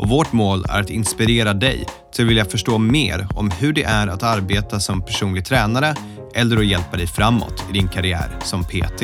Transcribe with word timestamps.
och 0.00 0.08
vårt 0.08 0.32
mål 0.32 0.64
är 0.68 0.80
att 0.80 0.90
inspirera 0.90 1.54
dig 1.54 1.86
till 2.12 2.24
att 2.24 2.30
vilja 2.30 2.44
förstå 2.44 2.78
mer 2.78 3.26
om 3.34 3.50
hur 3.50 3.72
det 3.72 3.82
är 3.82 4.06
att 4.06 4.22
arbeta 4.22 4.80
som 4.80 5.02
personlig 5.02 5.44
tränare 5.44 5.94
eller 6.34 6.56
att 6.56 6.66
hjälpa 6.66 6.96
dig 6.96 7.06
framåt 7.06 7.64
i 7.70 7.72
din 7.72 7.88
karriär 7.88 8.28
som 8.42 8.64
PT. 8.64 9.02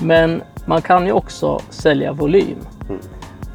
Men 0.00 0.42
man 0.66 0.82
kan 0.82 1.06
ju 1.06 1.12
också 1.12 1.62
sälja 1.70 2.12
volym. 2.12 2.58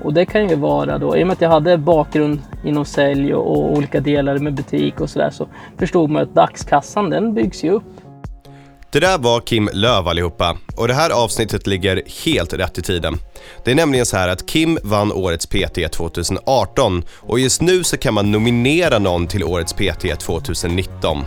Och 0.04 0.14
det 0.14 0.26
kan 0.26 0.50
ju 0.50 0.56
vara 0.56 0.98
då, 0.98 1.18
i 1.18 1.24
och 1.24 1.28
med 1.28 1.34
att 1.34 1.42
jag 1.42 1.50
hade 1.50 1.78
bakgrund 1.78 2.42
inom 2.64 2.86
sälj 2.86 3.34
och, 3.34 3.52
och 3.52 3.78
olika 3.78 4.00
delar 4.00 4.38
med 4.38 4.54
butik 4.54 5.02
och 5.02 5.10
sådär 5.10 5.30
så 5.30 5.48
förstod 5.78 6.10
man 6.10 6.24
att 6.24 6.36
dagskassan 6.36 7.10
den 7.10 7.34
byggs 7.34 7.64
ju 7.64 7.70
upp. 7.70 7.95
Det 8.96 9.02
där 9.02 9.18
var 9.18 9.42
Kim 9.42 9.70
Löv 9.74 10.08
allihopa 10.08 10.58
och 10.76 10.88
det 10.88 10.94
här 10.94 11.10
avsnittet 11.10 11.68
ligger 11.68 12.04
helt 12.26 12.54
rätt 12.54 12.78
i 12.78 12.82
tiden. 12.82 13.20
Det 13.64 13.72
är 13.72 13.76
nämligen 13.76 14.06
så 14.06 14.18
här 14.18 14.28
att 14.28 14.46
Kim 14.46 14.78
vann 14.84 15.12
årets 15.12 15.46
PT 15.46 15.92
2018 15.92 17.04
och 17.10 17.40
just 17.40 17.62
nu 17.62 17.84
så 17.84 17.98
kan 17.98 18.14
man 18.14 18.32
nominera 18.32 19.00
någon 19.00 19.28
till 19.28 19.44
årets 19.44 19.74
PT 19.74 20.20
2019. 20.20 21.24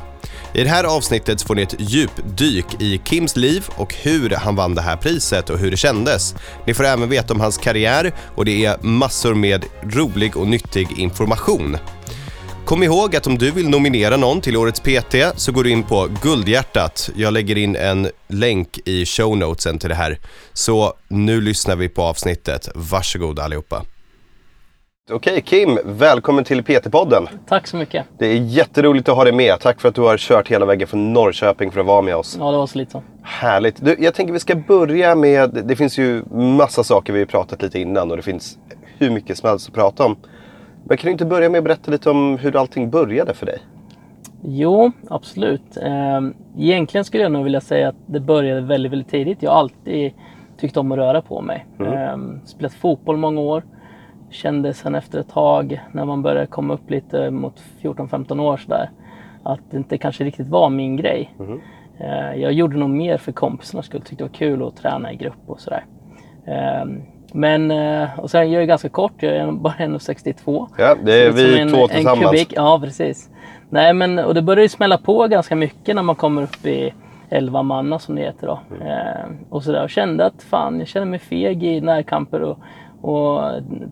I 0.55 0.63
det 0.63 0.69
här 0.69 0.85
avsnittet 0.85 1.43
får 1.43 1.55
ni 1.55 1.63
ett 1.63 1.75
djupdyk 1.79 2.83
i 2.83 3.01
Kims 3.05 3.37
liv 3.37 3.65
och 3.77 3.95
hur 3.95 4.30
han 4.30 4.57
vann 4.57 4.75
det 4.75 4.82
här 4.82 4.97
priset 4.97 5.51
och 5.51 5.59
hur 5.59 5.71
det 5.71 5.77
kändes. 5.77 6.35
Ni 6.66 6.75
får 6.75 6.85
även 6.85 7.09
veta 7.09 7.35
om 7.35 7.41
hans 7.41 7.59
karriär 7.59 8.13
och 8.37 8.45
det 8.45 8.65
är 8.65 8.79
massor 8.82 9.35
med 9.35 9.65
rolig 9.82 10.37
och 10.37 10.49
nyttig 10.49 10.99
information. 10.99 11.77
Kom 12.69 12.83
ihåg 12.83 13.16
att 13.16 13.27
om 13.27 13.38
du 13.38 13.51
vill 13.51 13.69
nominera 13.69 14.16
någon 14.16 14.41
till 14.41 14.57
årets 14.57 14.80
PT 14.80 15.15
så 15.37 15.52
går 15.52 15.65
du 15.65 15.71
in 15.71 15.83
på 15.83 16.09
Guldhjärtat. 16.23 17.10
Jag 17.16 17.33
lägger 17.33 17.59
in 17.59 17.77
en 17.77 18.09
länk 18.27 18.79
i 18.85 19.07
show 19.07 19.37
notesen 19.37 19.79
till 19.79 19.88
det 19.88 19.95
här. 19.95 20.19
Så 20.52 20.93
nu 21.09 21.41
lyssnar 21.41 21.77
vi 21.77 21.88
på 21.88 22.02
avsnittet. 22.02 22.69
Varsågod 22.75 23.38
allihopa. 23.38 23.85
Okej 25.10 25.41
Kim, 25.41 25.79
välkommen 25.85 26.45
till 26.45 26.63
PT-podden. 26.63 27.29
Tack 27.49 27.66
så 27.66 27.77
mycket. 27.77 28.07
Det 28.19 28.27
är 28.27 28.35
jätteroligt 28.35 29.09
att 29.09 29.16
ha 29.16 29.25
dig 29.25 29.32
med. 29.32 29.60
Tack 29.60 29.80
för 29.80 29.88
att 29.88 29.95
du 29.95 30.01
har 30.01 30.19
kört 30.19 30.49
hela 30.49 30.66
vägen 30.66 30.88
från 30.88 31.13
Norrköping 31.13 31.71
för 31.71 31.80
att 31.80 31.87
vara 31.87 32.03
med 32.03 32.16
oss. 32.16 32.37
Ja, 32.41 32.51
det 32.51 32.57
var 32.57 32.66
så 32.66 32.79
lite 32.79 32.93
så. 32.93 33.03
Härligt. 33.23 33.85
Du, 33.85 33.97
jag 33.99 34.15
tänker 34.15 34.32
vi 34.32 34.41
ska 34.41 34.55
börja 34.55 35.15
med, 35.15 35.63
det 35.65 35.77
finns 35.77 35.99
ju 35.99 36.25
massa 36.32 36.85
saker 36.85 37.13
vi 37.13 37.19
har 37.19 37.27
pratat 37.27 37.63
lite 37.63 37.79
innan 37.79 38.10
och 38.10 38.16
det 38.16 38.23
finns 38.23 38.59
hur 38.99 39.10
mycket 39.10 39.38
som 39.38 39.49
helst 39.49 39.69
att 39.69 39.75
prata 39.75 40.05
om. 40.05 40.16
Men 40.84 40.96
kan 40.96 41.09
du 41.09 41.12
inte 41.12 41.26
börja 41.26 41.51
med 41.51 41.59
att 41.59 41.65
berätta 41.65 41.90
lite 41.90 42.10
om 42.10 42.38
hur 42.38 42.57
allting 42.57 42.90
började 42.90 43.34
för 43.34 43.46
dig? 43.46 43.59
Jo, 44.43 44.93
absolut. 45.10 45.76
Ehm, 45.82 46.35
Egentligen 46.59 47.04
skulle 47.04 47.23
jag 47.23 47.32
nog 47.32 47.45
vilja 47.45 47.60
säga 47.60 47.88
att 47.88 47.96
det 48.07 48.20
började 48.20 48.60
väldigt, 48.60 48.93
väldigt 48.93 49.10
tidigt. 49.10 49.43
Jag 49.43 49.51
har 49.51 49.59
alltid 49.59 50.12
tyckt 50.57 50.76
om 50.76 50.93
att 50.93 50.98
röra 50.98 51.23
på 51.23 51.40
mig. 51.40 51.66
Mm. 51.79 52.40
Spelat 52.45 52.74
fotboll 52.74 53.16
många 53.16 53.40
år. 53.40 53.62
Kände 54.30 54.74
sen 54.74 54.95
efter 54.95 55.18
ett 55.18 55.29
tag 55.29 55.80
när 55.93 56.04
man 56.04 56.23
började 56.23 56.46
komma 56.46 56.74
upp 56.74 56.90
lite 56.90 57.30
mot 57.30 57.63
14-15 57.82 58.40
år 58.40 58.57
sådär 58.57 58.90
att 59.42 59.60
det 59.70 59.76
inte 59.76 59.98
kanske 59.98 60.24
riktigt 60.24 60.48
var 60.48 60.70
min 60.70 60.96
grej. 60.96 61.35
Mm. 61.40 61.60
Jag 62.40 62.52
gjorde 62.52 62.76
nog 62.76 62.90
mer 62.90 63.18
för 63.18 63.32
kompisarnas 63.32 63.87
skull. 63.87 64.00
Tyckte 64.00 64.25
det 64.25 64.28
var 64.28 64.34
kul 64.34 64.62
att 64.62 64.76
träna 64.76 65.12
i 65.12 65.16
grupp 65.16 65.42
och 65.47 65.60
sådär. 65.60 65.84
Men, 67.33 67.71
eh, 67.71 68.09
och 68.21 68.31
sen 68.31 68.50
jag 68.53 68.62
är 68.62 68.66
ganska 68.66 68.89
kort, 68.89 69.12
jag 69.19 69.33
är 69.37 69.53
bara 69.53 69.75
1,62. 69.78 70.69
Ja, 70.78 70.94
det 71.05 71.15
är 71.15 71.31
Så 71.31 71.37
vi 71.37 71.59
som 71.59 71.69
två 71.71 71.83
en 71.83 71.89
tillsammans. 71.89 72.25
kubik. 72.31 72.53
Ja, 72.56 72.81
precis. 72.84 73.31
Nej, 73.71 73.93
men 73.94 74.19
och 74.19 74.34
det 74.34 74.43
börjar 74.43 74.62
ju 74.62 74.69
smälla 74.69 74.99
på 74.99 75.27
ganska 75.27 75.56
mycket 75.56 75.94
när 75.97 76.03
man 76.03 76.16
kommer 76.16 76.43
upp 76.43 76.66
i 76.66 76.94
11 77.31 77.62
manna 77.62 77.99
som 77.99 78.15
det 78.15 78.21
heter 78.22 78.47
då. 78.47 78.61
Mm. 78.77 78.89
Eh, 78.89 79.25
och 79.50 79.62
sådär. 79.62 79.83
Och 79.84 79.91
kände 79.91 80.27
att 80.27 80.43
fan, 80.43 80.78
jag 80.78 80.89
känner 80.89 81.06
mig 81.06 81.19
feg 81.19 81.65
i 81.65 81.81
närkamper 81.81 82.41
och, 82.43 82.59
och 83.03 83.43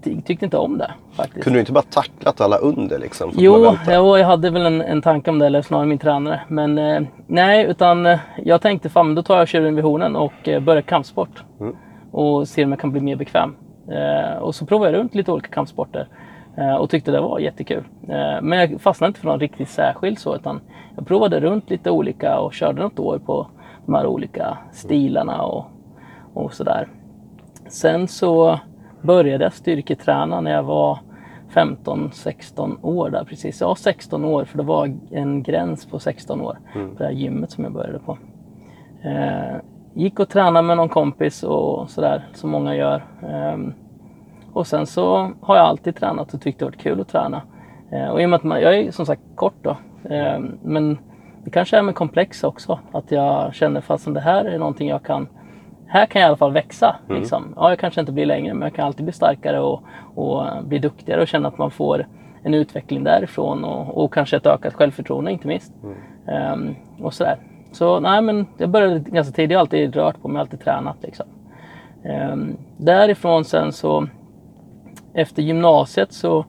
ty- 0.04 0.20
tyckte 0.22 0.44
inte 0.44 0.56
om 0.56 0.78
det 0.78 0.90
faktiskt. 1.16 1.44
Kunde 1.44 1.56
du 1.56 1.60
inte 1.60 1.72
bara 1.72 1.82
tacklat 1.90 2.40
alla 2.40 2.56
under 2.56 2.98
liksom? 2.98 3.30
Jo, 3.34 3.76
jo, 3.88 4.18
jag 4.18 4.26
hade 4.26 4.50
väl 4.50 4.66
en, 4.66 4.80
en 4.82 5.02
tanke 5.02 5.30
om 5.30 5.38
det, 5.38 5.46
eller 5.46 5.62
snarare 5.62 5.86
min 5.86 5.98
tränare. 5.98 6.40
Men 6.48 6.78
eh, 6.78 7.00
nej, 7.26 7.64
utan 7.66 8.06
eh, 8.06 8.18
jag 8.44 8.60
tänkte 8.60 8.88
fan, 8.88 9.14
då 9.14 9.22
tar 9.22 9.38
jag 9.38 9.48
tjuren 9.48 9.74
vid 9.74 9.84
hornen 9.84 10.16
och 10.16 10.48
eh, 10.48 10.60
börjar 10.60 10.82
kampsport. 10.82 11.42
Mm. 11.60 11.76
Och 12.16 12.48
ser 12.48 12.64
om 12.64 12.70
jag 12.70 12.80
kan 12.80 12.92
bli 12.92 13.00
mer 13.00 13.16
bekväm. 13.16 13.56
Eh, 13.88 14.38
och 14.38 14.54
så 14.54 14.66
provade 14.66 14.92
jag 14.92 14.98
runt 14.98 15.14
lite 15.14 15.32
olika 15.32 15.48
kampsporter. 15.48 16.08
Eh, 16.56 16.74
och 16.74 16.90
tyckte 16.90 17.10
det 17.10 17.20
var 17.20 17.38
jättekul. 17.38 17.84
Eh, 18.08 18.42
men 18.42 18.58
jag 18.58 18.80
fastnade 18.80 19.08
inte 19.08 19.20
för 19.20 19.28
någon 19.28 19.40
riktigt 19.40 19.68
särskild 19.68 20.18
så, 20.18 20.36
utan 20.36 20.60
jag 20.96 21.06
provade 21.06 21.40
runt 21.40 21.70
lite 21.70 21.90
olika 21.90 22.38
och 22.38 22.52
körde 22.52 22.82
något 22.82 22.98
år 22.98 23.18
på 23.18 23.46
de 23.86 23.94
här 23.94 24.06
olika 24.06 24.58
stilarna 24.72 25.42
och, 25.42 25.64
och 26.34 26.52
sådär. 26.52 26.88
Sen 27.68 28.08
så 28.08 28.60
började 29.02 29.44
jag 29.44 29.52
styrketräna 29.52 30.40
när 30.40 30.50
jag 30.50 30.62
var 30.62 30.98
15-16 31.52 32.76
år 32.82 33.10
där 33.10 33.24
precis. 33.24 33.60
Ja, 33.60 33.74
16 33.74 34.24
år 34.24 34.44
för 34.44 34.58
det 34.58 34.64
var 34.64 34.96
en 35.10 35.42
gräns 35.42 35.86
på 35.86 35.98
16 35.98 36.40
år 36.40 36.58
på 36.72 36.98
det 36.98 37.04
här 37.04 37.12
gymmet 37.12 37.50
som 37.50 37.64
jag 37.64 37.72
började 37.72 37.98
på. 37.98 38.18
Gick 39.96 40.20
och 40.20 40.28
tränade 40.28 40.66
med 40.66 40.76
någon 40.76 40.88
kompis 40.88 41.42
och 41.42 41.90
sådär 41.90 42.24
som 42.34 42.50
många 42.50 42.74
gör. 42.74 43.04
Ehm, 43.28 43.72
och 44.52 44.66
sen 44.66 44.86
så 44.86 45.32
har 45.40 45.56
jag 45.56 45.66
alltid 45.66 45.96
tränat 45.96 46.34
och 46.34 46.40
tyckt 46.40 46.58
det 46.58 46.64
varit 46.64 46.80
kul 46.82 47.00
att 47.00 47.08
träna. 47.08 47.42
Eh, 47.92 48.08
och 48.08 48.22
i 48.22 48.24
och 48.24 48.30
med 48.30 48.36
att 48.36 48.44
man, 48.44 48.60
jag 48.60 48.78
är 48.78 48.90
som 48.90 49.06
sagt 49.06 49.22
kort 49.34 49.54
då. 49.62 49.76
Ehm, 50.10 50.58
men 50.62 50.98
det 51.44 51.50
kanske 51.50 51.78
är 51.78 51.82
med 51.82 51.94
komplex 51.94 52.44
också. 52.44 52.78
Att 52.92 53.10
jag 53.10 53.54
känner 53.54 53.80
fast 53.80 54.14
det 54.14 54.20
här 54.20 54.44
är 54.44 54.58
någonting 54.58 54.88
jag 54.88 55.02
kan 55.02 55.28
här 55.86 56.06
kan 56.06 56.20
jag 56.20 56.26
i 56.26 56.28
alla 56.28 56.36
fall 56.36 56.52
växa. 56.52 56.96
Liksom. 57.08 57.52
Ja, 57.56 57.68
jag 57.68 57.78
kanske 57.78 58.00
inte 58.00 58.12
blir 58.12 58.26
längre 58.26 58.54
men 58.54 58.62
jag 58.62 58.74
kan 58.74 58.86
alltid 58.86 59.04
bli 59.04 59.12
starkare 59.12 59.60
och, 59.60 59.82
och 60.14 60.64
bli 60.64 60.78
duktigare 60.78 61.20
och 61.20 61.28
känna 61.28 61.48
att 61.48 61.58
man 61.58 61.70
får 61.70 62.06
en 62.42 62.54
utveckling 62.54 63.04
därifrån 63.04 63.64
och, 63.64 64.04
och 64.04 64.14
kanske 64.14 64.36
ett 64.36 64.46
ökat 64.46 64.74
självförtroende 64.74 65.32
inte 65.32 65.48
minst. 65.48 65.72
Ehm, 66.28 66.74
och 67.00 67.14
sådär. 67.14 67.36
Så 67.76 68.00
nej 68.00 68.22
men 68.22 68.46
jag 68.56 68.70
började 68.70 68.98
ganska 68.98 69.32
tidigt, 69.32 69.50
jag 69.50 69.58
har 69.58 69.60
alltid 69.60 69.96
rört 69.96 70.22
på 70.22 70.28
mig, 70.28 70.40
alltid 70.40 70.60
tränat 70.60 70.96
liksom. 71.02 71.26
Ehm, 72.04 72.56
därifrån 72.76 73.44
sen 73.44 73.72
så 73.72 74.06
efter 75.14 75.42
gymnasiet 75.42 76.12
så 76.12 76.44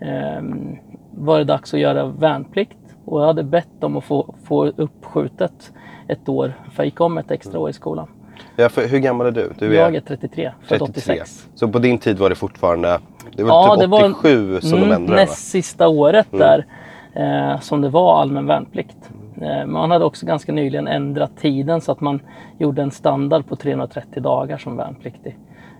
ehm, 0.00 0.76
var 1.10 1.38
det 1.38 1.44
dags 1.44 1.74
att 1.74 1.80
göra 1.80 2.06
värnplikt 2.06 2.76
och 3.04 3.20
jag 3.20 3.26
hade 3.26 3.44
bett 3.44 3.84
om 3.84 3.96
att 3.96 4.04
få, 4.04 4.34
få 4.44 4.66
uppskjutet 4.66 5.72
ett 6.08 6.28
år 6.28 6.52
för 6.72 6.82
jag 6.82 6.84
gick 6.84 7.00
om 7.00 7.18
ett 7.18 7.30
extra 7.30 7.58
år 7.58 7.70
i 7.70 7.72
skolan. 7.72 8.08
Ja, 8.56 8.68
för, 8.68 8.88
hur 8.88 8.98
gammal 8.98 9.26
är 9.26 9.30
du? 9.30 9.52
du 9.58 9.74
Jag 9.74 9.94
är 9.94 10.00
33, 10.00 10.52
född 10.62 10.82
86. 10.82 11.48
Så 11.54 11.68
på 11.68 11.78
din 11.78 11.98
tid 11.98 12.18
var 12.18 12.30
det 12.30 12.36
fortfarande, 12.36 13.00
det 13.36 13.42
var 13.42 13.50
Ja, 13.50 13.74
typ 13.74 13.80
det 13.80 13.86
var 13.86 14.10
87 14.10 14.60
som 14.60 14.70
de 14.70 14.76
mm, 14.76 14.92
ändrade 14.92 15.20
näst 15.20 15.48
sista 15.48 15.88
året 15.88 16.26
där 16.30 16.66
eh, 17.14 17.60
som 17.60 17.80
det 17.80 17.88
var 17.88 18.20
allmän 18.20 18.46
värnplikt. 18.46 19.10
Eh, 19.40 19.66
man 19.66 19.90
hade 19.90 20.04
också 20.04 20.26
ganska 20.26 20.52
nyligen 20.52 20.88
ändrat 20.88 21.36
tiden 21.36 21.80
så 21.80 21.92
att 21.92 22.00
man 22.00 22.20
gjorde 22.58 22.82
en 22.82 22.90
standard 22.90 23.46
på 23.46 23.56
330 23.56 24.22
dagar 24.22 24.58
som 24.58 24.76
värnpliktig. 24.76 25.38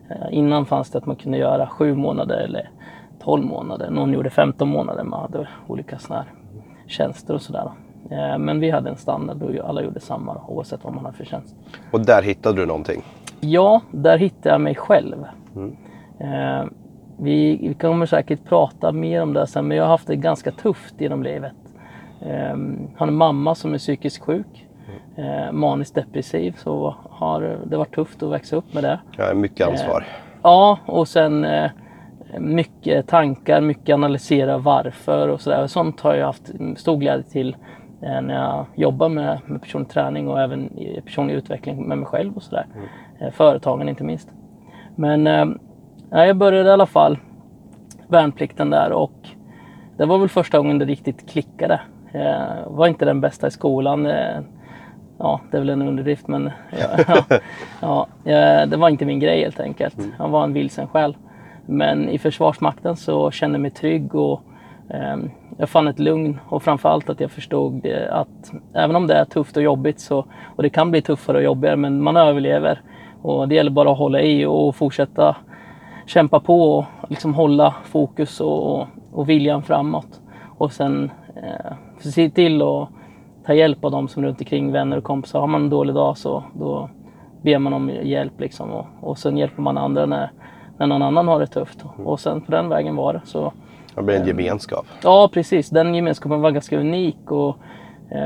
Eh, 0.08 0.16
innan 0.30 0.66
fanns 0.66 0.90
det 0.90 0.98
att 0.98 1.06
man 1.06 1.16
kunde 1.16 1.38
göra 1.38 1.66
7 1.66 1.94
månader 1.94 2.36
eller 2.36 2.70
12 3.24 3.44
månader. 3.44 3.90
Någon 3.90 4.12
gjorde 4.12 4.30
15 4.30 4.68
månader. 4.68 5.04
Man 5.04 5.20
hade 5.20 5.48
olika 5.66 5.98
såna 5.98 6.18
här 6.18 6.26
tjänster 6.86 7.34
och 7.34 7.42
sådär. 7.42 7.70
Eh, 8.10 8.38
men 8.38 8.60
vi 8.60 8.70
hade 8.70 8.90
en 8.90 8.96
standard 8.96 9.42
och 9.42 9.68
alla 9.68 9.82
gjorde 9.82 10.00
samma 10.00 10.40
oavsett 10.48 10.84
vad 10.84 10.94
man 10.94 11.04
hade 11.04 11.16
för 11.16 11.24
tjänst. 11.24 11.56
Och 11.90 12.00
där 12.00 12.22
hittade 12.22 12.60
du 12.60 12.66
någonting? 12.66 13.02
Ja, 13.40 13.80
där 13.90 14.18
hittade 14.18 14.54
jag 14.54 14.60
mig 14.60 14.74
själv. 14.74 15.24
Eh, 16.18 16.64
vi, 17.18 17.56
vi 17.68 17.74
kommer 17.74 18.06
säkert 18.06 18.44
prata 18.44 18.92
mer 18.92 19.22
om 19.22 19.32
det 19.32 19.46
sen, 19.46 19.68
men 19.68 19.76
jag 19.76 19.84
har 19.84 19.90
haft 19.90 20.06
det 20.06 20.16
ganska 20.16 20.50
tufft 20.50 21.00
genom 21.00 21.22
livet. 21.22 21.52
Eh, 22.20 22.56
har 22.96 23.06
en 23.06 23.14
mamma 23.14 23.54
som 23.54 23.74
är 23.74 23.78
psykiskt 23.78 24.24
sjuk, 24.24 24.66
eh, 25.16 25.52
maniskt 25.52 25.94
depressiv, 25.94 26.56
så 26.58 26.94
har 27.10 27.58
det 27.66 27.76
varit 27.76 27.94
tufft 27.94 28.22
att 28.22 28.30
växa 28.30 28.56
upp 28.56 28.74
med 28.74 28.84
det. 28.84 29.00
Ja, 29.16 29.34
mycket 29.34 29.68
ansvar. 29.68 30.04
Ja, 30.42 30.78
och 30.86 31.08
sen 31.08 31.44
eh, 31.44 31.70
mycket 32.38 33.06
tankar, 33.06 33.60
mycket 33.60 33.94
analysera 33.94 34.58
varför 34.58 35.28
och 35.28 35.40
sådär. 35.40 35.66
Sånt 35.66 36.00
har 36.00 36.14
jag 36.14 36.26
haft 36.26 36.50
stor 36.76 36.96
glädje 36.96 37.22
till 37.22 37.56
eh, 38.02 38.20
när 38.20 38.34
jag 38.34 38.66
jobbar 38.74 39.08
med, 39.08 39.40
med 39.46 39.62
personlig 39.62 39.88
träning 39.88 40.28
och 40.28 40.40
även 40.40 40.70
personlig 41.04 41.34
utveckling 41.34 41.88
med 41.88 41.98
mig 41.98 42.06
själv 42.06 42.36
och 42.36 42.42
sådär. 42.42 42.66
Eh, 43.18 43.30
företagen 43.30 43.88
inte 43.88 44.04
minst. 44.04 44.32
Men 44.94 45.26
eh, 45.26 45.44
ja, 46.10 46.26
jag 46.26 46.36
började 46.36 46.68
i 46.68 46.72
alla 46.72 46.86
fall 46.86 47.18
värnplikten 48.08 48.70
där 48.70 48.92
och 48.92 49.28
det 49.96 50.06
var 50.06 50.18
väl 50.18 50.28
första 50.28 50.58
gången 50.58 50.78
det 50.78 50.84
riktigt 50.84 51.30
klickade. 51.30 51.80
Jag 52.16 52.70
var 52.70 52.86
inte 52.86 53.04
den 53.04 53.20
bästa 53.20 53.46
i 53.46 53.50
skolan. 53.50 54.06
Eh, 54.06 54.40
ja, 55.18 55.40
det 55.50 55.56
är 55.56 55.60
väl 55.60 55.70
en 55.70 55.88
underdrift 55.88 56.28
men 56.28 56.50
ja, 56.70 57.18
ja, 57.80 58.06
ja, 58.24 58.66
det 58.66 58.76
var 58.76 58.88
inte 58.88 59.04
min 59.04 59.20
grej 59.20 59.42
helt 59.42 59.60
enkelt. 59.60 59.96
Jag 60.18 60.28
var 60.28 60.44
en 60.44 60.52
vilsen 60.52 60.88
själv. 60.88 61.14
Men 61.66 62.08
i 62.08 62.18
Försvarsmakten 62.18 62.96
så 62.96 63.30
kände 63.30 63.54
jag 63.54 63.62
mig 63.62 63.70
trygg 63.70 64.14
och 64.14 64.42
eh, 64.90 65.16
jag 65.58 65.68
fann 65.68 65.88
ett 65.88 65.98
lugn 65.98 66.40
och 66.48 66.62
framförallt 66.62 67.10
att 67.10 67.20
jag 67.20 67.30
förstod 67.30 67.86
att 68.10 68.52
även 68.74 68.96
om 68.96 69.06
det 69.06 69.14
är 69.14 69.24
tufft 69.24 69.56
och 69.56 69.62
jobbigt 69.62 70.00
så, 70.00 70.26
och 70.56 70.62
det 70.62 70.70
kan 70.70 70.90
bli 70.90 71.02
tuffare 71.02 71.36
och 71.36 71.44
jobbigare 71.44 71.76
men 71.76 72.02
man 72.02 72.16
överlever. 72.16 72.80
Och 73.22 73.48
det 73.48 73.54
gäller 73.54 73.70
bara 73.70 73.92
att 73.92 73.98
hålla 73.98 74.20
i 74.20 74.44
och 74.44 74.76
fortsätta 74.76 75.36
kämpa 76.06 76.40
på 76.40 76.78
och 76.78 76.84
liksom 77.08 77.34
hålla 77.34 77.74
fokus 77.84 78.40
och, 78.40 78.86
och 79.12 79.28
viljan 79.28 79.62
framåt. 79.62 80.20
Och 80.58 80.72
sen 80.72 81.10
eh, 81.36 81.72
se 82.12 82.30
till 82.30 82.62
att 82.62 82.88
ta 83.46 83.54
hjälp 83.54 83.84
av 83.84 83.90
de 83.90 84.08
som 84.08 84.22
är 84.22 84.26
runt 84.26 84.40
omkring, 84.40 84.72
vänner 84.72 84.96
och 84.96 85.04
kompisar. 85.04 85.40
Har 85.40 85.46
man 85.46 85.62
en 85.62 85.70
dålig 85.70 85.94
dag 85.94 86.18
så 86.18 86.44
då 86.54 86.90
ber 87.42 87.58
man 87.58 87.72
om 87.72 87.90
hjälp 88.02 88.40
liksom 88.40 88.70
och, 88.70 88.86
och 89.00 89.18
sen 89.18 89.36
hjälper 89.36 89.62
man 89.62 89.78
andra 89.78 90.06
när, 90.06 90.30
när 90.78 90.86
någon 90.86 91.02
annan 91.02 91.28
har 91.28 91.40
det 91.40 91.46
tufft. 91.46 91.84
Och 92.04 92.20
sen 92.20 92.40
på 92.40 92.52
den 92.52 92.68
vägen 92.68 92.96
var 92.96 93.12
det. 93.12 93.20
Så, 93.24 93.52
det 93.94 94.02
blir 94.02 94.20
en 94.20 94.26
gemenskap. 94.26 94.86
Ja, 95.02 95.30
precis. 95.32 95.70
Den 95.70 95.94
gemenskapen 95.94 96.40
var 96.40 96.50
ganska 96.50 96.80
unik 96.80 97.30
och 97.30 97.56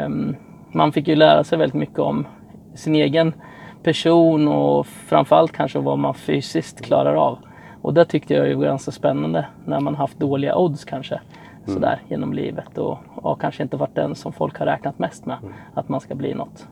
um, 0.07 0.37
man 0.73 0.93
fick 0.93 1.09
ju 1.09 1.17
lära 1.17 1.45
sig 1.45 1.59
väldigt 1.59 1.75
mycket 1.75 1.99
om 1.99 2.27
sin 2.75 2.95
egen 2.95 3.33
person 3.83 4.49
och 4.49 4.87
framförallt 4.87 5.53
kanske 5.53 5.79
vad 5.79 5.99
man 5.99 6.15
fysiskt 6.15 6.81
klarar 6.81 7.15
av. 7.15 7.39
Och 7.83 7.95
det 7.95 8.05
tyckte 8.05 8.35
jag 8.35 8.57
var 8.57 8.65
ganska 8.65 8.91
spännande 8.91 9.47
när 9.65 9.81
man 9.81 9.95
haft 9.95 10.19
dåliga 10.19 10.57
odds 10.57 10.85
kanske 10.85 11.21
mm. 11.71 11.83
sådär 11.83 12.03
genom 12.09 12.33
livet 12.33 12.79
och, 12.79 12.99
och 13.15 13.41
kanske 13.41 13.63
inte 13.63 13.77
varit 13.77 13.95
den 13.95 14.15
som 14.15 14.33
folk 14.33 14.59
har 14.59 14.67
räknat 14.67 14.99
mest 14.99 15.27
med 15.27 15.37
mm. 15.43 15.55
att 15.75 15.89
man 15.89 16.01
ska 16.01 16.15
bli 16.15 16.35
något. 16.35 16.67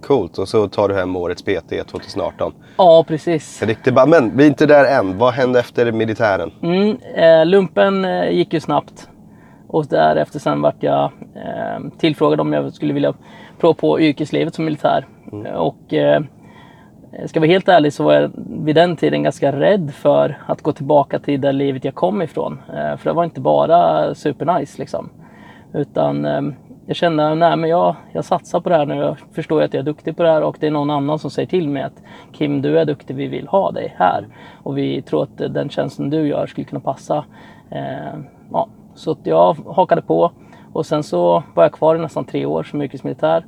Coolt, 0.00 0.38
och 0.38 0.48
så 0.48 0.68
tar 0.68 0.88
du 0.88 0.94
hem 0.94 1.16
årets 1.16 1.42
PT 1.42 1.86
2018. 1.86 2.52
Ja, 2.76 3.04
precis. 3.08 3.62
Riktigt 3.62 3.94
bra. 3.94 4.06
Men 4.06 4.36
vi 4.36 4.44
är 4.44 4.48
inte 4.48 4.66
där 4.66 4.98
än. 5.00 5.18
Vad 5.18 5.34
hände 5.34 5.60
efter 5.60 5.92
militären? 5.92 6.52
Mm, 6.62 6.96
eh, 7.14 7.46
lumpen 7.46 8.04
eh, 8.04 8.30
gick 8.30 8.52
ju 8.52 8.60
snabbt. 8.60 9.08
Och 9.68 9.86
därefter 9.86 10.38
sen 10.38 10.62
vart 10.62 10.82
jag 10.82 11.04
eh, 11.34 11.90
tillfrågad 11.98 12.40
om 12.40 12.52
jag 12.52 12.72
skulle 12.72 12.92
vilja 12.92 13.14
prova 13.58 13.74
på 13.74 14.00
yrkeslivet 14.00 14.54
som 14.54 14.64
militär. 14.64 15.06
Mm. 15.32 15.54
Och 15.54 15.94
eh, 15.94 16.22
Eh, 17.18 17.26
ska 17.26 17.36
jag 17.36 17.40
vara 17.40 17.52
helt 17.52 17.68
ärlig 17.68 17.92
så 17.92 18.04
var 18.04 18.12
jag 18.12 18.30
vid 18.64 18.74
den 18.74 18.96
tiden 18.96 19.22
ganska 19.22 19.52
rädd 19.52 19.94
för 19.94 20.38
att 20.46 20.62
gå 20.62 20.72
tillbaka 20.72 21.18
till 21.18 21.40
det 21.40 21.52
livet 21.52 21.84
jag 21.84 21.94
kom 21.94 22.22
ifrån. 22.22 22.60
Eh, 22.68 22.96
för 22.96 23.10
det 23.10 23.12
var 23.12 23.24
inte 23.24 23.40
bara 23.40 24.14
supernice 24.14 24.78
liksom. 24.78 25.10
Utan 25.72 26.24
ehm, 26.24 26.54
jag 26.86 26.96
kände, 26.96 27.52
att 27.52 27.68
jag, 27.68 27.96
jag 28.12 28.24
satsar 28.24 28.60
på 28.60 28.68
det 28.68 28.76
här 28.76 28.86
nu. 28.86 28.94
Jag 28.94 29.16
förstår 29.32 29.62
att 29.62 29.74
jag 29.74 29.80
är 29.80 29.84
duktig 29.84 30.16
på 30.16 30.22
det 30.22 30.28
här 30.28 30.42
och 30.42 30.56
det 30.60 30.66
är 30.66 30.70
någon 30.70 30.90
annan 30.90 31.18
som 31.18 31.30
säger 31.30 31.48
till 31.48 31.68
mig 31.68 31.82
att 31.82 32.02
Kim, 32.32 32.62
du 32.62 32.78
är 32.78 32.84
duktig, 32.84 33.16
vi 33.16 33.26
vill 33.26 33.48
ha 33.48 33.70
dig 33.70 33.94
här. 33.98 34.26
Och 34.62 34.78
vi 34.78 35.02
tror 35.02 35.22
att 35.22 35.40
eh, 35.40 35.48
den 35.48 35.68
tjänsten 35.68 36.10
du 36.10 36.28
gör 36.28 36.46
skulle 36.46 36.64
kunna 36.64 36.80
passa. 36.80 37.24
Ehm, 37.70 38.26
ja, 38.52 38.68
så 38.94 39.16
jag 39.22 39.54
hakade 39.54 40.02
på 40.02 40.32
och 40.72 40.86
sen 40.86 41.02
så 41.02 41.42
var 41.54 41.64
jag 41.64 41.72
kvar 41.72 41.96
i 41.96 41.98
nästan 41.98 42.24
tre 42.24 42.46
år 42.46 42.62
som 42.62 42.82
yrkesmilitär. 42.82 43.44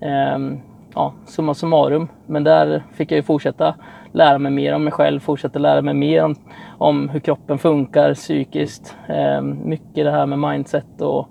Ehm, 0.00 0.60
Ja, 0.96 1.12
summa 1.24 1.54
summarum. 1.54 2.08
Men 2.26 2.44
där 2.44 2.82
fick 2.92 3.12
jag 3.12 3.16
ju 3.16 3.22
fortsätta 3.22 3.74
lära 4.12 4.38
mig 4.38 4.52
mer 4.52 4.74
om 4.74 4.84
mig 4.84 4.92
själv, 4.92 5.20
fortsätta 5.20 5.58
lära 5.58 5.82
mig 5.82 5.94
mer 5.94 6.24
om, 6.24 6.34
om 6.78 7.08
hur 7.08 7.20
kroppen 7.20 7.58
funkar 7.58 8.14
psykiskt. 8.14 8.96
Eh, 9.08 9.42
mycket 9.42 10.04
det 10.04 10.10
här 10.10 10.26
med 10.26 10.38
mindset 10.38 11.00
och, 11.00 11.28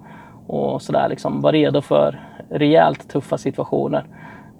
och 0.47 0.81
sådär 0.81 1.09
liksom. 1.09 1.41
Vara 1.41 1.51
redo 1.51 1.81
för 1.81 2.19
rejält 2.50 3.09
tuffa 3.09 3.38
situationer. 3.38 4.06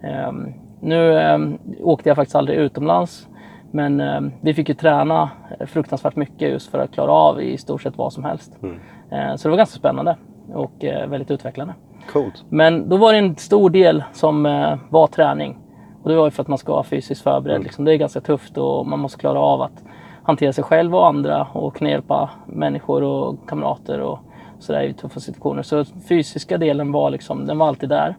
Eh, 0.04 0.32
nu 0.80 1.20
eh, 1.20 1.40
åkte 1.80 2.10
jag 2.10 2.16
faktiskt 2.16 2.36
aldrig 2.36 2.58
utomlands. 2.58 3.28
Men 3.72 4.02
eh, 4.02 4.22
vi 4.42 4.54
fick 4.54 4.70
ju 4.70 4.76
träna 4.76 5.30
fruktansvärt 5.68 6.16
mycket 6.16 6.50
just 6.52 6.72
för 6.72 6.80
att 6.80 6.92
klara 6.92 7.12
av 7.12 7.42
i 7.42 7.58
stort 7.58 7.82
sett 7.82 7.98
vad 7.98 8.14
som 8.14 8.24
helst. 8.24 8.58
Mm. 8.64 8.80
Eh, 9.12 9.36
så 9.36 9.48
det 9.48 9.50
var 9.50 9.58
ganska 9.58 9.80
spännande 9.80 10.18
och 10.54 10.84
eh, 10.84 11.10
väldigt 11.10 11.32
utvecklande. 11.32 11.74
Coolt. 12.12 12.46
Men 12.50 12.90
då 12.90 12.98
var 12.98 13.14
det 13.14 13.20
en 13.20 13.36
stor 13.36 13.70
del 13.70 14.04
som 14.14 14.46
eh, 14.46 14.78
var 14.90 15.08
träning. 15.08 15.58
Och 16.04 16.10
det 16.10 16.18
var 16.18 16.26
ju 16.26 16.32
för 16.32 16.42
att 16.42 16.48
man 16.48 16.58
ska 16.58 16.72
vara 16.72 16.84
fysiskt 16.84 17.22
förberedd. 17.22 17.56
Mm. 17.56 17.64
Liksom. 17.64 17.86
Det 17.86 17.94
är 17.94 17.98
ganska 17.98 18.22
tufft 18.22 18.58
och 18.58 18.88
man 18.88 19.00
måste 19.00 19.20
klara 19.20 19.40
av 19.40 19.62
att 19.62 19.84
hantera 20.24 20.54
sig 20.54 20.64
själv 20.64 20.96
och 20.96 21.08
andra 21.08 21.48
och 21.54 21.76
kunna 21.76 21.90
hjälpa 21.90 22.30
människor 22.46 23.04
och 23.04 23.36
kamrater 23.48 24.00
och 24.00 24.20
sådär 24.60 24.82
i 24.82 24.94
tuffa 24.94 25.20
situationer. 25.20 25.64
Så 25.64 25.86
fysiska 25.86 26.58
delen 26.58 26.92
var 26.92 27.10
liksom, 27.10 27.46
den 27.46 27.58
var 27.58 27.68
alltid 27.68 27.90
där. 27.90 28.16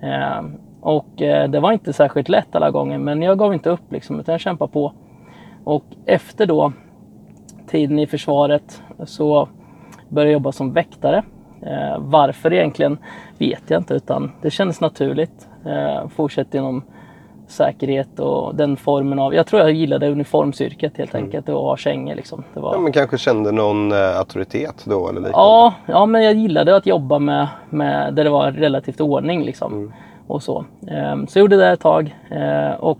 Eh, 0.00 0.44
och 0.80 1.22
eh, 1.22 1.50
det 1.50 1.60
var 1.60 1.72
inte 1.72 1.92
särskilt 1.92 2.28
lätt 2.28 2.56
alla 2.56 2.70
gånger 2.70 2.98
men 2.98 3.22
jag 3.22 3.38
gav 3.38 3.54
inte 3.54 3.70
upp 3.70 3.92
liksom 3.92 4.20
utan 4.20 4.32
jag 4.32 4.40
kämpade 4.40 4.72
på. 4.72 4.92
Och 5.64 5.84
efter 6.04 6.46
då 6.46 6.72
tiden 7.66 7.98
i 7.98 8.06
försvaret 8.06 8.82
så 9.04 9.48
började 10.08 10.30
jag 10.30 10.38
jobba 10.38 10.52
som 10.52 10.72
väktare 10.72 11.22
Eh, 11.62 11.98
varför 11.98 12.52
egentligen 12.52 12.98
vet 13.38 13.62
jag 13.66 13.80
inte 13.80 13.94
utan 13.94 14.32
det 14.42 14.50
kändes 14.50 14.80
naturligt. 14.80 15.48
Eh, 15.66 16.08
fortsätt 16.08 16.54
inom 16.54 16.82
säkerhet 17.46 18.18
och 18.18 18.54
den 18.54 18.76
formen 18.76 19.18
av... 19.18 19.34
Jag 19.34 19.46
tror 19.46 19.62
jag 19.62 19.72
gillade 19.72 20.10
uniformsyrket 20.10 20.96
helt 20.96 21.14
mm. 21.14 21.24
enkelt 21.24 21.48
och 21.48 21.62
ha 21.62 21.76
kängor 21.76 22.14
liksom. 22.14 22.44
Det 22.54 22.60
var... 22.60 22.74
Ja, 22.74 22.80
men 22.80 22.92
kanske 22.92 23.18
kände 23.18 23.52
någon 23.52 23.92
eh, 23.92 24.18
auktoritet 24.18 24.84
då 24.84 25.08
eller 25.08 25.20
liknande? 25.20 25.38
Ja, 25.38 25.74
ja, 25.86 26.06
men 26.06 26.22
jag 26.22 26.34
gillade 26.34 26.76
att 26.76 26.86
jobba 26.86 27.18
med, 27.18 27.48
med 27.70 28.14
där 28.14 28.24
det 28.24 28.30
var 28.30 28.52
relativt 28.52 29.00
ordning 29.00 29.44
liksom. 29.44 29.72
Mm. 29.72 29.92
Och 30.26 30.42
så. 30.42 30.64
Eh, 30.88 31.26
så 31.26 31.38
jag 31.38 31.40
gjorde 31.40 31.56
det 31.56 31.70
ett 31.70 31.80
tag 31.80 32.16
eh, 32.30 32.80
och 32.80 32.98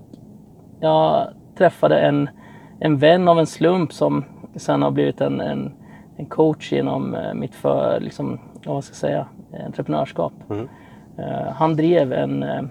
jag 0.80 1.26
träffade 1.58 1.98
en, 1.98 2.28
en 2.80 2.98
vän 2.98 3.28
av 3.28 3.38
en 3.38 3.46
slump 3.46 3.92
som 3.92 4.24
sen 4.56 4.82
har 4.82 4.90
blivit 4.90 5.20
en, 5.20 5.40
en 5.40 5.72
en 6.16 6.26
coach 6.26 6.72
genom 6.72 7.14
eh, 7.14 7.34
mitt 7.34 7.54
för, 7.54 8.00
liksom, 8.00 8.38
vad 8.66 8.84
ska 8.84 8.90
jag 8.90 8.96
säga, 8.96 9.26
entreprenörskap. 9.66 10.32
Mm. 10.50 10.68
Uh, 11.18 11.52
han 11.52 11.76
drev 11.76 12.12
en, 12.12 12.42
uh, 12.42 12.62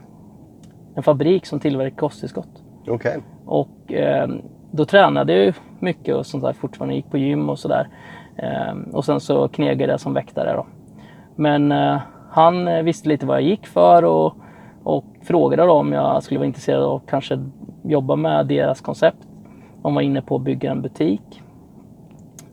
en 0.96 1.04
fabrik 1.04 1.46
som 1.46 1.60
tillverkade 1.60 1.96
kosttillskott. 1.96 2.64
Okay. 2.88 3.20
Och 3.46 3.92
då 4.72 4.86
tränade 4.86 5.34
jag 5.34 5.56
mycket 5.80 6.16
och 6.16 6.26
sånt 6.26 6.44
där 6.44 6.54
fortfarande, 6.54 6.96
gick 6.96 7.12
på 7.12 7.18
gym 7.18 7.50
och 7.50 7.60
sådär. 7.60 7.88
och 8.92 9.06
sen 9.06 9.20
så 9.20 9.48
knegade 9.48 9.94
jag 9.94 10.00
som 10.00 10.14
väktare 10.14 10.54
då. 10.54 10.66
Men 11.36 11.74
han 12.30 12.86
visste 12.86 13.10
lite 13.10 13.26
vad 13.26 13.38
jag 13.38 13.44
gick 13.44 13.68
för 13.68 14.06
och, 14.06 14.36
och 14.84 15.06
frågade 15.24 15.64
då 15.64 15.72
om 15.72 15.94
jag 15.94 16.24
skulle 16.24 16.38
vara 16.38 16.48
intresserad 16.48 16.84
av 16.84 16.96
att 16.96 17.10
kanske 17.10 17.40
jobba 17.84 18.16
med 18.16 18.48
deras 18.48 18.82
koncept. 18.82 19.28
De 19.82 19.96
var 19.96 20.02
inne 20.02 20.22
på 20.22 20.36
att 20.36 20.42
bygga 20.42 20.72
en 20.72 20.82
butik. 20.82 21.42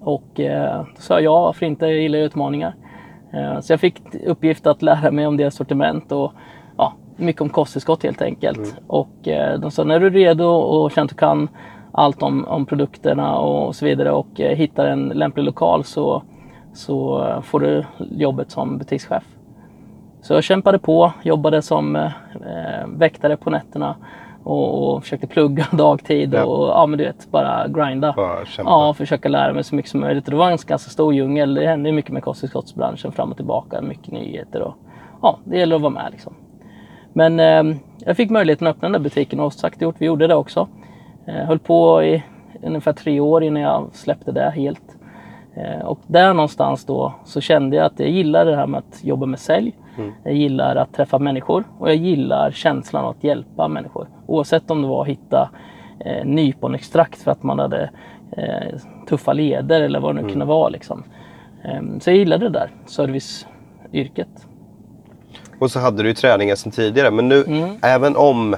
Och 0.04 0.40
eh, 0.40 0.84
då 0.94 1.00
sa 1.00 1.14
jag 1.14 1.22
ja, 1.22 1.42
varför 1.42 1.66
inte? 1.66 1.86
Jag 1.86 2.00
gillar 2.00 2.18
utmaningar. 2.18 2.74
Eh, 3.32 3.60
så 3.60 3.72
jag 3.72 3.80
fick 3.80 4.02
uppgift 4.26 4.66
att 4.66 4.82
lära 4.82 5.10
mig 5.10 5.26
om 5.26 5.36
deras 5.36 5.54
sortiment 5.54 6.12
och 6.12 6.32
ja, 6.76 6.92
mycket 7.16 7.42
om 7.42 7.48
kosttillskott 7.48 8.02
helt 8.02 8.22
enkelt. 8.22 8.58
Mm. 8.58 8.84
Och 8.86 9.28
eh, 9.28 9.60
de 9.60 9.70
sa 9.70 9.84
när 9.84 10.00
du 10.00 10.06
är 10.06 10.10
redo 10.10 10.44
och 10.44 10.90
känner 10.90 11.04
att 11.04 11.10
du 11.10 11.16
kan 11.16 11.48
allt 11.92 12.22
om, 12.22 12.44
om 12.44 12.66
produkterna 12.66 13.38
och 13.38 13.76
så 13.76 13.84
vidare 13.84 14.12
och 14.12 14.40
eh, 14.40 14.56
hittar 14.56 14.86
en 14.86 15.08
lämplig 15.08 15.44
lokal 15.44 15.84
så, 15.84 16.22
så 16.72 17.26
får 17.42 17.60
du 17.60 17.84
jobbet 17.98 18.50
som 18.50 18.78
butikschef. 18.78 19.24
Så 20.22 20.34
jag 20.34 20.44
kämpade 20.44 20.78
på, 20.78 21.12
jobbade 21.22 21.62
som 21.62 21.96
eh, 21.96 22.86
väktare 22.86 23.36
på 23.36 23.50
nätterna 23.50 23.96
och, 24.44 24.94
och 24.94 25.02
försökte 25.02 25.26
plugga 25.26 25.66
dagtid 25.72 26.34
ja. 26.34 26.44
och 26.44 26.68
ja, 26.68 26.86
men 26.86 26.98
du 26.98 27.04
vet, 27.04 27.30
bara 27.30 27.68
grinda. 27.68 28.12
Bara 28.16 28.38
ja, 28.58 28.94
försöka 28.94 29.28
lära 29.28 29.52
mig 29.52 29.64
så 29.64 29.74
mycket 29.74 29.90
som 29.90 30.00
möjligt. 30.00 30.26
det 30.26 30.36
var 30.36 30.50
en 30.50 30.50
ganska 30.50 30.78
stor 30.78 31.14
djungel. 31.14 31.54
Det 31.54 31.66
hände 31.66 31.92
mycket 31.92 32.12
med 32.12 32.22
kosttillskottsbranschen 32.22 33.12
fram 33.12 33.30
och 33.30 33.36
tillbaka. 33.36 33.80
Mycket 33.80 34.12
nyheter 34.12 34.62
och 34.62 34.74
ja, 35.22 35.38
det 35.44 35.58
gäller 35.58 35.76
att 35.76 35.82
vara 35.82 35.92
med 35.92 36.08
liksom. 36.12 36.34
Men 37.12 37.40
eh, 37.40 37.76
jag 37.98 38.16
fick 38.16 38.30
möjligheten 38.30 38.66
att 38.66 38.76
öppna 38.76 38.88
den 38.88 38.92
där 38.92 39.00
butiken 39.00 39.40
och 39.40 39.52
sagt 39.52 39.82
gjort, 39.82 39.96
vi 39.98 40.06
gjorde 40.06 40.26
det 40.26 40.34
också. 40.34 40.68
Eh, 41.26 41.34
höll 41.34 41.58
på 41.58 42.02
i 42.02 42.22
ungefär 42.62 42.92
tre 42.92 43.20
år 43.20 43.42
innan 43.42 43.62
jag 43.62 43.88
släppte 43.92 44.32
det 44.32 44.50
helt. 44.50 44.96
Eh, 45.54 45.86
och 45.86 45.98
där 46.06 46.34
någonstans 46.34 46.84
då 46.84 47.14
så 47.24 47.40
kände 47.40 47.76
jag 47.76 47.86
att 47.86 48.00
jag 48.00 48.10
gillade 48.10 48.50
det 48.50 48.56
här 48.56 48.66
med 48.66 48.78
att 48.78 49.04
jobba 49.04 49.26
med 49.26 49.38
sälj. 49.38 49.74
Mm. 49.98 50.12
Jag 50.24 50.34
gillar 50.34 50.76
att 50.76 50.92
träffa 50.94 51.18
människor 51.18 51.64
och 51.78 51.88
jag 51.88 51.96
gillar 51.96 52.50
känslan 52.50 53.04
av 53.04 53.10
att 53.10 53.24
hjälpa 53.24 53.68
människor. 53.68 54.08
Oavsett 54.26 54.70
om 54.70 54.82
det 54.82 54.88
var 54.88 55.02
att 55.02 55.08
hitta 55.08 55.50
eh, 56.00 56.24
nyponextrakt 56.24 57.22
för 57.22 57.30
att 57.30 57.42
man 57.42 57.58
hade 57.58 57.90
eh, 58.36 58.78
tuffa 59.08 59.32
leder 59.32 59.80
eller 59.80 60.00
vad 60.00 60.10
det 60.10 60.14
nu 60.14 60.20
mm. 60.20 60.32
kunde 60.32 60.46
vara. 60.46 60.68
Liksom. 60.68 61.02
Eh, 61.64 61.98
så 62.00 62.10
jag 62.10 62.16
gillade 62.16 62.44
det 62.44 62.58
där, 62.58 62.70
serviceyrket. 62.86 64.46
Och 65.58 65.70
så 65.70 65.80
hade 65.80 66.02
du 66.02 66.08
ju 66.08 66.14
träningen 66.14 66.56
sedan 66.56 66.72
tidigare 66.72 67.10
men 67.10 67.28
nu 67.28 67.44
mm. 67.44 67.70
även 67.82 68.16
om 68.16 68.56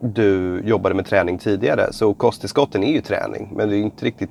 du 0.00 0.62
jobbade 0.64 0.94
med 0.94 1.06
träning 1.06 1.38
tidigare 1.38 1.92
så 1.92 2.14
kosttillskotten 2.14 2.84
är 2.84 2.92
ju 2.92 3.00
träning 3.00 3.48
men 3.52 3.68
det 3.68 3.76
är 3.76 3.78
inte 3.78 4.04
riktigt 4.04 4.30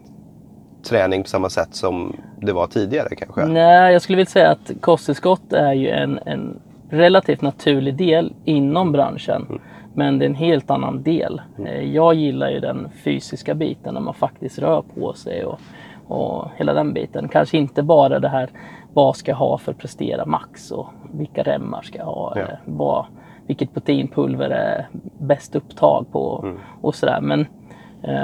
träning 0.83 1.23
på 1.23 1.29
samma 1.29 1.49
sätt 1.49 1.75
som 1.75 2.15
det 2.41 2.53
var 2.53 2.67
tidigare 2.67 3.15
kanske? 3.15 3.45
Nej, 3.45 3.93
jag 3.93 4.01
skulle 4.01 4.15
vilja 4.15 4.29
säga 4.29 4.51
att 4.51 4.71
kosttillskott 4.81 5.53
är 5.53 5.73
ju 5.73 5.89
en, 5.89 6.19
en 6.25 6.59
relativt 6.89 7.41
naturlig 7.41 7.95
del 7.95 8.33
inom 8.45 8.91
branschen. 8.91 9.45
Mm. 9.49 9.61
Men 9.93 10.19
det 10.19 10.25
är 10.25 10.29
en 10.29 10.35
helt 10.35 10.69
annan 10.69 11.03
del. 11.03 11.41
Mm. 11.57 11.93
Jag 11.93 12.13
gillar 12.13 12.49
ju 12.49 12.59
den 12.59 12.89
fysiska 13.03 13.55
biten 13.55 13.93
när 13.93 14.01
man 14.01 14.13
faktiskt 14.13 14.59
rör 14.59 14.83
på 14.95 15.13
sig 15.13 15.45
och, 15.45 15.59
och 16.07 16.47
hela 16.57 16.73
den 16.73 16.93
biten. 16.93 17.27
Kanske 17.27 17.57
inte 17.57 17.83
bara 17.83 18.19
det 18.19 18.29
här 18.29 18.49
vad 18.93 19.17
ska 19.17 19.31
jag 19.31 19.37
ha 19.37 19.57
för 19.57 19.71
att 19.71 19.77
prestera 19.77 20.25
max 20.25 20.71
och 20.71 20.87
vilka 21.13 21.43
remmar 21.43 21.81
ska 21.81 21.97
jag 21.97 22.05
ha. 22.05 22.33
Ja. 22.35 22.45
vad, 22.65 23.05
vilket 23.47 23.73
proteinpulver 23.73 24.49
är 24.49 24.87
bäst 25.17 25.55
upptag 25.55 26.05
på 26.11 26.39
mm. 26.43 26.59
och 26.81 26.95
sådär. 26.95 27.21
Men, 27.21 27.45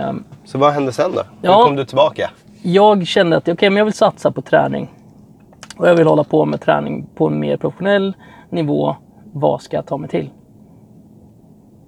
um, 0.10 0.24
så 0.46 0.58
vad 0.58 0.74
hände 0.74 0.92
sen 0.92 1.12
då? 1.12 1.22
Ja, 1.42 1.58
Hur 1.58 1.66
kom 1.66 1.76
du 1.76 1.86
tillbaka? 1.86 2.30
Jag 2.69 3.07
kände 3.07 3.38
att 3.38 3.50
okay, 3.50 3.69
men 3.69 3.77
jag 3.77 3.86
vill 3.86 3.93
satsa 3.93 4.31
på 4.31 4.41
träning. 4.41 4.89
Och 5.77 5.88
jag 5.88 5.95
vill 5.95 6.07
hålla 6.07 6.24
på 6.24 6.45
med 6.45 6.62
träning 6.62 7.09
på 7.15 7.27
en 7.27 7.39
mer 7.39 7.57
professionell 7.57 8.15
nivå. 8.50 8.95
Vad 9.33 9.62
ska 9.62 9.77
jag 9.77 9.86
ta 9.86 9.97
mig 9.97 10.09
till? 10.09 10.29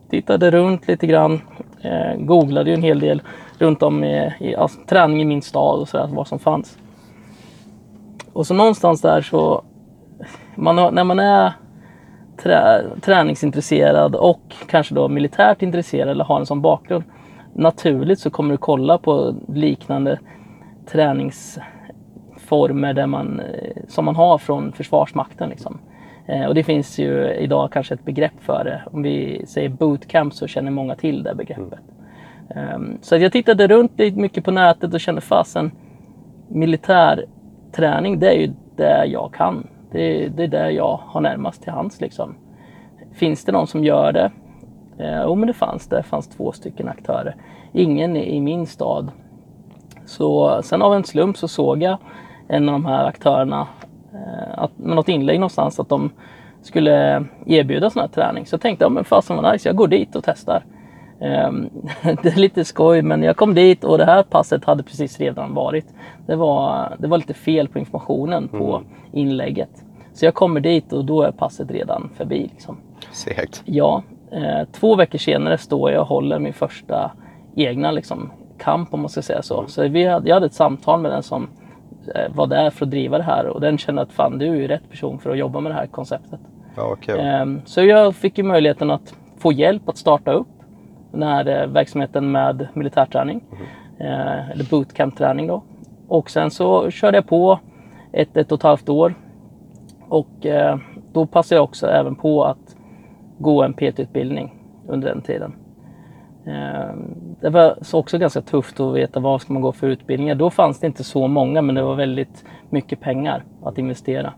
Tittade 0.09 0.51
runt 0.51 0.87
lite 0.87 1.07
grann. 1.07 1.41
Eh, 1.81 2.15
googlade 2.17 2.69
ju 2.69 2.73
en 2.73 2.83
hel 2.83 2.99
del 2.99 3.21
runt 3.57 3.83
om 3.83 4.03
i, 4.03 4.33
i 4.39 4.55
alltså, 4.55 4.79
träning 4.87 5.21
i 5.21 5.25
min 5.25 5.41
stad 5.41 5.79
och 5.79 5.89
sådär, 5.89 6.09
vad 6.13 6.27
som 6.27 6.39
fanns. 6.39 6.77
Och 8.33 8.47
så 8.47 8.53
någonstans 8.53 9.01
där 9.01 9.21
så, 9.21 9.63
man, 10.55 10.75
när 10.75 11.03
man 11.03 11.19
är 11.19 11.53
trä, 12.43 12.83
träningsintresserad 13.01 14.15
och 14.15 14.55
kanske 14.67 14.95
då 14.95 15.07
militärt 15.07 15.61
intresserad 15.61 16.09
eller 16.09 16.25
har 16.25 16.39
en 16.39 16.45
sån 16.45 16.61
bakgrund. 16.61 17.03
Naturligt 17.53 18.19
så 18.19 18.29
kommer 18.29 18.51
du 18.51 18.57
kolla 18.57 18.97
på 18.97 19.35
liknande 19.47 20.19
träningsformer 20.91 22.93
där 22.93 23.07
man, 23.07 23.39
eh, 23.39 23.83
som 23.87 24.05
man 24.05 24.15
har 24.15 24.37
från 24.37 24.71
Försvarsmakten. 24.71 25.49
Liksom. 25.49 25.79
Eh, 26.25 26.45
och 26.45 26.55
det 26.55 26.63
finns 26.63 26.99
ju 26.99 27.33
idag 27.33 27.71
kanske 27.71 27.93
ett 27.93 28.05
begrepp 28.05 28.39
för 28.39 28.63
det. 28.63 28.83
Om 28.91 29.01
vi 29.01 29.45
säger 29.47 29.69
bootcamp 29.69 30.33
så 30.33 30.47
känner 30.47 30.71
många 30.71 30.95
till 30.95 31.23
det 31.23 31.35
begreppet. 31.35 31.79
Mm. 32.49 32.97
Så 33.01 33.17
jag 33.17 33.31
tittade 33.31 33.67
runt 33.67 33.99
lite 33.99 34.19
mycket 34.19 34.45
på 34.45 34.51
nätet 34.51 34.93
och 34.93 34.99
kände 34.99 35.21
fasen 35.21 35.71
militär 36.49 37.25
träning, 37.71 38.19
det 38.19 38.29
är 38.29 38.39
ju 38.39 38.53
det 38.75 39.05
jag 39.05 39.33
kan. 39.33 39.67
Det, 39.91 40.27
det 40.27 40.43
är 40.43 40.47
det 40.47 40.71
jag 40.71 40.99
har 41.05 41.21
närmast 41.21 41.63
till 41.63 41.71
hands. 41.71 42.01
Liksom. 42.01 42.35
Finns 43.13 43.45
det 43.45 43.51
någon 43.51 43.67
som 43.67 43.83
gör 43.83 44.11
det? 44.11 44.31
Eh, 44.97 45.21
jo, 45.23 45.35
men 45.35 45.47
det 45.47 45.53
fanns 45.53 45.87
det. 45.87 45.97
Det 45.97 46.03
fanns 46.03 46.27
två 46.27 46.51
stycken 46.51 46.87
aktörer. 46.87 47.35
Ingen 47.73 48.17
i 48.17 48.39
min 48.39 48.65
stad. 48.65 49.11
Så 50.09 50.61
sen 50.63 50.81
av 50.81 50.93
en 50.93 51.03
slump 51.03 51.37
så 51.37 51.47
såg 51.47 51.81
jag 51.81 51.97
en 52.47 52.69
av 52.69 52.73
de 52.73 52.85
här 52.85 53.05
aktörerna 53.05 53.67
eh, 54.13 54.63
att, 54.63 54.77
med 54.77 54.95
något 54.95 55.09
inlägg 55.09 55.39
någonstans 55.39 55.79
att 55.79 55.89
de 55.89 56.09
skulle 56.61 57.25
erbjuda 57.45 57.89
sån 57.89 58.01
här 58.01 58.07
träning. 58.07 58.45
Så 58.45 58.53
jag 58.53 58.61
tänkte, 58.61 58.85
ja 58.85 58.89
men 58.89 59.03
fasen 59.03 59.35
vad 59.35 59.53
nice, 59.53 59.69
jag 59.69 59.75
går 59.75 59.87
dit 59.87 60.15
och 60.15 60.23
testar. 60.23 60.65
Um, 61.19 61.69
det 62.23 62.29
är 62.29 62.39
lite 62.39 62.65
skoj 62.65 63.01
men 63.01 63.23
jag 63.23 63.37
kom 63.37 63.53
dit 63.53 63.83
och 63.83 63.97
det 63.97 64.05
här 64.05 64.23
passet 64.23 64.65
hade 64.65 64.83
precis 64.83 65.19
redan 65.19 65.53
varit. 65.53 65.85
Det 66.25 66.35
var, 66.35 66.95
det 66.99 67.07
var 67.07 67.17
lite 67.17 67.33
fel 67.33 67.67
på 67.67 67.79
informationen 67.79 68.47
på 68.47 68.75
mm. 68.75 68.87
inlägget. 69.11 69.83
Så 70.13 70.25
jag 70.25 70.33
kommer 70.33 70.59
dit 70.59 70.93
och 70.93 71.05
då 71.05 71.21
är 71.21 71.31
passet 71.31 71.71
redan 71.71 72.09
förbi. 72.15 72.49
Liksom. 72.53 72.77
Segt. 73.11 73.61
Ja. 73.65 74.03
Eh, 74.31 74.67
två 74.71 74.95
veckor 74.95 75.17
senare 75.17 75.57
står 75.57 75.91
jag 75.91 76.01
och 76.01 76.07
håller 76.07 76.39
min 76.39 76.53
första 76.53 77.11
egna 77.55 77.91
liksom, 77.91 78.31
kamp 78.59 78.93
om 78.93 78.99
man 78.99 79.09
ska 79.09 79.21
säga 79.21 79.41
så. 79.41 79.57
Mm. 79.57 79.69
Så 79.69 79.87
vi 79.87 80.05
hade, 80.05 80.29
jag 80.29 80.35
hade 80.35 80.45
ett 80.45 80.53
samtal 80.53 81.01
med 81.01 81.11
den 81.11 81.23
som 81.23 81.47
eh, 82.15 82.35
var 82.35 82.47
där 82.47 82.69
för 82.69 82.85
att 82.85 82.91
driva 82.91 83.17
det 83.17 83.23
här 83.23 83.47
och 83.47 83.61
den 83.61 83.77
kände 83.77 84.01
att 84.01 84.11
fan 84.11 84.37
du 84.37 84.47
är 84.47 84.55
ju 84.55 84.67
rätt 84.67 84.89
person 84.89 85.19
för 85.19 85.29
att 85.29 85.37
jobba 85.37 85.59
med 85.59 85.71
det 85.71 85.75
här 85.75 85.87
konceptet. 85.87 86.39
Ja, 86.75 86.91
okay. 86.91 87.17
eh, 87.17 87.45
så 87.65 87.83
jag 87.83 88.15
fick 88.15 88.37
ju 88.37 88.43
möjligheten 88.43 88.91
att 88.91 89.15
få 89.37 89.51
hjälp 89.51 89.89
att 89.89 89.97
starta 89.97 90.31
upp 90.31 90.47
den 91.11 91.23
här 91.23 91.47
eh, 91.47 91.67
verksamheten 91.67 92.31
med 92.31 92.67
militärträning. 92.73 93.43
Mm. 93.51 93.63
Eh, 94.11 94.49
eller 94.49 94.63
bootcamp-träning 94.63 95.47
då. 95.47 95.63
Och 96.07 96.29
sen 96.29 96.51
så 96.51 96.91
körde 96.91 97.17
jag 97.17 97.27
på 97.27 97.59
ett, 98.11 98.37
ett 98.37 98.51
och 98.51 98.59
ett 98.59 98.63
halvt 98.63 98.89
år. 98.89 99.13
Och 100.09 100.45
då 101.13 101.25
passade 101.25 101.57
jag 101.57 101.63
också 101.63 101.87
även 101.87 102.15
på 102.15 102.43
att 102.43 102.75
gå 103.37 103.63
en 103.63 103.73
PT-utbildning 103.73 104.55
under 104.87 105.07
den 105.07 105.21
tiden. 105.21 105.53
Eh, 106.45 106.95
det 107.41 107.49
var 107.49 107.75
också 107.93 108.17
ganska 108.17 108.41
tufft 108.41 108.79
att 108.79 108.95
veta 108.95 109.19
vad 109.19 109.41
ska 109.41 109.53
man 109.53 109.61
gå 109.61 109.71
för 109.71 109.87
utbildningar. 109.87 110.35
Då 110.35 110.49
fanns 110.49 110.79
det 110.79 110.87
inte 110.87 111.03
så 111.03 111.27
många 111.27 111.61
men 111.61 111.75
det 111.75 111.81
var 111.81 111.95
väldigt 111.95 112.45
mycket 112.69 112.99
pengar 112.99 113.43
att 113.63 113.77
investera. 113.77 114.33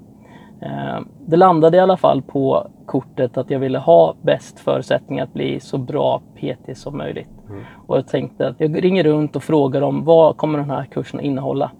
Eh, 0.62 1.00
det 1.26 1.38
landade 1.38 1.78
i 1.78 1.80
alla 1.80 1.98
fall 1.98 2.22
på 2.22 2.68
kortet 2.86 3.38
att 3.38 3.50
jag 3.50 3.60
ville 3.60 3.80
ha 3.80 4.16
bäst 4.22 4.60
förutsättningar 4.60 5.24
att 5.24 5.34
bli 5.34 5.60
så 5.60 5.78
bra 5.78 6.22
PT 6.36 6.78
som 6.78 6.98
möjligt. 6.98 7.30
Mm. 7.50 7.64
Och 7.88 7.98
jag 7.98 8.08
tänkte 8.08 8.48
att 8.48 8.60
jag 8.60 8.84
ringer 8.84 9.04
runt 9.04 9.36
och 9.36 9.44
frågar 9.44 9.82
om 9.82 10.06
vad 10.06 10.38
kommer 10.38 10.60
den 10.60 10.70
här 10.70 10.86
kursen 10.86 11.20
innehålla? 11.20 11.72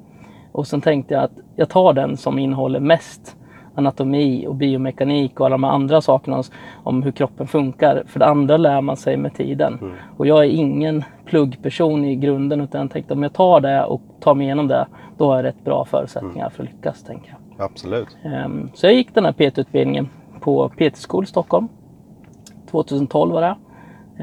Och 0.52 0.68
sen 0.68 0.82
tänkte 0.82 1.14
jag 1.14 1.24
att 1.24 1.40
jag 1.56 1.70
tar 1.70 1.94
den 1.94 2.18
som 2.18 2.40
innehåller 2.40 2.80
mest 2.80 3.38
anatomi 3.76 4.48
och 4.48 4.56
biomekanik 4.56 5.40
och 5.40 5.46
alla 5.46 5.54
de 5.54 5.64
andra 5.64 6.02
sakerna 6.02 6.44
om 6.84 7.04
hur 7.04 7.12
kroppen 7.12 7.48
funkar. 7.48 8.04
För 8.08 8.20
det 8.20 8.26
andra 8.26 8.58
lär 8.58 8.82
man 8.82 8.98
sig 8.98 9.18
med 9.18 9.34
tiden. 9.34 9.78
Mm. 9.82 9.94
Och 10.18 10.28
jag 10.28 10.46
är 10.46 10.50
ingen 10.50 11.04
pluggperson 11.26 12.06
i 12.06 12.16
grunden 12.16 12.62
utan 12.62 12.82
jag 12.82 12.92
tänkte 12.92 13.14
om 13.14 13.24
jag 13.24 13.34
tar 13.34 13.62
det 13.62 13.84
och 13.84 14.02
tar 14.20 14.36
mig 14.36 14.46
igenom 14.46 14.68
det, 14.68 14.88
då 15.18 15.26
har 15.26 15.36
jag 15.36 15.44
rätt 15.44 15.64
bra 15.64 15.86
förutsättningar 15.86 16.46
mm. 16.46 16.52
för 16.52 16.64
att 16.64 16.70
lyckas. 16.70 17.04
Tänker 17.04 17.30
jag. 17.30 17.66
Absolut. 17.66 18.18
Um, 18.46 18.70
så 18.74 18.86
jag 18.86 18.94
gick 18.94 19.16
den 19.16 19.26
här 19.26 19.32
PT-utbildningen 19.32 20.10
på 20.40 20.70
PT 20.70 21.08
School 21.08 21.26
Stockholm. 21.26 21.68
2012 22.72 23.34
var 23.34 23.42
det. 23.42 23.56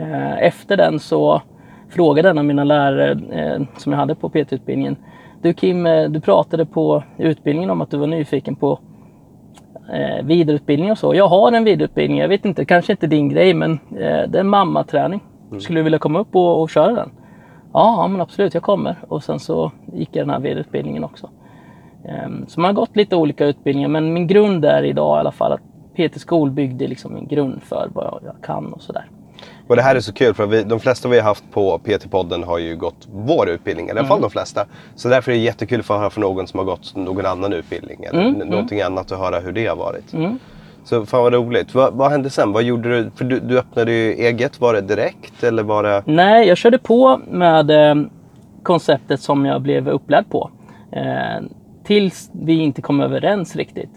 Uh, 0.00 0.42
efter 0.42 0.76
den 0.76 0.98
så 0.98 1.42
frågade 1.88 2.30
en 2.30 2.38
av 2.38 2.44
mina 2.44 2.64
lärare 2.64 3.14
uh, 3.14 3.66
som 3.76 3.92
jag 3.92 3.98
hade 3.98 4.14
på 4.14 4.28
PT-utbildningen. 4.28 4.96
Du 5.42 5.54
Kim, 5.54 5.86
uh, 5.86 6.10
du 6.10 6.20
pratade 6.20 6.66
på 6.66 7.02
utbildningen 7.16 7.70
om 7.70 7.80
att 7.80 7.90
du 7.90 7.96
var 7.96 8.06
nyfiken 8.06 8.56
på 8.56 8.78
eh, 9.92 10.24
vidareutbildning 10.24 10.90
och 10.90 10.98
så. 10.98 11.14
Jag 11.14 11.28
har 11.28 11.52
en 11.52 11.64
vidareutbildning, 11.64 12.18
jag 12.18 12.28
vet 12.28 12.44
inte, 12.44 12.64
kanske 12.64 12.92
inte 12.92 13.06
din 13.06 13.28
grej, 13.28 13.54
men 13.54 13.72
eh, 13.72 14.28
det 14.28 14.38
är 14.38 14.42
mammaträning. 14.42 15.20
Mm. 15.48 15.60
Skulle 15.60 15.78
du 15.80 15.84
vilja 15.84 15.98
komma 15.98 16.18
upp 16.18 16.36
och, 16.36 16.62
och 16.62 16.70
köra 16.70 16.92
den? 16.92 17.10
Ja, 17.72 18.02
ja, 18.02 18.08
men 18.08 18.20
absolut, 18.20 18.54
jag 18.54 18.62
kommer. 18.62 18.96
Och 19.08 19.22
sen 19.22 19.38
så 19.38 19.72
gick 19.92 20.08
jag 20.12 20.26
den 20.26 20.30
här 20.30 20.40
vidareutbildningen 20.40 21.04
också. 21.04 21.30
Ehm, 22.04 22.46
så 22.46 22.60
man 22.60 22.68
har 22.68 22.74
gått 22.74 22.96
lite 22.96 23.16
olika 23.16 23.46
utbildningar 23.46 23.88
men 23.88 24.12
min 24.12 24.26
grund 24.26 24.64
är 24.64 24.82
idag 24.82 25.16
i 25.16 25.20
alla 25.20 25.32
fall 25.32 25.52
att 25.52 25.60
PT 25.96 26.20
Skol 26.20 26.50
byggde 26.50 26.86
liksom 26.86 27.16
en 27.16 27.26
grund 27.26 27.62
för 27.62 27.88
vad 27.94 28.20
jag 28.24 28.34
kan 28.42 28.72
och 28.72 28.82
sådär. 28.82 29.10
Och 29.68 29.76
det 29.76 29.82
här 29.82 29.96
är 29.96 30.00
så 30.00 30.12
kul 30.12 30.34
för 30.34 30.46
vi, 30.46 30.62
de 30.62 30.80
flesta 30.80 31.08
vi 31.08 31.16
har 31.16 31.24
haft 31.24 31.44
på 31.50 31.78
PT-podden 31.78 32.44
har 32.44 32.58
ju 32.58 32.76
gått 32.76 33.08
vår 33.12 33.48
utbildning, 33.48 33.88
i 33.88 33.90
alla 33.90 34.00
fall 34.00 34.18
mm. 34.18 34.22
de 34.22 34.30
flesta. 34.30 34.66
Så 34.96 35.08
därför 35.08 35.32
är 35.32 35.36
det 35.36 35.42
jättekul 35.42 35.80
att 35.80 35.86
få 35.86 35.98
höra 35.98 36.10
från 36.10 36.22
någon 36.22 36.46
som 36.46 36.58
har 36.58 36.64
gått 36.64 36.96
någon 36.96 37.26
annan 37.26 37.52
utbildning 37.52 38.04
eller 38.04 38.20
mm. 38.20 38.34
mm. 38.34 38.48
någonting 38.48 38.80
mm. 38.80 38.92
annat 38.92 39.10
och 39.10 39.18
höra 39.18 39.40
hur 39.40 39.52
det 39.52 39.66
har 39.66 39.76
varit. 39.76 40.12
Mm. 40.12 40.38
Så 40.84 41.06
fan 41.06 41.22
vad 41.22 41.32
roligt. 41.32 41.74
Vad, 41.74 41.94
vad 41.94 42.10
hände 42.10 42.30
sen? 42.30 42.52
Vad 42.52 42.62
gjorde 42.62 42.88
du? 42.88 43.10
För 43.10 43.24
du, 43.24 43.40
du 43.40 43.58
öppnade 43.58 43.92
ju 43.92 44.12
eget. 44.12 44.60
Var 44.60 44.74
det 44.74 44.80
direkt 44.80 45.42
eller 45.42 45.62
var 45.62 45.82
det? 45.82 46.02
Nej, 46.06 46.48
jag 46.48 46.56
körde 46.56 46.78
på 46.78 47.20
med 47.30 47.70
eh, 47.70 47.94
konceptet 48.62 49.20
som 49.20 49.46
jag 49.46 49.62
blev 49.62 49.88
upplärd 49.88 50.30
på. 50.30 50.50
Eh, 50.92 51.44
tills 51.84 52.30
vi 52.32 52.52
inte 52.52 52.82
kom 52.82 53.00
överens 53.00 53.56
riktigt. 53.56 53.90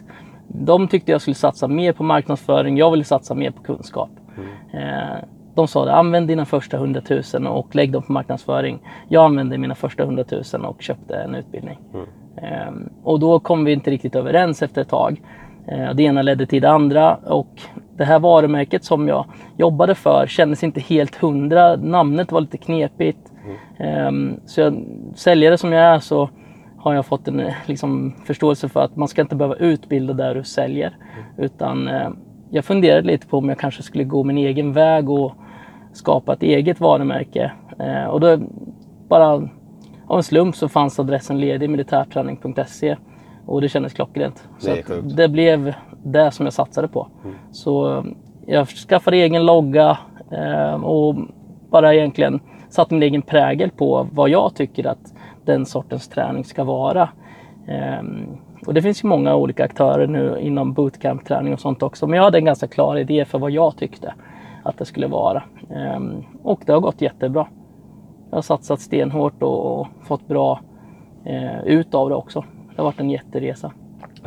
De 0.48 0.88
tyckte 0.88 1.12
jag 1.12 1.22
skulle 1.22 1.36
satsa 1.36 1.68
mer 1.68 1.94
på 1.94 2.04
marknadsföring, 2.04 2.78
jag 2.78 2.92
ville 2.92 3.04
satsa 3.04 3.34
mer 3.34 3.52
på 3.52 3.64
kunskap. 3.64 4.10
Mm. 4.38 4.88
Eh, 4.88 5.24
de 5.56 5.68
sa 5.68 5.84
att 5.84 5.90
använd 5.90 6.28
dina 6.28 6.46
första 6.46 6.78
100 6.78 7.02
000 7.34 7.48
och 7.48 7.76
lägg 7.76 7.92
dem 7.92 8.04
på 8.04 8.12
marknadsföring. 8.12 8.80
Jag 9.08 9.26
använde 9.26 9.58
mina 9.58 9.76
första 9.76 10.04
100 10.04 10.24
000 10.54 10.66
och 10.66 10.82
köpte 10.82 11.16
en 11.16 11.36
utbildning. 11.36 11.80
Mm. 11.94 12.06
Ehm, 12.38 12.90
och 13.04 13.20
då 13.20 13.40
kom 13.40 13.64
vi 13.64 13.74
inte 13.74 13.92
riktigt 13.92 14.16
överens 14.16 14.62
efter 14.62 14.82
ett 14.82 14.90
tag. 14.90 15.22
Eh, 15.68 15.94
det 15.94 16.04
ena 16.04 16.22
ledde 16.22 16.46
till 16.46 16.62
det 16.62 16.70
andra 16.70 17.16
och 17.16 17.62
det 17.98 18.06
här 18.06 18.20
varumärket 18.20 18.84
som 18.84 19.08
jag 19.08 19.26
jobbade 19.58 19.96
för 19.96 20.28
kändes 20.28 20.64
inte 20.64 20.80
helt 20.82 21.16
hundra. 21.16 21.76
Namnet 21.76 22.32
var 22.32 22.42
lite 22.42 22.58
knepigt. 22.58 23.32
Mm. 23.46 23.58
Ehm, 23.78 24.40
så 24.46 24.62
jag, 24.62 24.84
säljare 25.16 25.58
som 25.58 25.74
jag 25.74 25.96
är 25.96 26.00
så 26.00 26.30
har 26.78 26.94
jag 26.94 27.06
fått 27.06 27.28
en 27.28 27.40
eh, 27.40 27.54
liksom, 27.66 28.14
förståelse 28.26 28.70
för 28.70 28.82
att 28.82 28.96
man 28.96 29.08
ska 29.08 29.22
inte 29.22 29.36
behöva 29.36 29.56
utbilda 29.56 30.14
där 30.14 30.36
du 30.36 30.44
säljer. 30.44 30.98
Mm. 31.14 31.46
Utan 31.46 31.88
jag 32.54 32.66
funderade 32.66 33.08
lite 33.08 33.28
på 33.28 33.38
om 33.38 33.50
jag 33.50 33.58
kanske 33.58 33.84
skulle 33.84 34.04
gå 34.04 34.24
min 34.24 34.38
egen 34.38 34.74
väg 34.74 35.10
och 35.10 35.32
skapa 35.94 36.34
ett 36.34 36.44
eget 36.44 36.80
varumärke. 36.80 37.52
Eh, 37.80 38.06
och 38.06 38.20
då 38.20 38.38
bara 39.08 39.28
av 40.08 40.18
en 40.18 40.24
slump 40.24 40.56
så 40.56 40.70
fanns 40.70 41.00
adressen 41.00 41.40
ledig, 41.40 41.70
militärträning.se. 41.70 42.96
Och 43.46 43.62
det 43.62 43.70
kändes 43.70 43.94
klockrent. 43.94 44.48
Så 44.60 44.68
det, 44.68 45.16
det 45.16 45.28
blev 45.28 45.74
det 46.04 46.32
som 46.32 46.46
jag 46.46 46.54
satsade 46.54 46.88
på. 46.88 47.08
Mm. 47.24 47.36
Så 47.52 47.98
eh, 47.98 48.04
jag 48.46 48.68
skaffade 48.68 49.18
egen 49.18 49.46
logga 49.46 49.98
eh, 50.32 50.84
och 50.84 51.16
bara 51.70 51.94
egentligen 51.94 52.40
satte 52.70 52.94
min 52.94 53.04
egen 53.04 53.22
prägel 53.22 53.72
på 53.72 54.08
vad 54.12 54.30
jag 54.30 54.56
tycker 54.56 54.88
att 54.88 55.14
den 55.46 55.66
sortens 55.66 56.08
träning 56.08 56.44
ska 56.44 56.64
vara. 56.64 57.10
Ehm, 57.68 58.38
och 58.66 58.74
det 58.74 58.82
finns 58.82 59.04
ju 59.04 59.08
många 59.08 59.36
olika 59.36 59.64
aktörer 59.64 60.08
nu 60.08 60.38
inom 60.42 60.74
bootcamp-träning 60.74 61.54
och 61.54 61.60
sånt 61.60 61.84
också. 61.84 62.08
Men 62.08 62.18
jag 62.18 62.24
hade 62.24 62.38
en 62.38 62.46
ganska 62.46 62.68
klar 62.68 62.98
idé 62.98 63.26
för 63.26 63.40
vad 63.40 63.52
jag 63.52 63.78
tyckte 63.78 64.14
att 64.64 64.78
det 64.78 64.86
skulle 64.86 65.08
vara. 65.08 65.44
Ehm, 65.76 66.24
och 66.44 66.62
det 66.66 66.74
har 66.74 66.80
gått 66.80 67.02
jättebra. 67.02 67.48
Jag 68.30 68.38
har 68.38 68.42
satsat 68.42 68.82
stenhårt 68.82 69.44
och, 69.44 69.88
fått 70.04 70.28
bra 70.28 70.60
eh, 71.26 71.64
ut 71.66 71.94
av 71.94 72.10
det 72.10 72.16
också. 72.16 72.44
Det 72.70 72.78
har 72.78 72.84
varit 72.84 73.00
en 73.00 73.10
jätteresa. 73.10 73.72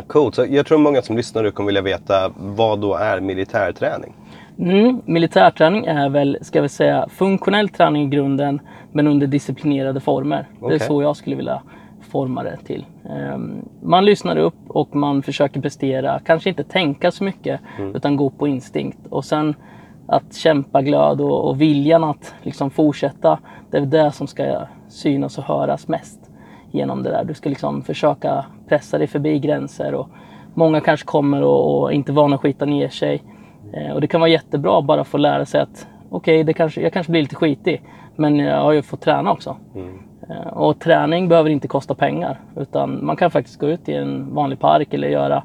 Coolt. 0.07 0.35
Så 0.35 0.47
jag 0.49 0.67
tror 0.67 0.79
många 0.79 1.03
som 1.03 1.17
lyssnar 1.17 1.43
nu 1.43 1.51
kommer 1.51 1.67
vilja 1.67 1.83
veta 1.83 2.33
vad 2.37 2.81
då 2.81 2.95
är 2.95 3.21
militärträning? 3.21 4.15
Mm, 4.59 5.03
militärträning 5.05 5.85
är 5.85 6.09
väl, 6.09 6.39
ska 6.41 6.63
vi 6.63 6.69
säga, 6.69 7.09
funktionell 7.09 7.69
träning 7.69 8.03
i 8.03 8.07
grunden 8.07 8.61
men 8.93 9.07
under 9.07 9.27
disciplinerade 9.27 10.01
former. 10.01 10.49
Det 10.61 10.67
Okej. 10.67 10.75
är 10.75 10.79
så 10.79 11.03
jag 11.03 11.17
skulle 11.17 11.37
vilja 11.37 11.63
forma 12.15 12.43
det 12.43 12.57
till. 12.57 12.87
Ehm, 13.11 13.69
man 13.83 14.05
lyssnar 14.05 14.37
upp 14.37 14.61
och 14.69 14.97
man 14.97 15.23
försöker 15.23 15.61
prestera, 15.61 16.21
kanske 16.25 16.49
inte 16.49 16.65
tänka 16.65 17.11
så 17.11 17.25
mycket 17.25 17.61
utan 17.95 18.17
gå 18.17 18.31
på 18.31 18.49
instinkt. 18.49 18.99
Och 19.11 19.25
sen 19.25 19.55
att 20.07 20.35
kämpa 20.35 20.83
glöd 20.83 21.21
och, 21.21 21.49
och 21.49 21.61
viljan 21.61 22.05
att 22.05 22.35
liksom 22.43 22.71
fortsätta, 22.71 23.39
det 23.71 23.77
är 23.77 23.87
det 23.87 24.13
som 24.13 24.27
ska 24.27 24.67
synas 24.89 25.39
och 25.39 25.45
höras 25.45 25.89
mest 25.89 26.31
genom 26.71 27.03
det 27.03 27.11
där. 27.11 27.25
Du 27.25 27.35
ska 27.35 27.49
liksom 27.49 27.83
försöka 27.83 28.45
pressa 28.69 28.99
dig 28.99 29.07
förbi 29.07 29.39
gränser 29.39 29.95
och 29.95 30.09
många 30.55 30.81
kanske 30.81 31.07
kommer 31.07 31.43
och, 31.43 31.83
och 31.83 31.93
inte 31.93 32.13
vana 32.13 32.35
att 32.35 32.43
skita 32.43 32.65
ner 32.65 32.89
sig. 32.89 33.23
Eh, 33.73 33.93
och 33.93 34.01
det 34.01 34.07
kan 34.07 34.21
vara 34.21 34.31
jättebra 34.31 34.83
bara 34.83 35.05
få 35.05 35.19
lära 35.19 35.47
sig 35.47 35.61
att 35.61 35.87
okej, 36.11 36.45
det 36.45 36.53
kanske, 36.53 36.81
jag 36.81 36.93
kanske 36.93 37.13
blir 37.13 37.23
lite 37.23 37.37
skitig, 37.37 37.83
men 38.17 38.39
jag 38.39 38.63
har 38.63 38.73
ju 38.73 38.83
fått 38.83 39.01
träna 39.01 39.33
också. 39.33 39.57
Eh, 39.77 39.85
och 40.53 40.81
träning 40.81 41.29
behöver 41.29 41.51
inte 41.51 41.69
kosta 41.69 41.95
pengar, 41.95 42.41
utan 42.57 43.05
man 43.05 43.17
kan 43.17 43.31
faktiskt 43.31 43.61
gå 43.61 43.67
ut 43.67 43.89
i 43.89 43.95
en 43.95 44.35
vanlig 44.35 44.61
park 44.61 44.95
eller 44.95 45.09
göra, 45.09 45.43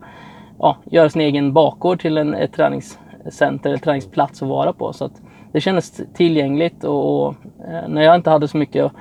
ja, 0.59 0.77
göra 0.85 1.09
sin 1.09 1.21
egen 1.21 1.53
bakgård 1.53 2.01
till 2.01 2.17
en, 2.17 2.33
ett 2.33 2.53
träningscenter 2.53 3.69
eller 3.69 3.79
träningsplats 3.79 4.41
att 4.41 4.49
vara 4.49 4.73
på. 4.73 4.93
Så 4.93 5.05
att 5.05 5.21
det 5.51 5.61
kändes 5.61 6.01
tillgängligt 6.13 6.83
och, 6.83 7.27
och 7.27 7.35
eh, 7.67 7.87
när 7.87 8.01
jag 8.01 8.15
inte 8.15 8.29
hade 8.29 8.47
så 8.47 8.57
mycket 8.57 8.91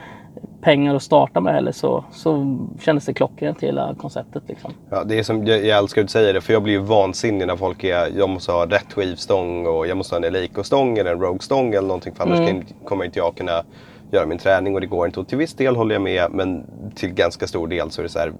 pengar 0.61 0.94
att 0.94 1.02
starta 1.02 1.40
med 1.40 1.54
heller 1.54 1.73
så, 1.73 2.04
så 2.12 2.58
kändes 2.80 3.04
det 3.04 3.14
klockrent 3.14 3.62
hela 3.62 3.94
konceptet. 3.94 4.42
Liksom. 4.47 4.73
Ja, 4.90 5.04
det 5.04 5.18
är 5.18 5.23
som, 5.23 5.47
jag, 5.47 5.64
jag 5.64 5.78
älskar 5.78 6.02
att 6.02 6.08
du 6.08 6.12
säger 6.12 6.35
det, 6.35 6.40
för 6.40 6.52
jag 6.52 6.62
blir 6.62 6.73
ju 6.73 6.80
vansinnig 6.80 7.47
när 7.47 7.56
folk 7.56 7.85
är, 7.85 8.18
jag 8.18 8.28
måste 8.28 8.52
ha 8.52 8.66
rätt 8.66 8.92
skivstång 8.92 9.66
och 9.66 9.87
jag 9.87 9.97
måste 9.97 10.14
ha 10.14 10.18
en 10.18 10.25
Eleiko-stång 10.25 10.99
eller 10.99 11.12
en 11.12 11.20
Rogue-stång 11.20 11.75
eller 11.75 11.88
någonting 11.88 12.14
för 12.14 12.25
annars 12.25 12.49
kan, 12.49 12.64
kommer 12.85 13.04
inte 13.04 13.18
jag 13.18 13.37
kunna 13.37 13.62
göra 14.11 14.27
min 14.27 14.38
träning 14.38 14.75
och 14.75 14.81
det 14.81 14.87
går 14.87 15.07
inte. 15.07 15.21
Och 15.21 15.29
till 15.29 15.38
viss 15.38 15.55
del 15.55 15.77
håller 15.77 15.95
jag 15.95 16.03
med, 16.03 16.27
men 16.31 16.65
till 16.95 17.11
ganska 17.11 17.47
stor 17.47 17.69
del 17.69 17.91
så 17.91 18.00
är 18.00 18.03
det 18.03 18.09
så 18.09 18.19
här, 18.19 18.33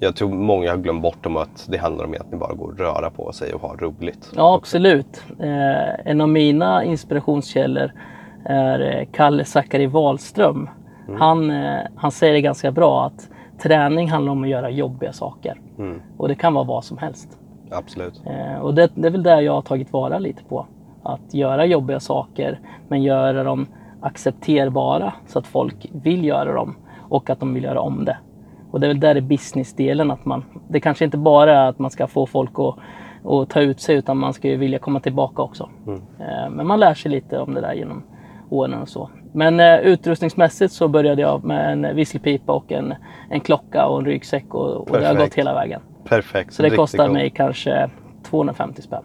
jag 0.00 0.16
tror 0.16 0.28
många 0.28 0.70
har 0.70 0.76
glömt 0.78 1.02
bort 1.02 1.26
om 1.26 1.36
att 1.36 1.66
det 1.68 1.78
handlar 1.78 2.04
om 2.04 2.14
att 2.20 2.32
ni 2.32 2.38
bara 2.38 2.54
går 2.54 2.68
och 2.68 2.78
röra 2.78 3.10
på 3.10 3.32
sig 3.32 3.54
och 3.54 3.60
ha 3.60 3.76
roligt. 3.76 4.30
Ja, 4.36 4.54
absolut. 4.54 5.22
Eh, 5.40 6.10
en 6.10 6.20
av 6.20 6.28
mina 6.28 6.84
inspirationskällor 6.84 7.92
är 8.44 8.98
eh, 8.98 9.06
Kalle 9.12 9.44
Zackari 9.44 9.86
Wahlström. 9.86 10.68
Han, 11.18 11.50
eh, 11.50 11.80
han 11.96 12.10
säger 12.10 12.32
det 12.32 12.40
ganska 12.40 12.72
bra 12.72 13.06
att 13.06 13.28
träning 13.62 14.10
handlar 14.10 14.32
om 14.32 14.42
att 14.42 14.48
göra 14.48 14.70
jobbiga 14.70 15.12
saker. 15.12 15.60
Och 16.16 16.28
det 16.28 16.34
kan 16.34 16.54
vara 16.54 16.64
vad 16.64 16.84
som 16.84 16.98
helst. 16.98 17.38
Absolut. 17.70 18.22
Eh, 18.26 18.62
och 18.62 18.74
det, 18.74 18.90
det 18.94 19.06
är 19.06 19.10
väl 19.10 19.22
det 19.22 19.40
jag 19.40 19.52
har 19.52 19.62
tagit 19.62 19.92
vara 19.92 20.18
lite 20.18 20.44
på. 20.44 20.66
Att 21.02 21.34
göra 21.34 21.66
jobbiga 21.66 22.00
saker 22.00 22.60
men 22.88 23.02
göra 23.02 23.44
dem 23.44 23.66
accepterbara 24.02 25.12
så 25.26 25.38
att 25.38 25.46
folk 25.46 25.90
vill 25.92 26.24
göra 26.24 26.52
dem 26.52 26.76
och 27.08 27.30
att 27.30 27.40
de 27.40 27.54
vill 27.54 27.64
göra 27.64 27.80
om 27.80 28.04
det. 28.04 28.16
Och 28.70 28.80
det 28.80 28.86
är 28.86 28.88
väl 28.88 29.00
där 29.00 29.16
i 29.16 29.20
businessdelen 29.20 30.10
att 30.10 30.24
man, 30.24 30.44
det 30.68 30.80
kanske 30.80 31.04
inte 31.04 31.18
bara 31.18 31.58
är 31.58 31.68
att 31.68 31.78
man 31.78 31.90
ska 31.90 32.06
få 32.06 32.26
folk 32.26 32.50
att, 32.54 32.76
att 33.32 33.50
ta 33.50 33.60
ut 33.60 33.80
sig 33.80 33.96
utan 33.96 34.18
man 34.18 34.32
ska 34.32 34.48
ju 34.48 34.56
vilja 34.56 34.78
komma 34.78 35.00
tillbaka 35.00 35.42
också. 35.42 35.68
Eh, 36.20 36.50
men 36.50 36.66
man 36.66 36.80
lär 36.80 36.94
sig 36.94 37.10
lite 37.10 37.38
om 37.38 37.54
det 37.54 37.60
där 37.60 37.72
genom 37.72 38.02
åren 38.50 38.74
och 38.74 38.88
så. 38.88 39.10
Men 39.32 39.60
eh, 39.60 39.78
utrustningsmässigt 39.78 40.72
så 40.72 40.88
började 40.88 41.22
jag 41.22 41.44
med 41.44 41.72
en 41.72 41.96
visselpipa 41.96 42.52
och 42.52 42.72
en, 42.72 42.94
en 43.30 43.40
klocka 43.40 43.86
och 43.86 43.98
en 43.98 44.06
ryggsäck 44.06 44.54
och, 44.54 44.90
och 44.90 44.98
det 44.98 45.06
har 45.06 45.14
gått 45.14 45.34
hela 45.34 45.54
vägen. 45.54 45.80
Perfekt. 46.04 46.54
Så 46.54 46.62
det 46.62 46.70
kostar 46.70 47.08
mig 47.08 47.30
kanske 47.30 47.90
250 48.22 48.82
spänn. 48.82 49.04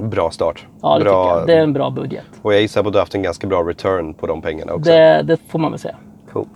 Bra 0.00 0.30
start. 0.30 0.66
Ja, 0.82 0.98
det 0.98 1.04
bra, 1.04 1.24
tycker 1.24 1.38
jag. 1.38 1.46
Det 1.46 1.54
är 1.54 1.62
en 1.62 1.72
bra 1.72 1.90
budget. 1.90 2.24
Och 2.42 2.54
jag 2.54 2.60
gissar 2.60 2.82
på 2.82 2.88
att 2.88 2.92
du 2.92 2.98
har 2.98 3.02
haft 3.02 3.14
en 3.14 3.22
ganska 3.22 3.46
bra 3.46 3.62
return 3.62 4.14
på 4.14 4.26
de 4.26 4.42
pengarna 4.42 4.72
också. 4.72 4.90
Det, 4.90 5.22
det 5.22 5.36
får 5.48 5.58
man 5.58 5.70
väl 5.70 5.80
säga. 5.80 5.96
Coolt. 6.32 6.48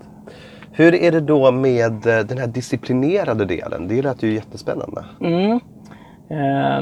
Hur 0.73 0.95
är 0.95 1.13
det 1.13 1.21
då 1.21 1.51
med 1.51 2.07
eh, 2.07 2.25
den 2.25 2.39
här 2.39 2.47
disciplinerade 2.47 3.45
delen? 3.45 3.89
Det 3.89 4.03
lät 4.03 4.23
ju 4.23 4.35
jättespännande. 4.35 5.05
Eh, 5.21 6.81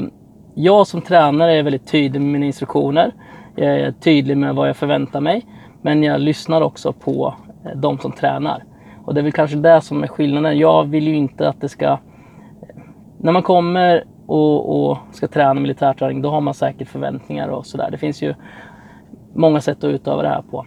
jag 0.55 0.87
som 0.87 1.01
tränare 1.01 1.55
är 1.55 1.63
väldigt 1.63 1.87
tydlig 1.87 2.21
med 2.21 2.31
mina 2.31 2.45
instruktioner. 2.45 3.11
Jag 3.55 3.79
är 3.79 3.91
tydlig 3.91 4.37
med 4.37 4.55
vad 4.55 4.69
jag 4.69 4.75
förväntar 4.75 5.21
mig. 5.21 5.45
Men 5.81 6.03
jag 6.03 6.21
lyssnar 6.21 6.61
också 6.61 6.93
på 6.93 7.35
eh, 7.65 7.79
de 7.79 7.97
som 7.97 8.11
tränar. 8.11 8.63
Och 9.05 9.13
det 9.13 9.21
är 9.21 9.23
väl 9.23 9.31
kanske 9.31 9.57
det 9.57 9.81
som 9.81 10.03
är 10.03 10.07
skillnaden. 10.07 10.57
Jag 10.57 10.83
vill 10.83 11.07
ju 11.07 11.15
inte 11.15 11.49
att 11.49 11.61
det 11.61 11.69
ska... 11.69 11.97
När 13.17 13.31
man 13.31 13.43
kommer 13.43 14.03
och, 14.31 14.89
och 14.91 14.97
ska 15.11 15.27
träna 15.27 15.53
militärträning, 15.53 16.21
då 16.21 16.29
har 16.29 16.41
man 16.41 16.53
säkert 16.53 16.87
förväntningar 16.87 17.47
och 17.47 17.65
sådär. 17.65 17.91
Det 17.91 17.97
finns 17.97 18.21
ju 18.21 18.33
många 19.33 19.61
sätt 19.61 19.77
att 19.77 19.89
utöva 19.89 20.21
det 20.21 20.27
här 20.27 20.41
på. 20.51 20.65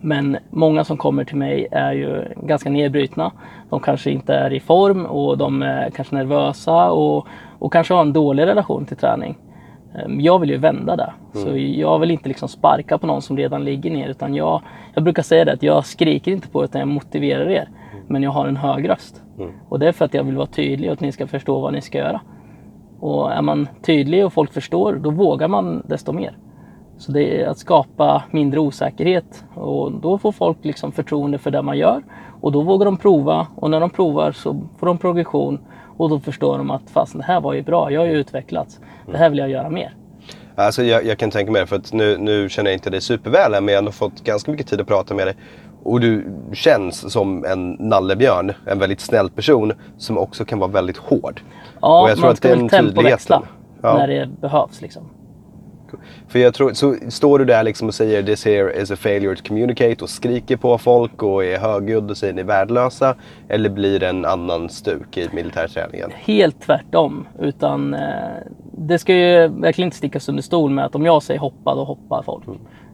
Men 0.00 0.36
många 0.50 0.84
som 0.84 0.96
kommer 0.96 1.24
till 1.24 1.36
mig 1.36 1.68
är 1.70 1.92
ju 1.92 2.24
ganska 2.36 2.70
nedbrutna. 2.70 3.32
De 3.70 3.80
kanske 3.80 4.10
inte 4.10 4.34
är 4.34 4.52
i 4.52 4.60
form 4.60 5.06
och 5.06 5.38
de 5.38 5.62
är 5.62 5.90
kanske 5.90 6.14
nervösa 6.14 6.90
och, 6.90 7.26
och 7.58 7.72
kanske 7.72 7.94
har 7.94 8.00
en 8.00 8.12
dålig 8.12 8.46
relation 8.46 8.86
till 8.86 8.96
träning. 8.96 9.38
Ehm, 9.94 10.20
Jag 10.20 10.38
vill 10.38 10.50
ju 10.50 10.56
vända 10.56 10.96
det. 10.96 11.12
Så 11.32 11.56
jag 11.56 11.98
vill 11.98 12.10
inte 12.10 12.28
liksom 12.28 12.48
sparka 12.48 12.98
på 12.98 13.06
någon 13.06 13.22
som 13.22 13.36
redan 13.36 13.64
ligger 13.64 13.90
ner. 13.90 14.08
Utan 14.08 14.34
jag, 14.34 14.62
jag 14.94 15.04
brukar 15.04 15.22
säga 15.22 15.44
det 15.44 15.52
att 15.52 15.62
jag 15.62 15.86
skriker 15.86 16.32
inte 16.32 16.48
på 16.48 16.60
er 16.60 16.64
utan 16.64 16.78
jag 16.78 16.88
motiverar 16.88 17.50
er. 17.50 17.68
Men 18.08 18.22
jag 18.22 18.30
har 18.30 18.46
en 18.46 18.56
hög 18.56 18.88
röst. 18.88 19.22
Och 19.68 19.78
det 19.78 19.88
är 19.88 19.92
för 19.92 20.04
att 20.04 20.14
jag 20.14 20.24
vill 20.24 20.36
vara 20.36 20.46
tydlig 20.46 20.90
och 20.90 20.92
att 20.92 21.00
ni 21.00 21.12
ska 21.12 21.26
förstå 21.26 21.60
vad 21.60 21.72
ni 21.72 21.80
ska 21.80 21.98
göra. 21.98 22.20
Och 23.02 23.32
är 23.32 23.42
man 23.42 23.68
tydlig 23.86 24.26
och 24.26 24.32
folk 24.32 24.52
förstår, 24.52 24.92
då 24.92 25.10
vågar 25.10 25.48
man 25.48 25.82
desto 25.86 26.12
mer. 26.12 26.36
Så 26.98 27.12
det 27.12 27.42
är 27.42 27.46
att 27.46 27.58
skapa 27.58 28.22
mindre 28.30 28.60
osäkerhet 28.60 29.44
och 29.54 29.92
då 29.92 30.18
får 30.18 30.32
folk 30.32 30.58
liksom 30.62 30.92
förtroende 30.92 31.38
för 31.38 31.50
det 31.50 31.62
man 31.62 31.78
gör 31.78 32.02
och 32.40 32.52
då 32.52 32.62
vågar 32.62 32.84
de 32.84 32.96
prova 32.96 33.46
och 33.56 33.70
när 33.70 33.80
de 33.80 33.90
provar 33.90 34.32
så 34.32 34.62
får 34.78 34.86
de 34.86 34.98
progression 34.98 35.58
och 35.96 36.10
då 36.10 36.20
förstår 36.20 36.58
de 36.58 36.70
att 36.70 36.90
fast 36.90 37.18
det 37.18 37.24
här 37.24 37.40
var 37.40 37.52
ju 37.52 37.62
bra, 37.62 37.90
jag 37.90 38.00
har 38.00 38.06
ju 38.06 38.12
utvecklats. 38.12 38.80
Det 39.10 39.18
här 39.18 39.30
vill 39.30 39.38
jag 39.38 39.50
göra 39.50 39.70
mer. 39.70 39.94
Alltså 40.54 40.82
jag, 40.82 41.04
jag 41.04 41.18
kan 41.18 41.30
tänka 41.30 41.52
mig 41.52 41.60
det, 41.60 41.66
för 41.66 41.76
att 41.76 41.92
nu, 41.92 42.18
nu 42.18 42.48
känner 42.48 42.70
jag 42.70 42.76
inte 42.76 42.90
dig 42.90 43.00
superväl 43.00 43.50
men 43.50 43.68
jag 43.68 43.74
har 43.74 43.78
ändå 43.78 43.92
fått 43.92 44.24
ganska 44.24 44.50
mycket 44.50 44.66
tid 44.66 44.80
att 44.80 44.86
prata 44.86 45.14
med 45.14 45.26
dig. 45.26 45.34
Och 45.82 46.00
du 46.00 46.26
känns 46.52 47.12
som 47.12 47.44
en 47.44 47.72
nallebjörn, 47.72 48.52
en 48.66 48.78
väldigt 48.78 49.00
snäll 49.00 49.30
person 49.30 49.72
som 49.98 50.18
också 50.18 50.44
kan 50.44 50.58
vara 50.58 50.70
väldigt 50.70 50.96
hård. 50.96 51.40
Ja, 51.82 52.02
Och 52.02 52.10
jag 52.10 52.16
tror 52.16 52.24
man 52.24 52.30
att 52.30 52.36
ska 52.36 52.48
den 52.48 52.58
väl 52.58 52.68
tempoväxla 52.68 53.42
Ja. 53.82 53.94
när 53.96 54.08
det 54.08 54.28
behövs. 54.40 54.82
Liksom. 54.82 55.02
För 56.28 56.38
jag 56.38 56.54
tror, 56.54 56.72
så 56.72 56.94
står 57.08 57.38
du 57.38 57.44
där 57.44 57.62
liksom 57.62 57.88
och 57.88 57.94
säger 57.94 58.22
this 58.22 58.44
here 58.44 58.82
is 58.82 58.90
a 58.90 58.96
failure 58.96 59.36
to 59.36 59.42
communicate 59.48 60.04
och 60.04 60.10
skriker 60.10 60.56
på 60.56 60.78
folk 60.78 61.22
och 61.22 61.44
är 61.44 61.58
högljudd 61.58 62.10
och 62.10 62.16
säger 62.16 62.32
ni 62.34 62.40
är 62.40 62.44
värdelösa? 62.44 63.14
Eller 63.48 63.70
blir 63.70 64.00
det 64.00 64.08
en 64.08 64.24
annan 64.24 64.68
stuk 64.68 65.16
i 65.18 65.28
militärträningen? 65.32 66.10
Helt 66.14 66.60
tvärtom. 66.60 67.26
Utan 67.38 67.94
eh, 67.94 68.00
det 68.72 68.98
ska 68.98 69.14
ju 69.14 69.48
verkligen 69.48 69.86
inte 69.86 69.96
stickas 69.96 70.28
under 70.28 70.42
stol 70.42 70.70
med 70.70 70.84
att 70.84 70.94
om 70.94 71.04
jag 71.04 71.22
säger 71.22 71.40
hoppa, 71.40 71.74
då 71.74 71.84
hoppar 71.84 72.22
folk. 72.22 72.44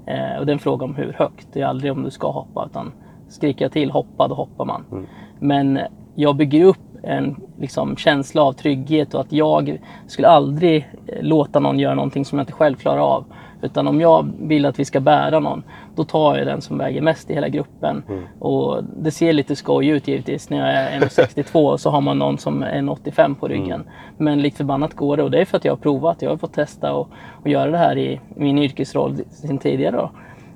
Eh, 0.07 0.39
och 0.39 0.47
det 0.47 0.53
är 0.53 0.55
en 0.55 0.59
fråga 0.59 0.85
om 0.85 0.95
hur 0.95 1.13
högt. 1.13 1.49
Det 1.53 1.61
är 1.61 1.67
aldrig 1.67 1.93
om 1.93 2.03
du 2.03 2.11
ska 2.11 2.31
hoppa. 2.31 2.67
Utan 2.71 2.93
skriker 3.29 3.65
jag 3.65 3.73
till 3.73 3.91
hoppa, 3.91 4.29
då 4.29 4.35
hoppar 4.35 4.65
man. 4.65 5.07
Men 5.39 5.79
jag 6.15 6.37
bygger 6.37 6.65
upp 6.65 6.79
en 7.09 7.37
liksom, 7.59 7.97
känsla 7.97 8.43
av 8.43 8.53
trygghet 8.53 9.15
och 9.15 9.21
att 9.21 9.33
jag 9.33 9.79
skulle 10.07 10.29
aldrig 10.29 10.89
eh, 11.07 11.23
låta 11.23 11.61
någon 11.61 11.79
göra 11.79 11.95
någonting 11.95 12.25
som 12.25 12.39
jag 12.39 12.43
inte 12.43 12.53
själv 12.53 12.77
klarar 12.77 13.01
av. 13.01 13.25
Utan 13.63 13.89
om 13.89 14.01
jag 14.01 14.33
vill 14.41 14.67
att 14.67 14.79
vi 14.79 14.85
ska 14.85 15.01
bära 15.01 15.41
någon, 15.41 15.63
då 15.97 16.05
tar 16.05 16.37
jag 16.37 16.47
den 16.47 16.61
som 16.61 16.79
väger 16.79 17.03
mest 17.03 17.31
i 17.31 17.35
hela 17.35 17.49
gruppen. 17.49 18.03
Och 18.39 18.85
det 18.85 19.11
ser 19.11 19.33
lite 19.33 19.57
skoj 19.57 19.89
ut 19.89 20.09
givetvis 20.09 20.51
när 20.51 20.59
jag 20.59 20.69
är 20.69 21.01
1,62 21.01 21.73
och 21.73 21.81
så 21.81 21.91
har 21.91 22.01
man 22.01 22.19
någon 22.19 22.39
som 22.39 22.63
är 22.63 22.73
1,85 22.73 23.35
på 23.35 23.49
ryggen. 23.49 23.85
Men 24.17 24.43
likt 24.43 24.57
förbannat 24.57 24.95
går 24.95 25.17
det 25.17 25.23
och 25.23 25.31
det 25.31 25.41
är 25.41 25.45
för 25.45 25.57
att 25.57 25.65
jag 25.65 25.73
har 25.73 25.77
provat. 25.77 26.23
Jag 26.23 26.31
har 26.31 26.37
fått 26.37 26.53
testa 26.53 26.93
och, 26.93 27.09
och 27.43 27.49
göra 27.49 27.71
det 27.71 27.79
här 27.79 27.99
i 27.99 28.21
min 28.35 28.59
yrkesroll 28.59 29.17
sen 29.31 29.59
tidigare. 29.59 30.09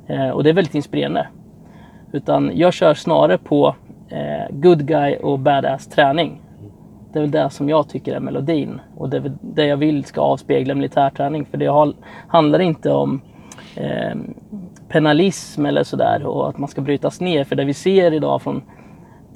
Eh, 0.06 0.30
och 0.30 0.44
det 0.44 0.50
är 0.50 0.54
väldigt 0.54 0.74
inspirerande. 0.74 1.26
Utan 2.12 2.50
jag 2.54 2.72
kör 2.72 2.94
snarare 2.94 3.38
på 3.38 3.74
eh, 4.12 4.54
good 4.56 4.86
guy 4.86 5.16
och 5.16 5.38
badass 5.38 5.86
träning. 5.86 6.40
Det 7.12 7.18
är 7.18 7.20
väl 7.20 7.30
det 7.30 7.50
som 7.50 7.68
jag 7.68 7.88
tycker 7.88 8.14
är 8.14 8.20
melodin. 8.20 8.80
Och 8.96 9.08
det 9.08 9.16
är 9.16 9.32
det 9.40 9.66
jag 9.66 9.76
vill 9.76 10.04
ska 10.04 10.20
avspegla 10.20 10.74
militärträning. 10.74 11.44
För 11.44 11.58
det 11.58 11.66
har, 11.66 11.92
handlar 12.28 12.58
inte 12.58 12.90
om 12.90 13.20
eh, 13.76 14.16
penalism 14.88 15.66
eller 15.66 15.82
sådär 15.82 16.26
och 16.26 16.48
att 16.48 16.58
man 16.58 16.68
ska 16.68 16.80
brytas 16.80 17.20
ner. 17.20 17.44
För 17.44 17.56
det 17.56 17.64
vi 17.64 17.74
ser 17.74 18.12
idag 18.12 18.42
från 18.42 18.62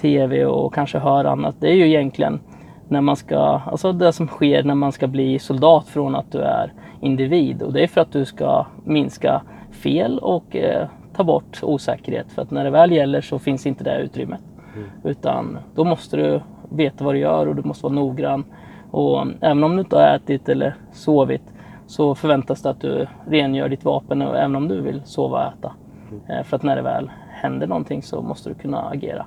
TV 0.01 0.45
och 0.45 0.75
kanske 0.75 0.99
hör 0.99 1.25
annat. 1.25 1.55
Det 1.61 1.69
är 1.69 1.75
ju 1.75 1.87
egentligen 1.87 2.41
när 2.89 3.01
man 3.01 3.17
ska, 3.17 3.39
alltså 3.67 3.93
det 3.93 4.13
som 4.13 4.27
sker 4.27 4.63
när 4.63 4.75
man 4.75 4.93
ska 4.93 5.07
bli 5.07 5.39
soldat 5.39 5.89
från 5.89 6.15
att 6.15 6.33
du 6.33 6.39
är 6.39 6.73
individ. 7.01 7.63
Och 7.63 7.73
det 7.73 7.83
är 7.83 7.87
för 7.87 8.01
att 8.01 8.13
du 8.13 8.25
ska 8.25 8.67
minska 8.85 9.43
fel 9.71 10.19
och 10.19 10.57
eh, 10.57 10.89
ta 11.17 11.25
bort 11.25 11.61
osäkerhet. 11.63 12.33
För 12.33 12.43
att 12.43 12.51
när 12.51 12.65
det 12.65 12.71
väl 12.71 12.93
gäller 12.93 13.21
så 13.21 13.39
finns 13.39 13.67
inte 13.67 13.85
det 13.85 13.99
utrymmet. 13.99 14.41
Mm. 14.77 14.89
Utan 15.05 15.59
då 15.75 15.85
måste 15.85 16.17
du 16.17 16.41
veta 16.71 17.05
vad 17.05 17.15
du 17.15 17.19
gör 17.19 17.47
och 17.47 17.57
du 17.57 17.63
måste 17.63 17.83
vara 17.85 17.95
noggrann. 17.95 18.45
Och 18.91 19.27
även 19.41 19.65
om 19.65 19.77
du 19.77 19.81
inte 19.81 19.97
har 19.97 20.15
ätit 20.17 20.49
eller 20.49 20.77
sovit 20.93 21.43
så 21.87 22.15
förväntas 22.15 22.63
det 22.63 22.71
att 22.71 22.81
du 22.81 23.07
rengör 23.27 23.69
ditt 23.69 23.85
vapen 23.85 24.23
även 24.23 24.57
om 24.57 24.69
du 24.69 24.81
vill 24.81 25.03
sova 25.05 25.47
och 25.47 25.53
äta. 25.53 25.73
Mm. 26.11 26.45
För 26.45 26.57
att 26.57 26.63
när 26.63 26.77
det 26.77 26.83
väl 26.83 27.11
händer 27.31 27.67
någonting 27.67 28.03
så 28.03 28.23
måste 28.23 28.49
du 28.49 28.55
kunna 28.55 28.83
agera. 28.83 29.27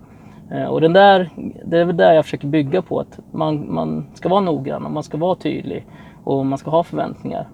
Eh, 0.52 0.66
och 0.66 0.82
den 0.82 0.94
där, 0.94 1.30
det 1.66 1.78
är 1.78 1.86
väl 1.86 1.98
där 1.98 2.14
jag 2.14 2.26
försöker 2.26 2.48
bygga 2.48 2.82
på 2.82 3.00
att 3.00 3.20
man, 3.32 3.74
man 3.74 4.06
ska 4.14 4.30
vara 4.30 4.42
noggrann 4.42 4.86
och 4.86 4.92
man 4.92 5.04
ska 5.04 5.18
vara 5.18 5.36
tydlig 5.36 5.86
och 6.24 6.46
man 6.46 6.58
ska 6.58 6.72
ha 6.72 6.84
förväntningar. 6.84 7.48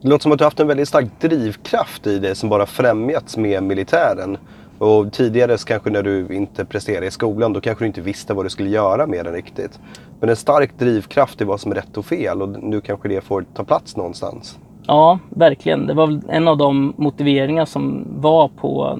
Det 0.00 0.08
låter 0.08 0.22
som 0.22 0.32
att 0.32 0.38
du 0.38 0.44
har 0.44 0.46
haft 0.46 0.60
en 0.60 0.66
väldigt 0.66 0.88
stark 0.88 1.20
drivkraft 1.20 2.06
i 2.06 2.18
det 2.18 2.34
som 2.34 2.48
bara 2.48 2.66
främjats 2.66 3.36
med 3.36 3.62
militären. 3.62 4.36
Och 4.80 5.12
tidigare 5.12 5.56
kanske 5.66 5.90
när 5.90 6.02
du 6.02 6.34
inte 6.34 6.64
presterade 6.64 7.06
i 7.06 7.10
skolan, 7.10 7.52
då 7.52 7.60
kanske 7.60 7.84
du 7.84 7.86
inte 7.86 8.00
visste 8.00 8.34
vad 8.34 8.44
du 8.44 8.50
skulle 8.50 8.68
göra 8.68 9.06
med 9.06 9.24
den 9.24 9.34
riktigt. 9.34 9.80
Men 10.20 10.28
en 10.28 10.36
stark 10.36 10.78
drivkraft 10.78 11.40
i 11.40 11.44
vad 11.44 11.60
som 11.60 11.70
är 11.72 11.76
rätt 11.76 11.96
och 11.96 12.04
fel 12.04 12.42
och 12.42 12.48
nu 12.48 12.80
kanske 12.80 13.08
det 13.08 13.20
får 13.20 13.44
ta 13.54 13.64
plats 13.64 13.96
någonstans. 13.96 14.58
Ja, 14.86 15.18
verkligen. 15.30 15.86
Det 15.86 15.94
var 15.94 16.20
en 16.28 16.48
av 16.48 16.56
de 16.56 16.94
motiveringar 16.96 17.64
som 17.64 18.06
var 18.16 18.48
på 18.48 18.98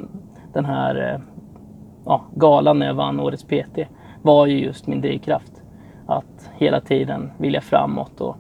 den 0.53 0.65
här 0.65 1.15
eh, 1.15 1.21
ja, 2.05 2.25
galan 2.35 2.79
när 2.79 2.87
jag 2.87 2.95
vann 2.95 3.21
Årets 3.21 3.45
PT. 3.45 3.79
Var 4.23 4.47
ju 4.47 4.61
just 4.61 4.87
min 4.87 5.01
drivkraft. 5.01 5.53
Att 6.07 6.51
hela 6.59 6.81
tiden 6.81 7.31
vilja 7.39 7.61
framåt 7.61 8.21
och 8.21 8.37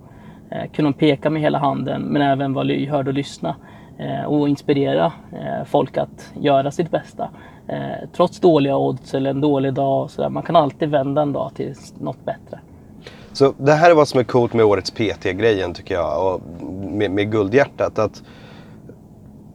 eh, 0.50 0.70
kunna 0.72 0.92
peka 0.92 1.30
med 1.30 1.42
hela 1.42 1.58
handen 1.58 2.02
men 2.02 2.22
även 2.22 2.52
vara 2.52 2.64
lyhörd 2.64 3.08
och 3.08 3.14
lyssna. 3.14 3.56
Eh, 4.00 4.24
och 4.24 4.48
inspirera 4.48 5.12
eh, 5.32 5.64
folk 5.66 5.96
att 5.96 6.32
göra 6.40 6.70
sitt 6.70 6.90
bästa. 6.90 7.30
Eh, 7.68 8.08
trots 8.12 8.40
dåliga 8.40 8.76
odds 8.76 9.14
eller 9.14 9.30
en 9.30 9.40
dålig 9.40 9.74
dag. 9.74 10.10
Så 10.10 10.22
där, 10.22 10.28
man 10.28 10.42
kan 10.42 10.56
alltid 10.56 10.88
vända 10.88 11.22
en 11.22 11.32
dag 11.32 11.50
till 11.54 11.74
något 11.98 12.24
bättre. 12.24 12.60
Så 13.32 13.54
det 13.58 13.72
här 13.72 13.90
är 13.90 13.94
vad 13.94 14.08
som 14.08 14.20
är 14.20 14.24
coolt 14.24 14.52
med 14.52 14.64
årets 14.64 14.90
PT-grejen 14.90 15.74
tycker 15.74 15.94
jag. 15.94 16.34
Och 16.34 16.40
med, 16.72 17.10
med 17.10 17.30
guldhjärtat. 17.32 17.98
Att 17.98 18.22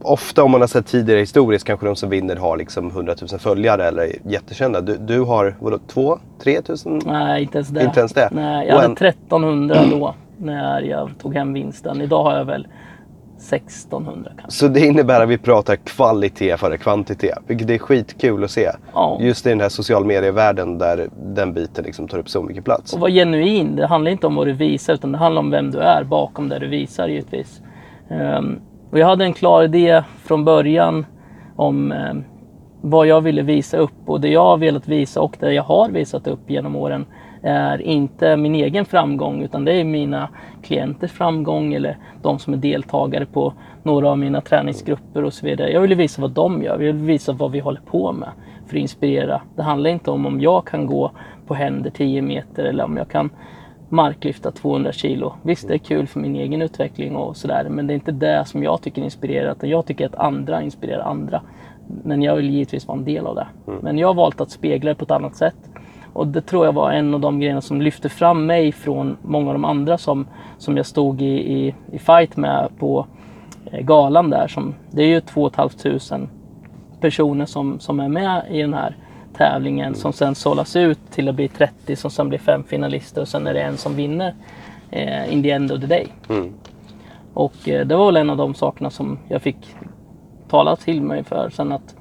ofta 0.02 0.44
om 0.44 0.50
man 0.50 0.60
har 0.60 0.68
sett 0.68 0.86
tidigare 0.86 1.20
historiskt 1.20 1.64
kanske 1.64 1.86
de 1.86 1.96
som 1.96 2.10
vinner 2.10 2.36
har 2.36 2.56
liksom 2.56 2.90
100 2.90 3.14
000 3.30 3.40
följare 3.40 3.84
eller 3.84 4.02
är 4.02 4.12
jättekända. 4.24 4.80
Du, 4.80 4.96
du 4.96 5.20
har 5.20 5.54
vadå, 5.60 5.78
2 5.86 6.18
3 6.42 6.60
000? 6.84 7.00
Nej, 7.06 7.42
inte 7.42 7.58
ens 7.58 7.68
det. 7.68 7.84
Inte 7.84 8.00
ens 8.00 8.12
det. 8.12 8.28
Nej, 8.32 8.66
jag 8.66 8.74
hade 8.74 8.86
en... 8.86 8.92
1300 8.92 9.84
då 9.90 10.14
när 10.36 10.82
jag 10.82 11.10
tog 11.22 11.34
hem 11.34 11.52
vinsten. 11.52 12.00
Idag 12.00 12.22
har 12.22 12.36
jag 12.36 12.44
väl 12.44 12.66
1600 13.38 14.30
kanske. 14.36 14.58
Så 14.58 14.68
det 14.68 14.86
innebär 14.86 15.20
att 15.20 15.28
vi 15.28 15.38
pratar 15.38 15.76
kvalitet 15.76 16.56
före 16.56 16.78
kvantitet, 16.78 17.38
vilket 17.46 17.70
är 17.70 17.78
skitkul 17.78 18.44
att 18.44 18.50
se. 18.50 18.70
Ja. 18.92 19.18
Just 19.20 19.46
i 19.46 19.48
den 19.48 19.60
här 19.60 19.68
social 19.68 20.04
medievärlden 20.04 20.78
där 20.78 21.08
den 21.34 21.52
biten 21.52 21.84
liksom 21.84 22.08
tar 22.08 22.18
upp 22.18 22.28
så 22.28 22.42
mycket 22.42 22.64
plats. 22.64 22.92
Och 22.92 23.00
vara 23.00 23.10
genuin, 23.10 23.76
det 23.76 23.86
handlar 23.86 24.10
inte 24.10 24.26
om 24.26 24.34
vad 24.34 24.46
du 24.46 24.52
visar 24.52 24.94
utan 24.94 25.12
det 25.12 25.18
handlar 25.18 25.42
om 25.42 25.50
vem 25.50 25.70
du 25.70 25.78
är 25.78 26.04
bakom 26.04 26.48
det 26.48 26.58
du 26.58 26.68
visar 26.68 27.08
givetvis. 27.08 27.60
Um, 28.08 28.60
och 28.90 28.98
jag 28.98 29.06
hade 29.06 29.24
en 29.24 29.34
klar 29.34 29.62
idé 29.62 30.02
från 30.24 30.44
början 30.44 31.06
om 31.56 31.92
um, 31.92 32.24
vad 32.80 33.06
jag 33.06 33.20
ville 33.20 33.42
visa 33.42 33.76
upp 33.76 33.92
och 34.06 34.20
det 34.20 34.28
jag 34.28 34.44
har 34.44 34.56
velat 34.56 34.88
visa 34.88 35.20
och 35.20 35.36
det 35.40 35.52
jag 35.52 35.62
har 35.62 35.88
visat 35.88 36.26
upp 36.26 36.50
genom 36.50 36.76
åren 36.76 37.06
är 37.46 37.82
inte 37.82 38.36
min 38.36 38.54
egen 38.54 38.84
framgång 38.84 39.42
utan 39.42 39.64
det 39.64 39.72
är 39.72 39.84
mina 39.84 40.28
klienters 40.62 41.12
framgång 41.12 41.74
eller 41.74 41.96
de 42.22 42.38
som 42.38 42.52
är 42.52 42.56
deltagare 42.56 43.26
på 43.26 43.52
några 43.82 44.10
av 44.10 44.18
mina 44.18 44.40
träningsgrupper 44.40 45.24
och 45.24 45.32
så 45.32 45.46
vidare. 45.46 45.72
Jag 45.72 45.80
vill 45.80 45.94
visa 45.94 46.22
vad 46.22 46.30
de 46.30 46.62
gör, 46.62 46.72
jag 46.72 46.78
vill 46.78 46.96
visa 46.96 47.32
vad 47.32 47.50
vi 47.50 47.60
håller 47.60 47.80
på 47.80 48.12
med 48.12 48.28
för 48.66 48.76
att 48.76 48.80
inspirera. 48.80 49.42
Det 49.56 49.62
handlar 49.62 49.90
inte 49.90 50.10
om 50.10 50.26
om 50.26 50.40
jag 50.40 50.66
kan 50.66 50.86
gå 50.86 51.10
på 51.46 51.54
händer 51.54 51.90
10 51.90 52.22
meter 52.22 52.64
eller 52.64 52.84
om 52.84 52.96
jag 52.96 53.08
kan 53.08 53.30
marklyfta 53.88 54.50
200 54.50 54.92
kilo. 54.92 55.34
Visst, 55.42 55.68
det 55.68 55.74
är 55.74 55.78
kul 55.78 56.06
för 56.06 56.20
min 56.20 56.36
egen 56.36 56.62
utveckling 56.62 57.16
och 57.16 57.36
sådär, 57.36 57.68
men 57.70 57.86
det 57.86 57.92
är 57.92 57.94
inte 57.94 58.12
det 58.12 58.44
som 58.46 58.62
jag 58.62 58.82
tycker 58.82 59.02
inspirerar, 59.02 59.52
utan 59.52 59.68
jag 59.68 59.86
tycker 59.86 60.06
att 60.06 60.14
andra 60.14 60.62
inspirerar 60.62 61.02
andra. 61.02 61.42
Men 62.04 62.22
jag 62.22 62.36
vill 62.36 62.50
givetvis 62.50 62.88
vara 62.88 62.98
en 62.98 63.04
del 63.04 63.26
av 63.26 63.34
det. 63.34 63.46
Mm. 63.66 63.80
Men 63.82 63.98
jag 63.98 64.08
har 64.08 64.14
valt 64.14 64.40
att 64.40 64.50
spegla 64.50 64.90
det 64.90 64.94
på 64.94 65.04
ett 65.04 65.10
annat 65.10 65.36
sätt. 65.36 65.56
Och 66.16 66.26
det 66.26 66.40
tror 66.40 66.64
jag 66.64 66.72
var 66.72 66.90
en 66.90 67.14
av 67.14 67.20
de 67.20 67.40
grejerna 67.40 67.60
som 67.60 67.82
lyfte 67.82 68.08
fram 68.08 68.46
mig 68.46 68.72
från 68.72 69.16
många 69.22 69.46
av 69.48 69.54
de 69.54 69.64
andra 69.64 69.98
som, 69.98 70.26
som 70.58 70.76
jag 70.76 70.86
stod 70.86 71.22
i, 71.22 71.52
i, 71.52 71.74
i 71.92 71.98
fight 71.98 72.36
med 72.36 72.68
på 72.78 73.06
eh, 73.72 73.80
galan 73.80 74.30
där. 74.30 74.48
Som, 74.48 74.74
det 74.90 75.02
är 75.02 75.06
ju 75.06 75.20
2 75.20 75.50
500 75.50 76.28
personer 77.00 77.46
som, 77.46 77.80
som 77.80 78.00
är 78.00 78.08
med 78.08 78.42
i 78.50 78.60
den 78.60 78.74
här 78.74 78.96
tävlingen 79.32 79.94
som 79.94 80.12
sen 80.12 80.34
sållas 80.34 80.76
ut 80.76 80.98
till 81.10 81.28
att 81.28 81.34
bli 81.34 81.48
30 81.48 81.96
som 81.96 82.10
sen 82.10 82.28
blir 82.28 82.38
fem 82.38 82.64
finalister 82.64 83.20
och 83.20 83.28
sen 83.28 83.46
är 83.46 83.54
det 83.54 83.60
en 83.60 83.76
som 83.76 83.94
vinner 83.96 84.34
eh, 84.90 85.32
in 85.32 85.42
the 85.42 85.50
end 85.50 85.72
of 85.72 85.80
the 85.80 85.86
day. 85.86 86.08
Mm. 86.28 86.52
Och 87.34 87.68
eh, 87.68 87.86
det 87.86 87.96
var 87.96 88.06
väl 88.06 88.16
en 88.16 88.30
av 88.30 88.36
de 88.36 88.54
sakerna 88.54 88.90
som 88.90 89.18
jag 89.28 89.42
fick 89.42 89.76
tala 90.48 90.76
till 90.76 91.02
mig 91.02 91.24
för 91.24 91.50
sen 91.50 91.72
att 91.72 91.95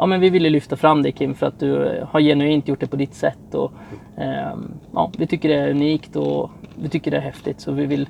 ja, 0.00 0.06
men 0.06 0.20
vi 0.20 0.30
ville 0.30 0.50
lyfta 0.50 0.76
fram 0.76 1.02
dig 1.02 1.12
Kim 1.12 1.34
för 1.34 1.46
att 1.46 1.60
du 1.60 1.86
eh, 1.86 2.08
har 2.08 2.20
genuint 2.20 2.68
gjort 2.68 2.80
det 2.80 2.86
på 2.86 2.96
ditt 2.96 3.14
sätt. 3.14 3.54
Och, 3.54 3.72
eh, 4.16 4.54
ja, 4.94 5.10
vi 5.18 5.26
tycker 5.26 5.48
det 5.48 5.54
är 5.54 5.70
unikt 5.70 6.16
och 6.16 6.50
vi 6.74 6.88
tycker 6.88 7.10
det 7.10 7.16
är 7.16 7.20
häftigt 7.20 7.60
så 7.60 7.72
vi 7.72 7.86
vill 7.86 8.08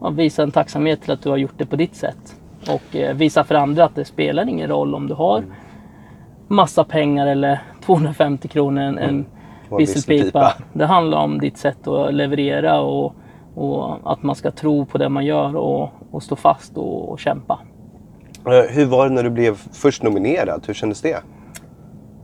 ja, 0.00 0.10
visa 0.10 0.42
en 0.42 0.50
tacksamhet 0.50 1.02
till 1.02 1.12
att 1.12 1.22
du 1.22 1.30
har 1.30 1.36
gjort 1.36 1.58
det 1.58 1.66
på 1.66 1.76
ditt 1.76 1.94
sätt. 1.94 2.40
Och 2.70 2.96
eh, 2.96 3.16
visa 3.16 3.44
för 3.44 3.54
andra 3.54 3.84
att 3.84 3.94
det 3.94 4.04
spelar 4.04 4.48
ingen 4.48 4.68
roll 4.68 4.94
om 4.94 5.06
du 5.08 5.14
har 5.14 5.44
massa 6.48 6.84
pengar 6.84 7.26
eller 7.26 7.60
250 7.84 8.48
kronor 8.48 8.82
en, 8.82 8.98
en 8.98 9.26
visselpipa. 9.78 10.52
Det 10.72 10.86
handlar 10.86 11.18
om 11.18 11.40
ditt 11.40 11.58
sätt 11.58 11.86
att 11.86 12.14
leverera 12.14 12.80
och, 12.80 13.14
och 13.54 14.12
att 14.12 14.22
man 14.22 14.36
ska 14.36 14.50
tro 14.50 14.84
på 14.84 14.98
det 14.98 15.08
man 15.08 15.26
gör 15.26 15.56
och, 15.56 15.90
och 16.10 16.22
stå 16.22 16.36
fast 16.36 16.76
och, 16.76 17.08
och 17.08 17.18
kämpa. 17.18 17.58
Eh, 18.48 18.62
hur 18.70 18.86
var 18.86 19.08
det 19.08 19.14
när 19.14 19.22
du 19.22 19.30
blev 19.30 19.54
först 19.72 20.02
nominerad? 20.02 20.64
Hur 20.66 20.74
kändes 20.74 21.02
det? 21.02 21.22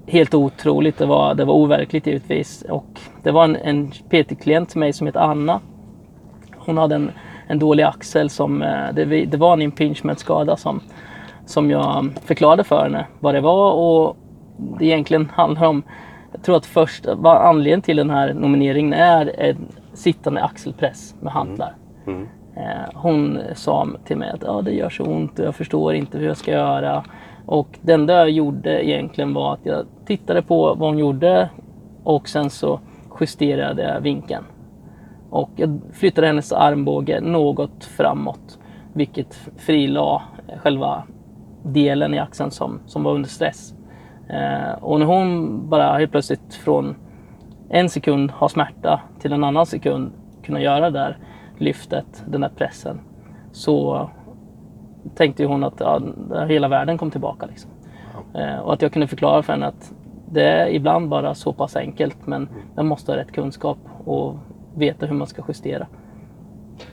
Helt 0.07 0.35
otroligt. 0.35 0.99
Det 0.99 1.07
var, 1.07 1.35
det 1.35 1.45
var 1.45 1.55
overkligt 1.55 2.07
givetvis. 2.07 2.65
Och 2.69 3.01
det 3.23 3.31
var 3.31 3.45
en, 3.45 3.57
en 3.57 3.91
PT-klient 3.91 4.69
till 4.69 4.79
mig 4.79 4.93
som 4.93 5.07
heter 5.07 5.21
Anna. 5.21 5.61
Hon 6.57 6.79
hade 6.79 6.95
en, 6.95 7.11
en 7.47 7.59
dålig 7.59 7.83
axel. 7.83 8.31
som 8.31 8.63
eh, 8.63 8.95
det, 8.95 9.05
det 9.05 9.37
var 9.37 9.53
en 9.53 9.63
impingement-skada 9.63 10.57
som, 10.57 10.81
som 11.47 11.71
jag 11.71 12.09
förklarade 12.25 12.65
för 12.65 12.83
henne 12.83 13.07
vad 13.21 13.35
det 13.35 13.41
var. 13.41 13.73
Och 13.73 14.17
det 14.79 14.87
egentligen 14.87 15.31
handlar 15.35 15.67
om, 15.67 15.83
jag 16.33 16.43
tror 16.43 16.57
att 16.57 16.67
först, 16.67 17.07
anledningen 17.25 17.83
till 17.83 17.97
den 17.97 18.11
här 18.11 18.35
nomineringen 18.35 18.93
är 18.93 19.41
en 19.41 19.57
sittande 19.95 20.43
axelpress 20.43 21.15
med 21.21 21.33
hantlar. 21.33 21.75
Mm. 22.07 22.19
Mm. 22.19 22.29
Eh, 22.57 22.91
hon 22.95 23.41
sa 23.55 23.89
till 24.05 24.17
mig 24.17 24.31
att 24.31 24.43
ja, 24.43 24.63
det 24.63 24.73
gör 24.73 24.91
så 24.91 25.05
ont 25.05 25.39
och 25.39 25.45
jag 25.45 25.55
förstår 25.55 25.95
inte 25.95 26.19
hur 26.19 26.27
jag 26.27 26.37
ska 26.37 26.51
göra. 26.51 27.05
Och 27.47 27.79
det 27.83 27.93
enda 27.93 28.13
jag 28.13 28.31
gjorde 28.31 28.89
egentligen 28.89 29.35
var 29.35 29.53
att 29.53 29.67
jag 29.67 29.87
tittade 30.07 30.43
på 30.43 30.75
vad 30.75 30.89
hon 30.89 30.99
gjorde 30.99 31.51
och 32.05 32.29
sen 32.29 32.51
så 32.51 32.81
justerade 33.21 33.83
jag 33.83 34.01
vinkeln. 34.01 34.45
Och 35.31 35.51
jag 35.57 35.81
flyttade 35.93 36.27
hennes 36.27 36.53
armbåge 36.53 37.21
något 37.21 37.85
framåt, 37.85 38.59
vilket 38.93 39.35
frilade 39.57 40.23
själva 40.63 41.03
delen 41.63 42.15
i 42.15 42.19
axeln 42.19 42.51
som, 42.51 42.81
som 42.87 43.03
var 43.03 43.15
under 43.15 43.29
stress. 43.29 43.75
Eh, 44.29 44.83
och 44.83 44.99
när 44.99 45.07
hon 45.07 45.61
bara 45.69 45.99
helt 45.99 46.11
plötsligt 46.11 46.55
från 46.55 46.97
en 47.69 47.89
sekund 47.89 48.31
har 48.31 48.49
smärta 48.49 49.01
till 49.21 49.33
en 49.33 49.45
annan 49.45 49.67
sekund 49.67 50.13
kunna 50.43 50.61
göra 50.61 50.91
det 50.91 50.99
där 50.99 51.19
lyftet, 51.59 52.25
den 52.27 52.41
där 52.41 52.51
pressen, 52.57 53.01
så 53.53 54.11
tänkte 55.15 55.45
hon 55.45 55.65
att 55.65 55.75
ja, 55.79 56.01
hela 56.49 56.69
världen 56.69 56.99
kom 56.99 57.11
tillbaka. 57.11 57.47
Liksom. 57.47 57.71
Eh, 58.35 58.59
och 58.59 58.73
att 58.73 58.83
jag 58.83 58.93
kunde 58.93 59.09
förklara 59.09 59.43
för 59.43 59.53
henne 59.53 59.67
att 59.67 59.93
det 60.31 60.45
är 60.45 60.69
ibland 60.69 61.09
bara 61.09 61.35
så 61.35 61.53
pass 61.53 61.77
enkelt 61.77 62.27
men 62.27 62.49
man 62.77 62.87
måste 62.87 63.13
ha 63.13 63.17
rätt 63.17 63.33
kunskap 63.33 63.79
och 64.05 64.37
veta 64.75 65.07
hur 65.07 65.15
man 65.15 65.27
ska 65.27 65.43
justera. 65.49 65.87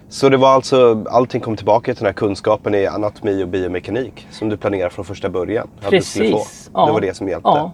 Så 0.08 0.30
det 0.30 0.38
var 0.38 0.50
alltså, 0.50 1.06
allting 1.10 1.42
kom 1.42 1.56
tillbaka 1.56 1.94
till 1.94 2.04
den 2.04 2.06
här 2.06 2.14
kunskapen 2.14 2.76
i 2.76 2.88
anatomi 2.88 3.44
och 3.44 3.48
biomekanik 3.48 4.28
som 4.32 4.50
du 4.50 4.58
planerade 4.58 4.90
från 4.90 5.06
första 5.06 5.30
början? 5.30 5.68
Precis. 5.90 6.72
Ja. 6.74 6.86
Det 6.86 6.92
var 6.92 7.02
det 7.02 7.14
som 7.14 7.28
hjälpte? 7.28 7.50
Ja. 7.50 7.72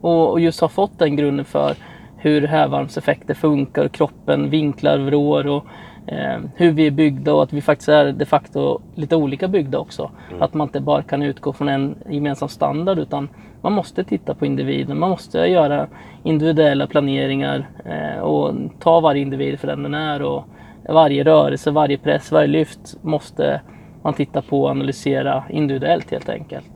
Och, 0.00 0.30
och 0.30 0.40
just 0.40 0.60
ha 0.60 0.68
fått 0.68 0.98
den 0.98 1.16
grunden 1.16 1.44
för 1.44 1.76
hur 2.16 2.46
hävarmseffekter 2.46 3.34
funkar, 3.34 3.88
kroppen, 3.88 4.50
vinklar, 4.50 4.98
vrår 4.98 5.46
och 5.46 5.64
eh, 6.10 6.38
hur 6.54 6.72
vi 6.72 6.86
är 6.86 6.90
byggda 6.90 7.34
och 7.34 7.42
att 7.42 7.52
vi 7.52 7.60
faktiskt 7.60 7.88
är 7.88 8.12
de 8.12 8.24
facto 8.24 8.80
lite 8.94 9.16
olika 9.16 9.48
byggda 9.48 9.78
också. 9.78 10.10
Att 10.40 10.54
man 10.54 10.66
inte 10.68 10.80
bara 10.80 11.02
kan 11.02 11.22
utgå 11.22 11.52
från 11.52 11.68
en 11.68 11.94
gemensam 12.10 12.48
standard 12.48 12.98
utan 12.98 13.28
man 13.62 13.72
måste 13.72 14.04
titta 14.04 14.34
på 14.34 14.46
individen. 14.46 14.98
Man 14.98 15.10
måste 15.10 15.38
göra 15.38 15.86
individuella 16.22 16.86
planeringar 16.86 17.68
eh, 17.84 18.20
och 18.20 18.54
ta 18.78 19.00
varje 19.00 19.22
individ 19.22 19.60
för 19.60 19.66
den 19.66 19.82
den 19.82 19.94
är. 19.94 20.22
Och 20.22 20.44
varje 20.88 21.24
rörelse, 21.24 21.70
varje 21.70 21.98
press, 21.98 22.32
varje 22.32 22.46
lyft 22.48 22.96
måste 23.02 23.60
man 24.02 24.14
titta 24.14 24.42
på 24.42 24.62
och 24.62 24.70
analysera 24.70 25.44
individuellt 25.50 26.10
helt 26.10 26.28
enkelt. 26.28 26.66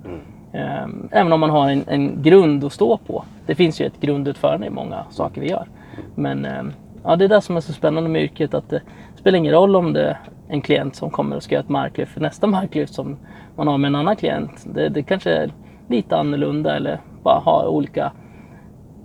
Eh, 0.53 0.87
Även 1.11 1.33
om 1.33 1.41
man 1.41 1.51
har 1.51 1.71
en, 1.71 1.85
en 1.89 2.23
grund 2.23 2.65
att 2.65 2.73
stå 2.73 2.97
på. 2.97 3.25
Det 3.47 3.55
finns 3.55 3.81
ju 3.81 3.87
ett 3.87 4.01
grundutförande 4.01 4.67
i 4.67 4.71
många 4.71 5.05
saker 5.11 5.41
vi 5.41 5.51
gör. 5.51 5.67
Men 6.15 6.45
eh, 6.45 6.63
ja, 7.05 7.17
det 7.17 7.25
är 7.25 7.29
det 7.29 7.41
som 7.41 7.57
är 7.57 7.61
så 7.61 7.73
spännande 7.73 8.11
med 8.11 8.23
yrket. 8.23 8.55
Att 8.55 8.71
det 8.71 8.83
spelar 9.17 9.39
ingen 9.39 9.53
roll 9.53 9.77
om 9.77 9.93
det 9.93 10.03
är 10.03 10.19
en 10.49 10.61
klient 10.61 10.97
som 10.97 11.11
kommer 11.11 11.37
och 11.37 11.43
ska 11.43 11.55
göra 11.55 11.65
ett 11.65 11.69
marklyft 11.69 12.13
för 12.13 12.21
nästa 12.21 12.47
marklyft 12.57 12.95
som 12.95 13.17
man 13.57 13.69
har 13.69 13.79
med 13.79 13.89
en 13.89 13.95
annan 13.95 14.17
klient. 14.17 14.67
Det, 14.75 14.89
det 14.89 15.03
kanske 15.03 15.31
är 15.31 15.53
lite 15.89 16.17
annorlunda 16.17 16.77
eller 16.77 17.01
bara 17.23 17.39
ha 17.39 17.69
olika 17.69 18.13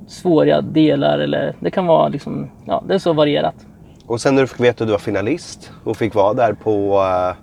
svåra 0.08 0.62
delar. 0.62 1.20
Eller 1.20 1.56
det 1.60 1.72
kan 1.72 1.86
vara 1.86 2.08
liksom, 2.08 2.50
ja, 2.66 2.84
det 2.88 2.94
är 2.94 3.00
så 3.00 3.14
varierat. 3.14 3.56
Och 4.06 4.22
sen 4.22 4.36
när 4.36 4.42
du 4.42 4.48
fick 4.48 4.60
veta 4.60 4.84
att 4.84 4.88
du 4.88 4.92
var 4.92 5.00
finalist 5.00 5.72
och 5.84 5.98
fick 5.98 6.16
vara 6.16 6.34
där 6.34 6.54
på, 6.54 6.94
eh, 6.94 7.36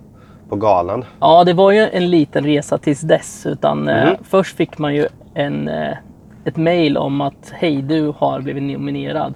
på 0.49 0.57
galan. 0.57 1.05
Ja, 1.21 1.45
det 1.45 1.53
var 1.53 1.71
ju 1.71 1.89
en 1.89 2.11
liten 2.11 2.45
resa 2.45 2.79
tills 2.79 3.01
dess. 3.01 3.47
Utan, 3.47 3.89
eh, 3.89 4.11
först 4.23 4.57
fick 4.57 4.79
man 4.79 4.95
ju 4.95 5.07
en, 5.35 5.69
eh, 5.69 5.97
ett 6.45 6.57
mail 6.57 6.97
om 6.97 7.21
att 7.21 7.53
hej, 7.55 7.83
du 7.83 8.13
har 8.19 8.41
blivit 8.41 8.63
nominerad. 8.63 9.35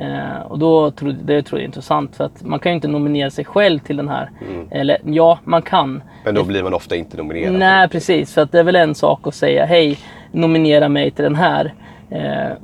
Eh, 0.00 0.40
och 0.46 0.58
då 0.58 0.90
trodde, 0.90 1.18
det 1.22 1.42
tror 1.42 1.58
jag 1.60 1.62
är 1.62 1.66
intressant 1.66 2.16
för 2.16 2.24
att 2.24 2.42
man 2.42 2.58
kan 2.58 2.72
ju 2.72 2.74
inte 2.76 2.88
nominera 2.88 3.30
sig 3.30 3.44
själv 3.44 3.78
till 3.78 3.96
den 3.96 4.08
här. 4.08 4.30
Eller 4.70 4.98
ja, 5.04 5.38
man 5.44 5.62
kan. 5.62 6.02
Men 6.24 6.34
då 6.34 6.44
blir 6.44 6.62
man 6.62 6.74
ofta 6.74 6.96
inte 6.96 7.16
nominerad. 7.16 7.54
Nej, 7.54 7.88
precis. 7.88 8.34
För 8.34 8.42
att 8.42 8.52
det 8.52 8.58
är 8.58 8.64
väl 8.64 8.76
en 8.76 8.94
sak 8.94 9.26
att 9.26 9.34
säga 9.34 9.64
hej, 9.64 9.98
nominera 10.32 10.88
mig 10.88 11.10
till 11.10 11.24
den 11.24 11.34
här. 11.34 11.74
Eh, 12.10 12.56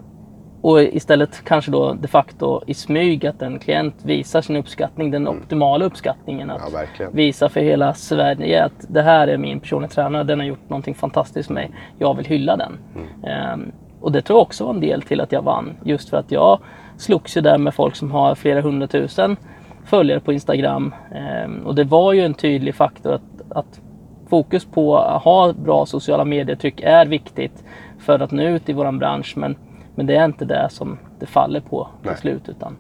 och 0.61 0.83
istället 0.83 1.45
kanske 1.45 1.71
då 1.71 1.93
de 1.95 2.09
facto 2.09 2.63
i 2.67 2.75
smyg 2.75 3.27
att 3.27 3.43
en 3.43 3.59
klient 3.59 3.95
visar 4.03 4.41
sin 4.41 4.57
uppskattning, 4.57 5.11
den 5.11 5.29
optimala 5.29 5.85
uppskattningen. 5.85 6.51
Att 6.51 6.73
Ja, 6.99 7.07
visa 7.13 7.49
för 7.49 7.61
hela 7.61 7.95
Sverige 7.95 8.65
att 8.65 8.87
det 8.89 9.03
här 9.03 9.29
är 9.29 9.37
min 9.37 9.61
personliga 9.61 9.91
tränare, 9.91 10.25
den 10.25 10.39
har 10.39 10.47
gjort 10.47 10.69
någonting 10.71 10.95
fantastiskt 10.95 11.51
med 11.51 11.55
mig. 11.55 11.71
Jag 11.99 12.17
vill 12.17 12.27
hylla 12.27 12.57
den. 12.57 12.79
Ehm, 13.27 13.73
och 14.01 14.13
det 14.13 14.23
tror 14.23 14.39
jag 14.39 14.43
också 14.43 14.65
var 14.65 14.75
en 14.75 14.81
del 14.81 15.03
till 15.03 15.21
att 15.21 15.33
jag 15.33 15.43
vann. 15.43 15.77
Just 15.85 16.09
för 16.09 16.17
att 16.17 16.33
jag 16.33 16.59
slogs 16.97 17.37
ju 17.37 17.41
där 17.41 17.59
med 17.59 17.75
folk 17.75 17.97
som 17.97 18.11
har 18.11 18.35
flera 18.35 18.61
hundratusen 18.61 19.37
följare 19.85 20.21
på 20.21 20.33
Instagram. 20.33 20.95
Ehm, 21.15 21.67
och 21.67 21.75
det 21.75 21.85
var 21.85 22.13
ju 22.13 22.21
en 22.21 22.35
tydlig 22.35 22.75
faktor 22.75 23.13
att, 23.13 23.23
att 23.51 23.81
fokus 24.29 24.65
på 24.65 24.99
att 24.99 25.23
ha 25.23 25.53
bra 25.53 25.87
sociala 25.87 26.25
medietryck 26.25 26.81
är 26.81 27.07
viktigt 27.07 27.65
för 27.99 28.19
att 28.19 28.31
nå 28.31 28.43
ut 28.43 28.69
i 28.69 28.73
våran 28.73 28.99
bransch. 28.99 29.35
Men, 29.37 29.57
men 29.95 30.07
det 30.07 30.17
är 30.17 30.25
inte 30.25 30.45
det 30.45 30.69
som 30.71 30.99
det 31.19 31.27
faller 31.27 31.61
på 31.61 31.89
till 32.03 32.11
Nej. 32.11 32.21
slut. 32.21 32.49
Utan 32.49 32.77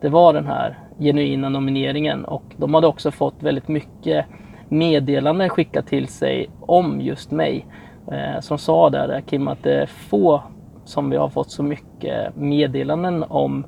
det 0.00 0.08
var 0.08 0.32
den 0.32 0.46
här 0.46 0.78
genuina 0.98 1.48
nomineringen 1.48 2.24
och 2.24 2.44
de 2.56 2.74
hade 2.74 2.86
också 2.86 3.10
fått 3.10 3.42
väldigt 3.42 3.68
mycket 3.68 4.26
meddelanden 4.68 5.48
skickat 5.48 5.86
till 5.86 6.08
sig 6.08 6.50
om 6.60 7.00
just 7.00 7.30
mig. 7.30 7.66
Eh, 8.12 8.40
som 8.40 8.58
sa 8.58 8.90
där, 8.90 9.22
Kim, 9.26 9.48
att 9.48 9.62
det 9.62 9.74
är 9.74 9.86
få 9.86 10.42
som 10.84 11.10
vi 11.10 11.16
har 11.16 11.28
fått 11.28 11.50
så 11.50 11.62
mycket 11.62 12.36
meddelanden 12.36 13.24
om 13.28 13.64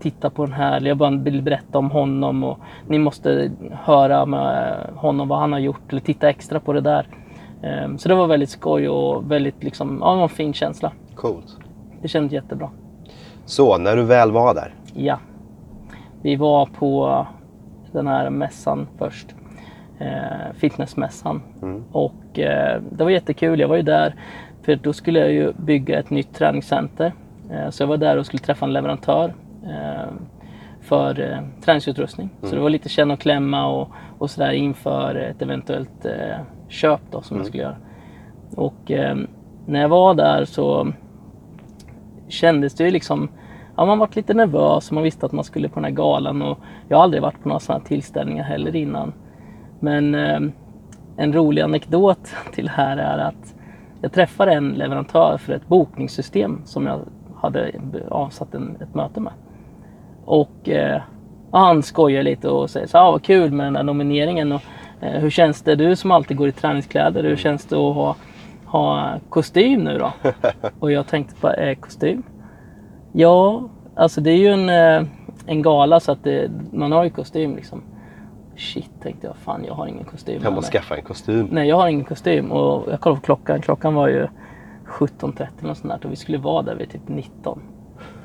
titta 0.00 0.30
på 0.30 0.44
den 0.44 0.54
här, 0.54 0.80
jag 0.80 0.96
bara 0.96 1.10
vill 1.10 1.42
berätta 1.42 1.78
om 1.78 1.90
honom 1.90 2.44
och 2.44 2.58
ni 2.88 2.98
måste 2.98 3.50
höra 3.72 4.26
med 4.26 4.76
honom 4.96 5.28
vad 5.28 5.38
han 5.38 5.52
har 5.52 5.58
gjort 5.58 5.90
eller 5.92 6.00
titta 6.00 6.28
extra 6.28 6.60
på 6.60 6.72
det 6.72 6.80
där. 6.80 7.06
Ehm, 7.62 7.98
Så 7.98 8.08
det 8.08 8.14
var 8.14 8.26
väldigt 8.26 8.50
skoj 8.50 8.88
och 8.88 9.30
väldigt 9.30 9.64
liksom, 9.64 9.98
ja, 10.00 10.22
en 10.22 10.28
fin 10.28 10.52
känsla. 10.52 10.92
Coolt. 11.14 11.56
Det 12.02 12.08
kändes 12.08 12.32
jättebra. 12.32 12.70
Så, 13.44 13.78
när 13.78 13.96
du 13.96 14.02
väl 14.02 14.32
var 14.32 14.54
där. 14.54 14.74
Ja. 14.94 15.18
Vi 16.22 16.36
var 16.36 16.66
på 16.66 17.26
den 17.92 18.06
här 18.06 18.30
mässan 18.30 18.86
först. 18.98 19.34
Eh, 19.98 20.52
fitnessmässan. 20.54 21.42
Och 21.92 22.38
eh, 22.38 22.80
det 22.90 23.04
var 23.04 23.10
jättekul. 23.10 23.60
Jag 23.60 23.68
var 23.68 23.76
ju 23.76 23.82
där 23.82 24.14
för 24.66 24.76
då 24.76 24.92
skulle 24.92 25.18
jag 25.18 25.32
ju 25.32 25.52
bygga 25.52 25.98
ett 25.98 26.10
nytt 26.10 26.34
träningscenter. 26.34 27.12
Eh, 27.50 27.70
så 27.70 27.82
jag 27.82 27.88
var 27.88 27.96
där 27.96 28.16
och 28.16 28.26
skulle 28.26 28.42
träffa 28.42 28.66
en 28.66 28.72
leverantör 28.72 29.34
eh, 29.64 30.12
för 30.80 31.20
eh, 31.20 31.38
träningsutrustning. 31.64 32.30
Så 32.42 32.54
det 32.54 32.60
var 32.60 32.70
lite 32.70 32.88
känna 32.88 33.14
och 33.14 33.20
klämma 33.20 33.66
och, 33.66 33.88
och 34.18 34.30
sådär 34.30 34.52
inför 34.52 35.14
ett 35.14 35.42
eventuellt 35.42 36.06
köp 36.68 37.00
då 37.10 37.22
som 37.22 37.36
jag 37.36 37.46
skulle 37.46 37.62
göra. 37.62 37.76
Och 38.56 38.90
eh, 38.90 39.16
när 39.66 39.80
jag 39.80 39.88
var 39.88 40.14
där 40.14 40.44
så 40.44 40.92
kändes 42.28 42.74
det 42.74 42.84
ju 42.84 42.90
liksom 42.90 43.28
Ja, 43.76 43.84
man 43.84 43.98
var 43.98 44.08
lite 44.12 44.34
nervös 44.34 44.88
och 44.88 44.94
man 44.94 45.04
visste 45.04 45.26
att 45.26 45.32
man 45.32 45.44
skulle 45.44 45.68
på 45.68 45.74
den 45.74 45.84
här 45.84 45.90
galan 45.90 46.42
och 46.42 46.58
jag 46.88 46.96
har 46.96 47.04
aldrig 47.04 47.22
varit 47.22 47.42
på 47.42 47.48
några 47.48 47.60
sådana 47.60 47.80
här 47.80 47.88
tillställningar 47.88 48.44
heller 48.44 48.76
innan. 48.76 49.12
Men 49.80 50.14
eh, 50.14 50.40
en 51.16 51.32
rolig 51.32 51.62
anekdot 51.62 52.34
till 52.52 52.64
det 52.64 52.70
här 52.70 52.96
är 52.96 53.18
att 53.18 53.55
jag 54.00 54.12
träffade 54.12 54.52
en 54.52 54.72
leverantör 54.72 55.38
för 55.38 55.52
ett 55.52 55.68
bokningssystem 55.68 56.60
som 56.64 56.86
jag 56.86 57.00
hade 57.36 57.72
avsatt 58.08 58.54
en, 58.54 58.76
ett 58.80 58.94
möte 58.94 59.20
med. 59.20 59.32
Och 60.24 60.68
eh, 60.68 61.02
han 61.50 61.82
skojar 61.82 62.22
lite 62.22 62.48
och 62.48 62.70
säger 62.70 62.86
så 62.86 62.98
ah, 62.98 63.10
vad 63.10 63.22
kul 63.22 63.52
med 63.52 63.66
den 63.66 63.72
där 63.72 63.82
nomineringen. 63.82 64.52
Och, 64.52 64.62
eh, 65.00 65.20
hur 65.20 65.30
känns 65.30 65.62
det? 65.62 65.74
Du 65.74 65.96
som 65.96 66.10
alltid 66.10 66.36
går 66.36 66.48
i 66.48 66.52
träningskläder, 66.52 67.24
hur 67.24 67.36
känns 67.36 67.64
det 67.64 67.76
att 67.76 67.94
ha, 67.94 68.16
ha 68.64 69.14
kostym 69.28 69.84
nu 69.84 69.98
då? 69.98 70.12
och 70.80 70.92
jag 70.92 71.06
tänkte 71.06 71.34
på, 71.40 71.50
eh, 71.50 71.74
kostym? 71.74 72.22
Ja, 73.12 73.68
alltså 73.94 74.20
det 74.20 74.30
är 74.30 74.36
ju 74.36 74.48
en, 74.48 74.68
eh, 74.68 75.08
en 75.46 75.62
gala 75.62 76.00
så 76.00 76.12
att 76.12 76.24
det, 76.24 76.50
man 76.72 76.92
har 76.92 77.04
ju 77.04 77.10
kostym 77.10 77.56
liksom. 77.56 77.82
Shit, 78.56 78.90
tänkte 79.02 79.26
jag. 79.26 79.36
Fan, 79.36 79.64
jag 79.64 79.74
har 79.74 79.86
ingen 79.86 80.04
kostym. 80.04 80.42
Kan 80.42 80.54
man 80.54 80.62
skaffa 80.62 80.96
en 80.96 81.02
kostym? 81.02 81.48
Nej, 81.50 81.68
jag 81.68 81.76
har 81.76 81.88
ingen 81.88 82.04
kostym. 82.04 82.52
Och 82.52 82.92
jag 82.92 83.00
kollade 83.00 83.20
på 83.20 83.24
klockan. 83.24 83.60
Klockan 83.60 83.94
var 83.94 84.08
ju 84.08 84.26
17.30 84.86 85.46
eller 85.62 85.74
sånt 85.74 85.92
där. 86.02 86.06
Och 86.06 86.12
vi 86.12 86.16
skulle 86.16 86.38
vara 86.38 86.62
där 86.62 86.74
vid 86.74 86.90
typ 86.90 87.08
19. 87.08 87.60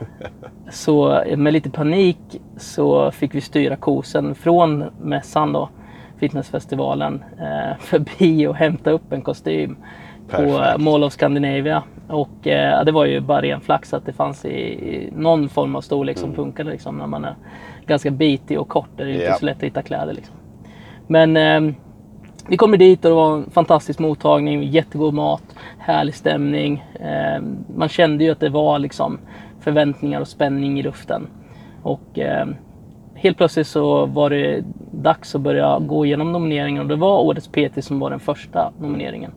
Så 0.72 1.24
med 1.38 1.54
lite 1.54 1.70
panik 1.70 2.42
så 2.58 3.12
fick 3.12 3.36
vi 3.36 3.42
styra 3.42 3.76
kosen 3.76 4.36
från 4.36 4.86
mässan 5.02 5.54
då, 5.54 5.70
fitnessfestivalen, 6.18 7.24
eh, 7.40 7.78
förbi 7.80 8.48
och 8.48 8.56
hämta 8.56 8.92
upp 8.92 9.14
en 9.14 9.22
kostym 9.22 9.76
på 10.28 10.38
Perfekt. 10.38 10.80
eh, 10.80 10.84
Mall 10.84 11.04
of 11.04 11.14
Scandinavia. 11.14 11.84
Och 12.08 12.48
eh, 12.48 12.86
det 12.86 12.92
var 12.92 13.06
ju 13.06 13.20
bara 13.20 13.42
ren 13.42 13.62
flax 13.62 13.94
att 13.94 14.06
det 14.06 14.14
fanns 14.14 14.46
i, 14.46 14.50
i 14.50 15.10
någon 15.16 15.50
form 15.50 15.76
av 15.76 15.82
storlek 15.82 16.18
som 16.18 16.34
funkade 16.34 16.70
liksom, 16.72 16.98
när 16.98 17.08
man 17.08 17.26
är 17.26 17.36
ganska 17.88 18.12
bitig 18.12 18.60
och 18.60 18.68
kort. 18.70 18.90
Det 18.98 19.04
är 19.04 19.08
Ja. 19.08 19.14
inte 19.14 19.40
så 19.40 19.46
lätt 19.46 19.58
att 19.58 19.64
hitta 19.64 19.82
kläder 19.82 20.14
liksom. 20.14 20.36
Men 21.08 21.38
eh, 21.38 21.74
vi 22.48 22.58
kommer 22.58 22.78
dit 22.78 23.06
och 23.06 23.12
det 23.12 23.16
var 23.16 23.38
en 23.38 23.50
fantastisk 23.52 24.00
mottagning, 24.00 24.64
jättegod 24.64 25.14
mat, 25.14 25.44
härlig 25.78 26.16
stämning. 26.16 26.86
Eh, 27.00 27.42
man 27.76 27.90
kände 27.90 28.24
ju 28.24 28.32
att 28.32 28.40
det 28.40 28.50
var 28.50 28.80
liksom 28.80 29.18
förväntningar 29.60 30.22
och 30.22 30.28
spänning 30.28 30.80
i 30.80 30.84
luften. 30.84 31.28
Och 31.84 32.20
eh, 32.20 32.48
helt 33.16 33.38
plötsligt 33.38 33.68
så 33.68 34.06
var 34.06 34.30
det 34.30 34.64
dags 34.92 35.36
att 35.36 35.42
börja 35.42 35.80
gå 35.80 36.06
igenom 36.06 36.32
nomineringen 36.32 36.82
och 36.82 36.88
det 36.88 36.96
var 36.96 37.20
Årets 37.20 37.48
PT 37.48 37.84
som 37.84 38.00
var 38.00 38.10
den 38.10 38.20
första 38.20 38.72
nomineringen. 38.80 39.32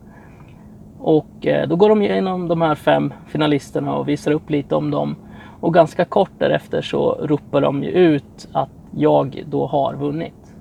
Och 0.99 1.47
eh, 1.47 1.67
då 1.67 1.75
går 1.75 1.89
de 1.89 2.01
igenom 2.01 2.47
de 2.47 2.61
här 2.61 2.75
fem 2.75 3.13
finalisterna 3.27 3.95
och 3.95 4.09
visar 4.09 4.31
upp 4.31 4.49
lite 4.49 4.75
om 4.75 4.91
dem. 4.91 5.15
Och 5.59 5.73
ganska 5.73 6.05
kort 6.05 6.31
därefter 6.37 6.81
så 6.81 7.11
ropar 7.21 7.61
de 7.61 7.83
ju 7.83 7.89
ut 7.89 8.47
att 8.51 8.69
jag 8.91 9.43
då 9.49 9.67
har 9.67 9.93
vunnit. 9.95 10.55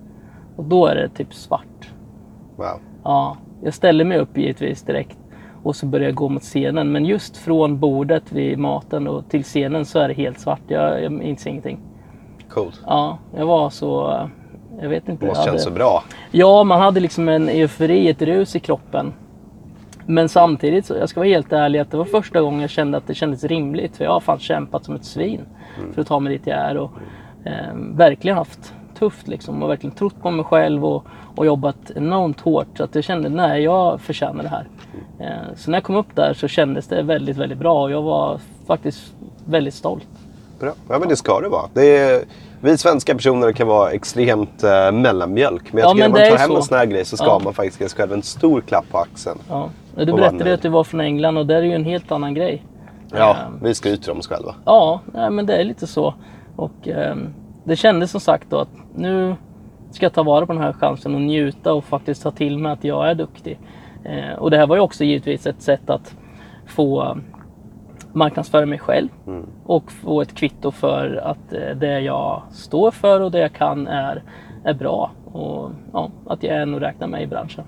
Och 0.56 0.64
då 0.64 0.86
är 0.86 0.94
det 0.94 1.08
typ 1.08 1.34
svart. 1.34 1.90
Wow. 2.56 2.80
Ja, 3.04 3.36
jag 3.62 3.74
ställer 3.74 4.04
mig 4.04 4.18
upp 4.18 4.36
givetvis 4.38 4.82
direkt 4.82 5.18
och 5.62 5.76
så 5.76 5.86
börjar 5.86 6.06
jag 6.06 6.14
gå 6.14 6.28
mot 6.28 6.42
scenen. 6.42 6.92
Men 6.92 7.04
just 7.04 7.36
från 7.36 7.78
bordet 7.78 8.32
vid 8.32 8.58
maten 8.58 9.08
och 9.08 9.28
till 9.28 9.42
scenen 9.44 9.84
så 9.84 9.98
är 9.98 10.08
det 10.08 10.14
helt 10.14 10.40
svart. 10.40 10.60
Jag, 10.68 11.02
jag 11.02 11.12
minns 11.12 11.46
ingenting. 11.46 11.78
Coolt. 12.48 12.82
Ja, 12.86 13.18
jag 13.36 13.46
var 13.46 13.70
så... 13.70 14.20
Jag 14.80 14.88
vet 14.88 15.08
inte. 15.08 15.24
Det 15.24 15.28
måste 15.28 15.40
jag 15.40 15.44
kännas 15.44 15.64
hade- 15.64 15.74
så 15.74 15.78
bra. 15.78 16.02
Ja, 16.30 16.64
man 16.64 16.80
hade 16.80 17.00
liksom 17.00 17.28
en 17.28 17.48
eufori, 17.48 18.08
ett 18.08 18.22
rus 18.22 18.56
i 18.56 18.60
kroppen. 18.60 19.12
Men 20.06 20.28
samtidigt, 20.28 20.86
så, 20.86 20.94
jag 20.94 21.08
ska 21.08 21.20
vara 21.20 21.28
helt 21.28 21.52
ärlig, 21.52 21.78
att 21.78 21.90
det 21.90 21.96
var 21.96 22.04
första 22.04 22.40
gången 22.40 22.60
jag 22.60 22.70
kände 22.70 22.98
att 22.98 23.06
det 23.06 23.14
kändes 23.14 23.44
rimligt. 23.44 23.96
För 23.96 24.04
jag 24.04 24.12
har 24.12 24.20
fan 24.20 24.38
kämpat 24.38 24.84
som 24.84 24.94
ett 24.94 25.04
svin 25.04 25.40
för 25.94 26.00
att 26.00 26.06
ta 26.06 26.20
mig 26.20 26.32
dit 26.32 26.46
jag 26.46 26.58
är. 26.58 26.76
Och 26.76 26.90
eh, 27.44 27.74
verkligen 27.74 28.36
haft 28.36 28.74
tufft 28.98 29.28
liksom. 29.28 29.62
Och 29.62 29.70
verkligen 29.70 29.96
trott 29.96 30.22
på 30.22 30.30
mig 30.30 30.44
själv 30.44 30.84
och, 30.84 31.06
och 31.36 31.46
jobbat 31.46 31.90
enormt 31.96 32.40
hårt. 32.40 32.66
Så 32.76 32.84
att 32.84 32.94
jag 32.94 33.04
kände, 33.04 33.28
nej 33.28 33.62
jag 33.62 34.00
förtjänar 34.00 34.42
det 34.42 34.48
här. 34.48 34.68
Eh, 35.18 35.54
så 35.56 35.70
när 35.70 35.78
jag 35.78 35.84
kom 35.84 35.96
upp 35.96 36.14
där 36.16 36.34
så 36.34 36.48
kändes 36.48 36.86
det 36.86 37.02
väldigt, 37.02 37.36
väldigt 37.36 37.58
bra. 37.58 37.82
Och 37.82 37.90
jag 37.90 38.02
var 38.02 38.40
faktiskt 38.66 39.14
väldigt 39.44 39.74
stolt. 39.74 40.08
Bra. 40.60 40.72
Ja, 40.88 40.98
men 40.98 41.08
det 41.08 41.16
ska 41.16 41.40
det 41.40 41.48
vara. 41.48 41.68
Det 41.74 41.96
är, 41.96 42.24
Vi 42.64 42.78
svenska 42.78 43.14
personer 43.14 43.52
kan 43.52 43.66
vara 43.68 43.90
extremt 43.90 44.64
eh, 44.64 44.92
mellanmjölk. 44.92 45.72
Men 45.72 45.80
jag 45.80 45.88
Ja, 45.88 45.92
tycker 45.92 46.08
men 46.08 46.12
när 46.12 46.20
man 46.30 46.30
tar 46.30 46.38
hem 46.38 46.50
så. 46.50 46.56
en 46.56 46.62
sån 46.62 46.78
här 46.78 46.86
grej 46.86 47.04
så 47.04 47.16
ska 47.16 47.26
Ja. 47.26 47.40
man 47.44 47.54
faktiskt 47.54 47.80
ge 47.80 47.88
sig 47.88 47.96
själv 47.96 48.12
en 48.12 48.22
stor 48.22 48.60
klapp 48.60 48.84
på 48.90 48.98
axeln. 48.98 49.38
Ja. 49.48 49.70
Du 49.96 50.04
berättade 50.12 50.48
ju 50.48 50.54
att 50.54 50.62
du 50.62 50.68
var 50.68 50.84
från 50.84 51.00
England 51.00 51.38
och 51.38 51.46
där 51.46 51.54
är 51.56 51.62
ju 51.62 51.72
en 51.72 51.84
helt 51.84 52.12
annan 52.12 52.34
grej. 52.34 52.64
Ja, 53.10 53.36
Ehm, 53.46 53.58
vi 53.62 53.74
skryter 53.74 54.12
om 54.12 54.18
oss 54.18 54.28
själva. 54.28 54.54
Ja, 54.64 55.00
nej, 55.14 55.30
men 55.30 55.46
det 55.46 55.56
är 55.56 55.64
lite 55.64 55.86
så. 55.86 56.14
Och 56.56 56.88
ehm, 56.88 57.34
det 57.64 57.76
kändes 57.76 58.10
som 58.10 58.20
sagt 58.20 58.50
då 58.50 58.58
att 58.58 58.68
nu 58.94 59.36
ska 59.90 60.04
jag 60.06 60.12
ta 60.12 60.22
vara 60.22 60.46
på 60.46 60.52
den 60.52 60.62
här 60.62 60.72
chansen 60.72 61.14
och 61.14 61.20
njuta 61.20 61.72
och 61.72 61.84
faktiskt 61.84 62.22
ta 62.22 62.30
till 62.30 62.58
mig 62.58 62.72
att 62.72 62.84
jag 62.84 63.10
är 63.10 63.14
duktig. 63.14 63.58
Eh, 64.04 64.38
och 64.38 64.50
det 64.50 64.56
här 64.56 64.66
var 64.66 64.76
ju 64.76 64.82
också 64.82 65.04
givetvis 65.04 65.46
ett 65.46 65.62
sätt 65.62 65.90
att 65.90 66.14
få 66.66 67.16
marknadsföra 68.14 68.66
mig 68.66 68.78
själv 68.78 69.08
och 69.66 69.92
få 69.92 70.22
ett 70.22 70.34
kvitto 70.34 70.70
för 70.70 71.16
att 71.24 71.52
eh, 71.52 71.76
det 71.76 72.00
jag 72.00 72.42
står 72.52 72.90
för 72.90 73.20
och 73.20 73.30
det 73.30 73.38
jag 73.38 73.52
kan 73.52 73.86
är, 73.86 74.22
är 74.64 74.74
bra. 74.74 75.10
Och 75.32 75.70
ja, 75.92 76.10
att 76.26 76.42
jag 76.42 76.56
är 76.56 76.66
nog 76.66 76.82
räknar 76.82 77.06
med 77.06 77.22
i 77.22 77.26
branschen. 77.26 77.64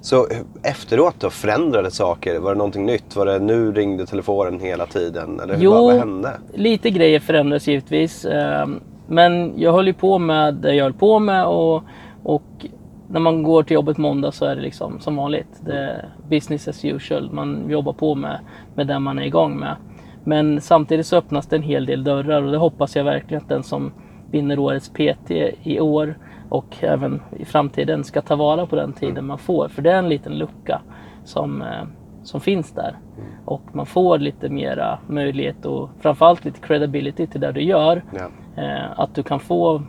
Så 0.00 0.16
eh, 0.16 0.70
efteråt 0.70 1.14
då, 1.18 1.30
förändrade 1.30 1.90
saker? 1.90 2.38
Var 2.38 2.50
det 2.54 2.58
någonting 2.58 2.86
nytt? 2.86 3.16
Var 3.16 3.26
det 3.26 3.38
nu 3.38 3.72
ringde 3.72 4.06
telefonen 4.06 4.60
hela 4.60 4.86
tiden? 4.86 5.40
Eller 5.40 5.54
hur, 5.54 5.62
Jo. 5.64 5.72
vad, 5.72 5.94
hände? 5.94 6.30
Lite 6.54 6.90
grejer 6.90 7.20
förändras 7.20 7.68
givetvis. 7.68 8.24
ehm, 8.24 8.80
Men 9.06 9.52
jag 9.56 9.72
höll 9.72 9.86
ju 9.86 9.94
på 9.94 10.18
med 10.18 10.54
det 10.54 10.74
jag 10.74 10.84
höll 10.84 10.92
på 10.92 11.18
med 11.18 11.46
och, 11.46 11.82
och 12.22 12.66
när 13.08 13.20
man 13.20 13.42
går 13.42 13.62
till 13.62 13.74
jobbet 13.74 13.98
måndag 13.98 14.32
så 14.32 14.44
är 14.44 14.56
det 14.56 14.62
liksom 14.62 15.00
som 15.00 15.16
vanligt. 15.16 15.60
Det 15.60 15.78
är 15.78 16.08
business 16.28 16.68
as 16.68 16.84
usual. 16.84 17.30
Man 17.32 17.70
jobbar 17.70 17.92
på 17.92 18.14
med, 18.14 18.40
med 18.74 18.86
det 18.86 18.98
man 18.98 19.18
är 19.18 19.22
igång 19.22 19.58
med. 19.58 19.76
Men 20.24 20.60
samtidigt 20.60 21.06
så 21.06 21.16
öppnas 21.16 21.46
det 21.46 21.56
en 21.56 21.62
hel 21.62 21.86
del 21.86 22.04
dörrar 22.04 22.42
och 22.42 22.52
det 22.52 22.58
hoppas 22.58 22.96
jag 22.96 23.04
verkligen 23.04 23.42
att 23.42 23.48
den 23.48 23.62
som 23.62 23.92
vinner 24.30 24.58
årets 24.58 24.88
PT 24.88 25.30
i 25.62 25.80
år 25.80 26.18
och 26.48 26.76
även 26.80 27.20
i 27.36 27.44
framtiden 27.44 28.04
ska 28.04 28.20
ta 28.20 28.36
vara 28.36 28.66
på 28.66 28.76
den 28.76 28.92
tiden 28.92 29.26
man 29.26 29.38
får. 29.38 29.68
För 29.68 29.82
det 29.82 29.92
är 29.92 29.98
en 29.98 30.08
liten 30.08 30.38
lucka 30.38 30.80
som, 31.24 31.62
eh, 31.62 31.84
som 32.22 32.40
finns 32.40 32.72
där. 32.72 32.96
Och 33.44 33.62
man 33.72 33.86
får 33.86 34.18
lite 34.18 34.48
mera 34.48 34.98
möjlighet 35.06 35.66
och 35.66 35.90
framförallt 36.00 36.44
lite 36.44 36.60
credibility 36.60 37.26
till 37.26 37.40
det 37.40 37.52
du 37.52 37.62
gör. 37.62 38.02
Ja. 38.10 38.28
Eh, 38.62 39.00
att 39.00 39.14
du 39.14 39.22
kan 39.22 39.40
få 39.40 39.82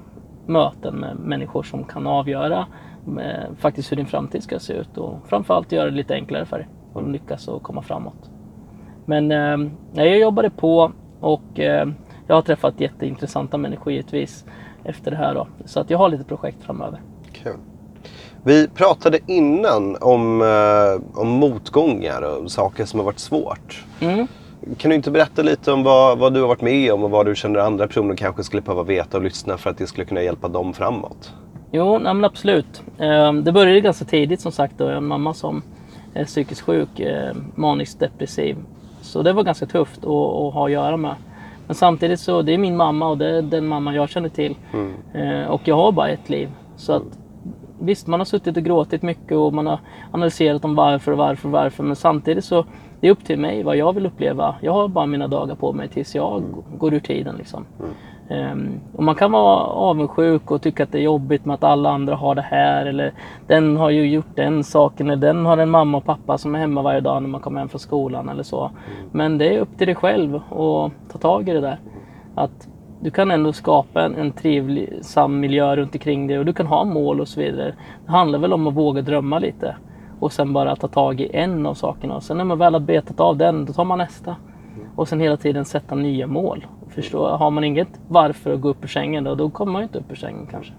möten 0.46 0.96
med 0.96 1.16
människor 1.16 1.64
som 1.64 1.84
kan 1.84 2.08
avgöra 2.08 2.66
eh, 3.08 3.56
faktiskt 3.58 3.92
hur 3.92 3.98
din 3.98 4.06
framtid 4.06 4.44
ska 4.44 4.60
se 4.60 4.74
ut 4.74 4.98
och 4.98 5.18
framförallt 5.28 5.72
göra 5.72 5.86
det 5.86 5.96
lite 5.96 6.14
enklare 6.14 6.46
för 6.46 6.58
dig 6.58 6.68
att 6.96 7.10
lyckas 7.12 7.48
och 7.48 7.64
komma 7.64 7.82
framåt. 7.82 8.30
Men 9.06 9.32
eh, 9.32 9.72
jag 9.94 10.20
jobbade 10.20 10.50
på 10.50 10.92
och 11.20 11.60
eh, 11.60 11.88
jag 12.28 12.36
har 12.36 12.42
träffat 12.42 12.80
jätteintressanta 12.80 13.58
människor 13.58 13.94
givetvis 13.94 14.46
efter 14.84 15.12
det 15.12 15.18
här 15.18 15.34
då. 15.34 15.48
Så 15.66 15.80
att 15.80 15.90
jag 15.90 15.98
har 15.98 16.10
lite 16.10 16.24
projekt 16.24 16.64
framöver. 16.64 17.02
Kul. 17.32 17.58
Vi 18.44 18.68
pratade 18.68 19.20
innan 19.28 19.96
om, 20.02 20.42
eh, 20.42 21.20
om 21.20 21.28
motgångar 21.28 22.22
och 22.22 22.52
saker 22.52 22.86
som 22.86 23.00
har 23.00 23.06
varit 23.06 23.20
svårt. 23.20 23.86
Mm. 24.00 24.28
Kan 24.78 24.90
du 24.90 24.96
inte 24.96 25.12
berätta 25.12 25.42
lite 25.42 25.72
om 25.72 25.84
vad, 25.84 26.18
vad 26.18 26.34
du 26.34 26.42
har 26.42 26.48
varit 26.48 26.62
med 26.62 26.94
om 26.94 27.04
och 27.04 27.10
vad 27.10 27.26
du 27.26 27.36
känner 27.36 27.60
andra 27.60 27.88
personer 27.88 28.16
kanske 28.16 28.44
skulle 28.44 28.62
behöva 28.62 28.84
veta 28.84 29.18
och 29.18 29.24
lyssna 29.24 29.58
för 29.58 29.70
att 29.70 29.78
det 29.78 29.88
skulle 29.88 30.06
kunna 30.06 30.22
hjälpa 30.22 30.48
dem 30.48 30.74
framåt? 30.74 31.34
Jo, 31.72 32.00
nej, 32.00 32.14
men 32.14 32.26
absolut. 32.26 32.82
Eh, 32.98 33.34
Det 33.34 33.52
började 33.52 33.82
ganska 33.82 34.06
tidigt 34.06 34.42
som 34.42 34.52
sagt. 34.52 34.78
Då. 34.78 34.84
Jag 34.84 34.90
har 34.92 34.98
en 34.98 35.08
mamma 35.08 35.34
som 35.34 35.62
är 36.14 36.26
psykiskt 36.26 36.62
sjuk, 36.62 37.00
eh, 37.00 37.36
maniskt 37.56 38.00
depressiv. 38.00 38.58
Så 39.02 39.22
det 39.22 39.34
var 39.34 39.44
ganska 39.44 39.66
tufft 39.66 40.00
att, 40.00 40.10
att 40.10 40.54
ha 40.54 40.66
att 40.66 40.72
göra 40.72 40.98
med. 40.98 41.16
Men 41.68 41.76
samtidigt 41.76 42.20
så, 42.20 42.42
det 42.42 42.54
är 42.54 42.58
min 42.58 42.78
mamma 42.78 43.08
och 43.08 43.18
det 43.18 43.38
är 43.38 43.42
den 43.42 43.68
mamma 43.68 43.96
jag 43.96 44.10
känner 44.10 44.30
till. 44.30 44.56
Eh, 45.14 45.48
Och 45.52 45.62
jag 45.68 45.76
har 45.76 45.92
bara 45.92 46.10
ett 46.10 46.30
liv. 46.30 46.50
Så 46.76 46.94
att 46.94 47.04
visst, 47.80 48.08
man 48.08 48.20
har 48.20 48.26
suttit 48.26 48.58
och 48.58 48.64
gråtit 48.64 49.02
mycket 49.02 49.38
och 49.38 49.54
man 49.54 49.68
har 49.68 49.80
analyserat 50.12 50.66
om 50.66 50.76
varför 50.76 51.12
och 51.12 51.18
varför 51.18 51.48
och 51.48 51.52
varför. 51.52 51.84
Men 51.84 51.96
samtidigt 51.96 52.46
så, 52.46 52.66
det 53.00 53.08
är 53.08 53.12
upp 53.12 53.24
till 53.26 53.40
mig 53.40 53.64
vad 53.64 53.78
jag 53.78 53.94
vill 53.94 54.06
uppleva. 54.06 54.56
Jag 54.62 54.74
har 54.74 54.88
bara 54.88 55.06
mina 55.06 55.28
dagar 55.28 55.56
på 55.56 55.74
mig 55.74 55.88
tills 55.88 56.16
jag 56.16 56.44
går 56.78 56.94
ur 56.94 57.00
tiden 57.00 57.36
liksom. 57.38 57.66
Ehm, 57.80 57.90
och 58.96 59.04
man 59.04 59.16
kan 59.16 59.32
vara 59.32 59.64
avundsjuk 59.64 60.52
och 60.52 60.62
tycka 60.62 60.84
att 60.84 60.92
det 60.92 60.98
är 60.98 61.04
jobbigt 61.04 61.46
med 61.46 61.54
att 61.54 61.64
alla 61.64 61.90
andra 61.90 62.16
har 62.16 62.36
det 62.36 62.42
här. 62.42 62.86
Eller 62.86 63.14
den 63.48 63.78
har 63.78 63.90
ju 63.90 64.10
gjort 64.10 64.36
den 64.36 64.64
saken. 64.64 65.10
Eller 65.10 65.28
den 65.28 65.46
har 65.46 65.58
en 65.58 65.70
mamma 65.70 65.98
och 65.98 66.06
pappa 66.06 66.38
som 66.38 66.56
är 66.56 66.60
hemma 66.60 66.82
varje 66.82 67.00
dag 67.02 67.22
när 67.22 67.30
man 67.30 67.42
kommer 67.42 67.60
hem 67.60 67.70
från 67.70 67.80
skolan 67.80 68.30
eller 68.30 68.44
så. 68.44 68.72
Men 69.12 69.38
det 69.38 69.56
är 69.56 69.60
upp 69.60 69.78
till 69.78 69.88
dig 69.88 69.96
själv 69.96 70.36
att 70.36 71.12
ta 71.12 71.18
tag 71.20 71.50
i 71.50 71.54
det 71.54 71.62
där. 71.62 71.80
Att 72.36 72.68
du 73.02 73.12
kan 73.12 73.32
ändå 73.32 73.54
skapa 73.54 74.02
en, 74.02 74.16
en 74.16 74.32
trivsam 74.32 75.40
miljö 75.40 75.76
runt 75.76 75.96
omkring 75.96 76.28
dig 76.28 76.40
och 76.40 76.46
du 76.46 76.54
kan 76.54 76.68
ha 76.68 76.84
mål 76.84 77.22
och 77.22 77.28
så 77.28 77.40
vidare. 77.40 77.76
Det 78.06 78.12
handlar 78.12 78.40
väl 78.40 78.54
om 78.54 78.68
att 78.68 78.74
våga 78.74 79.02
drömma 79.02 79.40
lite. 79.40 79.76
Och 80.20 80.34
sen 80.34 80.54
bara 80.54 80.76
ta 80.76 80.88
tag 80.88 81.22
i 81.22 81.30
en 81.34 81.66
av 81.66 81.74
sakerna. 81.74 82.16
Och 82.16 82.24
sen 82.24 82.38
när 82.38 82.44
man 82.44 82.58
väl 82.58 82.74
har 82.74 82.80
betat 82.80 83.20
av 83.20 83.38
den, 83.38 83.66
då 83.66 83.74
tar 83.74 83.86
man 83.86 83.98
nästa. 83.98 84.36
Och 85.00 85.08
sen 85.08 85.20
hela 85.20 85.38
tiden 85.38 85.66
sätta 85.66 85.96
nya 85.96 86.28
mål. 86.28 86.66
Förstå, 86.90 87.28
har 87.28 87.52
man 87.52 87.64
inget 87.64 87.88
varför 88.08 88.54
att 88.54 88.62
gå 88.62 88.70
upp 88.70 88.84
ur 88.84 88.88
sängen 88.88 89.24
då, 89.24 89.36
då 89.36 89.50
kommer 89.50 89.72
man 89.72 89.82
ju 89.82 89.84
inte 89.84 90.00
upp 90.00 90.12
ur 90.12 90.16
sängen 90.16 90.48
kanske. 90.52 90.74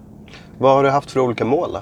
Vad 0.57 0.75
har 0.75 0.83
du 0.83 0.89
haft 0.89 1.11
för 1.11 1.19
olika 1.19 1.45
mål 1.45 1.69
då? 1.73 1.79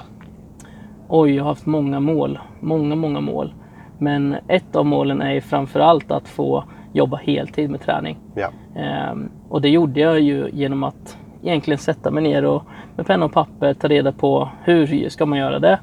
Oj, 1.08 1.36
jag 1.36 1.44
har 1.44 1.50
haft 1.50 1.66
många 1.66 2.00
mål. 2.00 2.40
Många, 2.60 2.96
många 2.96 3.22
mål. 3.22 3.54
Men 3.98 4.36
ett 4.48 4.76
av 4.76 4.86
målen 4.86 5.22
är 5.22 5.32
ju 5.32 5.42
framförallt 5.42 6.12
att 6.12 6.28
få 6.28 6.64
jobba 6.94 7.18
heltid 7.18 7.70
med 7.70 7.82
träning. 7.82 8.18
Ja. 8.36 8.50
Ehm, 8.76 9.30
och 9.50 9.62
det 9.62 9.70
gjorde 9.70 10.00
jag 10.00 10.20
ju 10.20 10.50
genom 10.54 10.84
att 10.84 11.18
egentligen 11.44 11.78
sätta 11.78 12.12
mig 12.12 12.24
ner 12.24 12.46
och 12.46 12.64
med 12.96 13.06
penna 13.06 13.26
och 13.26 13.34
papper 13.34 13.74
ta 13.74 13.88
reda 13.88 14.12
på 14.12 14.50
hur 14.64 15.10
ska 15.10 15.26
man 15.26 15.40
göra 15.40 15.60
det. 15.60 15.80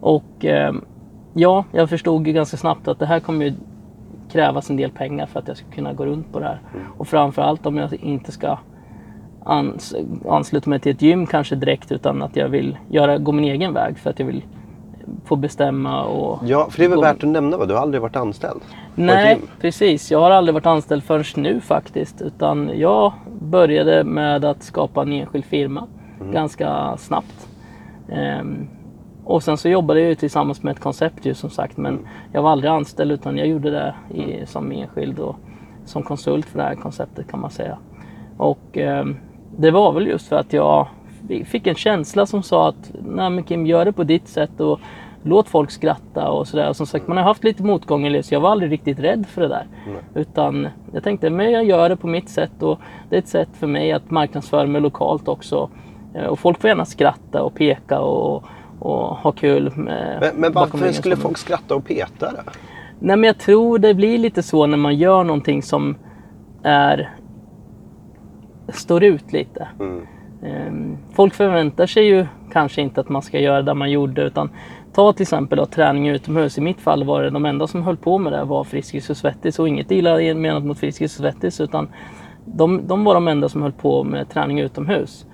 Och 0.00 0.44
ehm, 0.44 0.84
ja, 1.34 1.64
jag 1.72 1.88
förstod 1.88 2.26
ju 2.26 2.32
ganska 2.32 2.56
snabbt 2.56 2.88
att 2.88 2.98
det 2.98 3.06
här 3.06 3.20
kommer 3.20 3.44
ju 3.44 3.54
krävas 4.32 4.70
en 4.70 4.76
del 4.76 4.90
pengar 4.90 5.26
för 5.26 5.40
att 5.40 5.48
jag 5.48 5.56
ska 5.56 5.66
kunna 5.70 5.92
gå 5.92 6.06
runt 6.06 6.32
på 6.32 6.40
det 6.40 6.46
här. 6.46 6.60
Och 6.98 7.08
framförallt 7.08 7.66
om 7.66 7.76
jag 7.76 7.94
inte 7.94 8.32
ska 8.32 8.58
ans 9.44 9.94
ansluta 10.28 10.70
mig 10.70 10.80
till 10.80 10.92
ett 10.92 11.02
gym 11.02 11.26
kanske 11.26 11.54
direkt 11.54 11.92
utan 11.92 12.22
att 12.22 12.36
jag 12.36 12.48
vill 12.48 12.78
göra, 12.88 13.18
gå 13.18 13.32
min 13.32 13.44
egen 13.44 13.72
väg 13.72 13.98
för 13.98 14.10
att 14.10 14.18
jag 14.18 14.26
vill 14.26 14.42
få 15.24 15.36
bestämma 15.36 16.04
och... 16.04 16.38
ja, 16.44 16.68
för 16.70 16.78
det 16.78 16.84
är 16.84 16.88
väl 16.88 16.96
gå- 16.96 17.02
värt 17.02 17.22
att 17.22 17.28
nämna 17.28 17.56
va? 17.56 17.66
Du 17.66 17.74
har 17.74 17.80
aldrig 17.80 18.02
varit 18.02 18.16
anställd 18.16 18.60
Nej, 18.94 19.40
precis. 19.60 20.10
Jag 20.10 20.20
har 20.20 20.30
aldrig 20.30 20.54
varit 20.54 20.66
anställd 20.66 21.02
förrän 21.04 21.24
nu 21.36 21.60
faktiskt. 21.60 22.22
Utan 22.22 22.70
jag 22.74 23.12
började 23.40 24.04
med 24.04 24.44
att 24.44 24.62
skapa 24.62 25.02
en 25.02 25.12
enskild 25.12 25.44
firma 25.44 25.86
ganska 26.32 26.96
snabbt. 26.96 27.48
Ehm, 28.08 28.68
och 29.26 29.42
sen 29.42 29.56
så 29.56 29.68
jobbade 29.68 30.00
jag 30.00 30.18
tillsammans 30.18 30.62
med 30.62 30.72
ett 30.72 30.80
koncept 30.80 31.26
ju 31.26 31.34
som 31.34 31.50
sagt. 31.50 31.76
Men 31.76 32.08
jag 32.32 32.42
var 32.42 32.50
aldrig 32.50 32.70
anställd 32.70 33.12
utan 33.12 33.38
jag 33.38 33.46
gjorde 33.46 33.70
det 33.70 33.94
i, 34.14 34.46
som 34.46 34.72
enskild 34.72 35.18
och 35.18 35.36
som 35.84 36.02
konsult 36.02 36.46
för 36.46 36.58
det 36.58 36.64
här 36.64 36.74
konceptet 36.74 37.28
kan 37.30 37.40
man 37.40 37.50
säga. 37.50 37.78
Och 38.36 38.78
ehm, 38.78 39.16
det 39.56 39.70
var 39.70 39.92
väl 39.92 40.06
just 40.06 40.28
för 40.28 40.36
att 40.36 40.52
jag 40.52 40.88
fick 41.44 41.66
en 41.66 41.74
känsla 41.74 42.26
som 42.26 42.42
sa 42.42 42.68
att 42.68 42.92
Nej, 43.04 43.30
men 43.30 43.44
Kim, 43.44 43.66
gör 43.66 43.84
det 43.84 43.92
på 43.92 44.04
ditt 44.04 44.28
sätt 44.28 44.60
och 44.60 44.80
låt 45.22 45.48
folk 45.48 45.70
skratta 45.70 46.30
och 46.30 46.48
sådär. 46.48 46.72
Som 46.72 46.86
sagt, 46.86 47.08
man 47.08 47.16
har 47.16 47.24
haft 47.24 47.44
lite 47.44 47.62
motgångar 47.62 48.06
i 48.06 48.10
livet 48.10 48.26
så 48.26 48.34
jag 48.34 48.40
var 48.40 48.50
aldrig 48.50 48.72
riktigt 48.72 48.98
rädd 48.98 49.26
för 49.26 49.40
det 49.42 49.48
där. 49.48 49.66
Utan 50.14 50.68
jag 50.92 51.04
tänkte, 51.04 51.30
men 51.30 51.52
jag 51.52 51.64
gör 51.64 51.88
det 51.88 51.96
på 51.96 52.06
mitt 52.06 52.28
sätt 52.28 52.62
och 52.62 52.78
det 53.10 53.16
är 53.16 53.18
ett 53.18 53.28
sätt 53.28 53.48
för 53.52 53.66
mig 53.66 53.92
att 53.92 54.10
marknadsföra 54.10 54.66
mig 54.66 54.80
lokalt 54.80 55.28
också. 55.28 55.70
Eh, 56.14 56.24
Och 56.26 56.38
folk 56.38 56.60
får 56.60 56.68
gärna 56.68 56.84
skratta 56.84 57.42
och 57.42 57.54
peka 57.54 58.00
och, 58.00 58.44
och 58.80 59.16
ha 59.16 59.32
kul. 59.32 59.72
Med, 59.76 60.18
Men, 60.20 60.40
men 60.40 60.52
varför 60.52 60.92
skulle 60.92 61.16
folk 61.16 61.38
skratta 61.38 61.74
och 61.74 61.84
peta 61.84 62.32
då? 62.32 62.50
Nej 62.98 63.16
men 63.16 63.24
jag 63.24 63.38
tror 63.38 63.78
det 63.78 63.94
blir 63.94 64.18
lite 64.18 64.42
så 64.42 64.66
när 64.66 64.78
man 64.78 64.96
gör 64.96 65.24
någonting 65.24 65.62
som 65.62 65.96
är 66.62 67.10
står 68.68 69.04
ut 69.04 69.32
lite. 69.32 69.68
Mm. 69.80 70.06
Ehm, 70.42 70.98
Folk 71.12 71.34
förväntar 71.34 71.86
sig 71.86 72.04
ju 72.04 72.26
kanske 72.52 72.82
inte 72.82 73.00
att 73.00 73.08
man 73.08 73.22
ska 73.22 73.38
göra 73.38 73.62
det 73.62 73.74
man 73.74 73.90
gjorde 73.90 74.22
utan 74.22 74.50
ta 74.92 75.12
till 75.12 75.22
exempel 75.22 75.58
då, 75.58 75.66
träning 75.66 76.08
utomhus. 76.08 76.58
I 76.58 76.60
mitt 76.60 76.80
fall 76.80 77.04
var 77.04 77.22
det 77.22 77.30
de 77.30 77.44
enda 77.46 77.66
som 77.66 77.82
höll 77.82 77.96
på 77.96 78.18
med 78.18 78.32
det 78.32 78.44
var 78.44 78.64
Friskis 78.64 79.10
och 79.10 79.16
Svettis 79.16 79.58
och 79.58 79.68
inget 79.68 79.90
illa 79.90 80.34
menat 80.34 80.64
mot 80.64 80.78
Friskis 80.78 81.14
och 81.14 81.20
Svettis 81.20 81.60
utan 81.60 81.88
de, 82.44 82.86
de 82.86 83.04
var 83.04 83.14
de 83.14 83.28
enda 83.28 83.48
som 83.48 83.62
höll 83.62 83.72
på 83.72 84.04
med 84.04 84.28
träning 84.30 84.60
utomhus. 84.60 85.26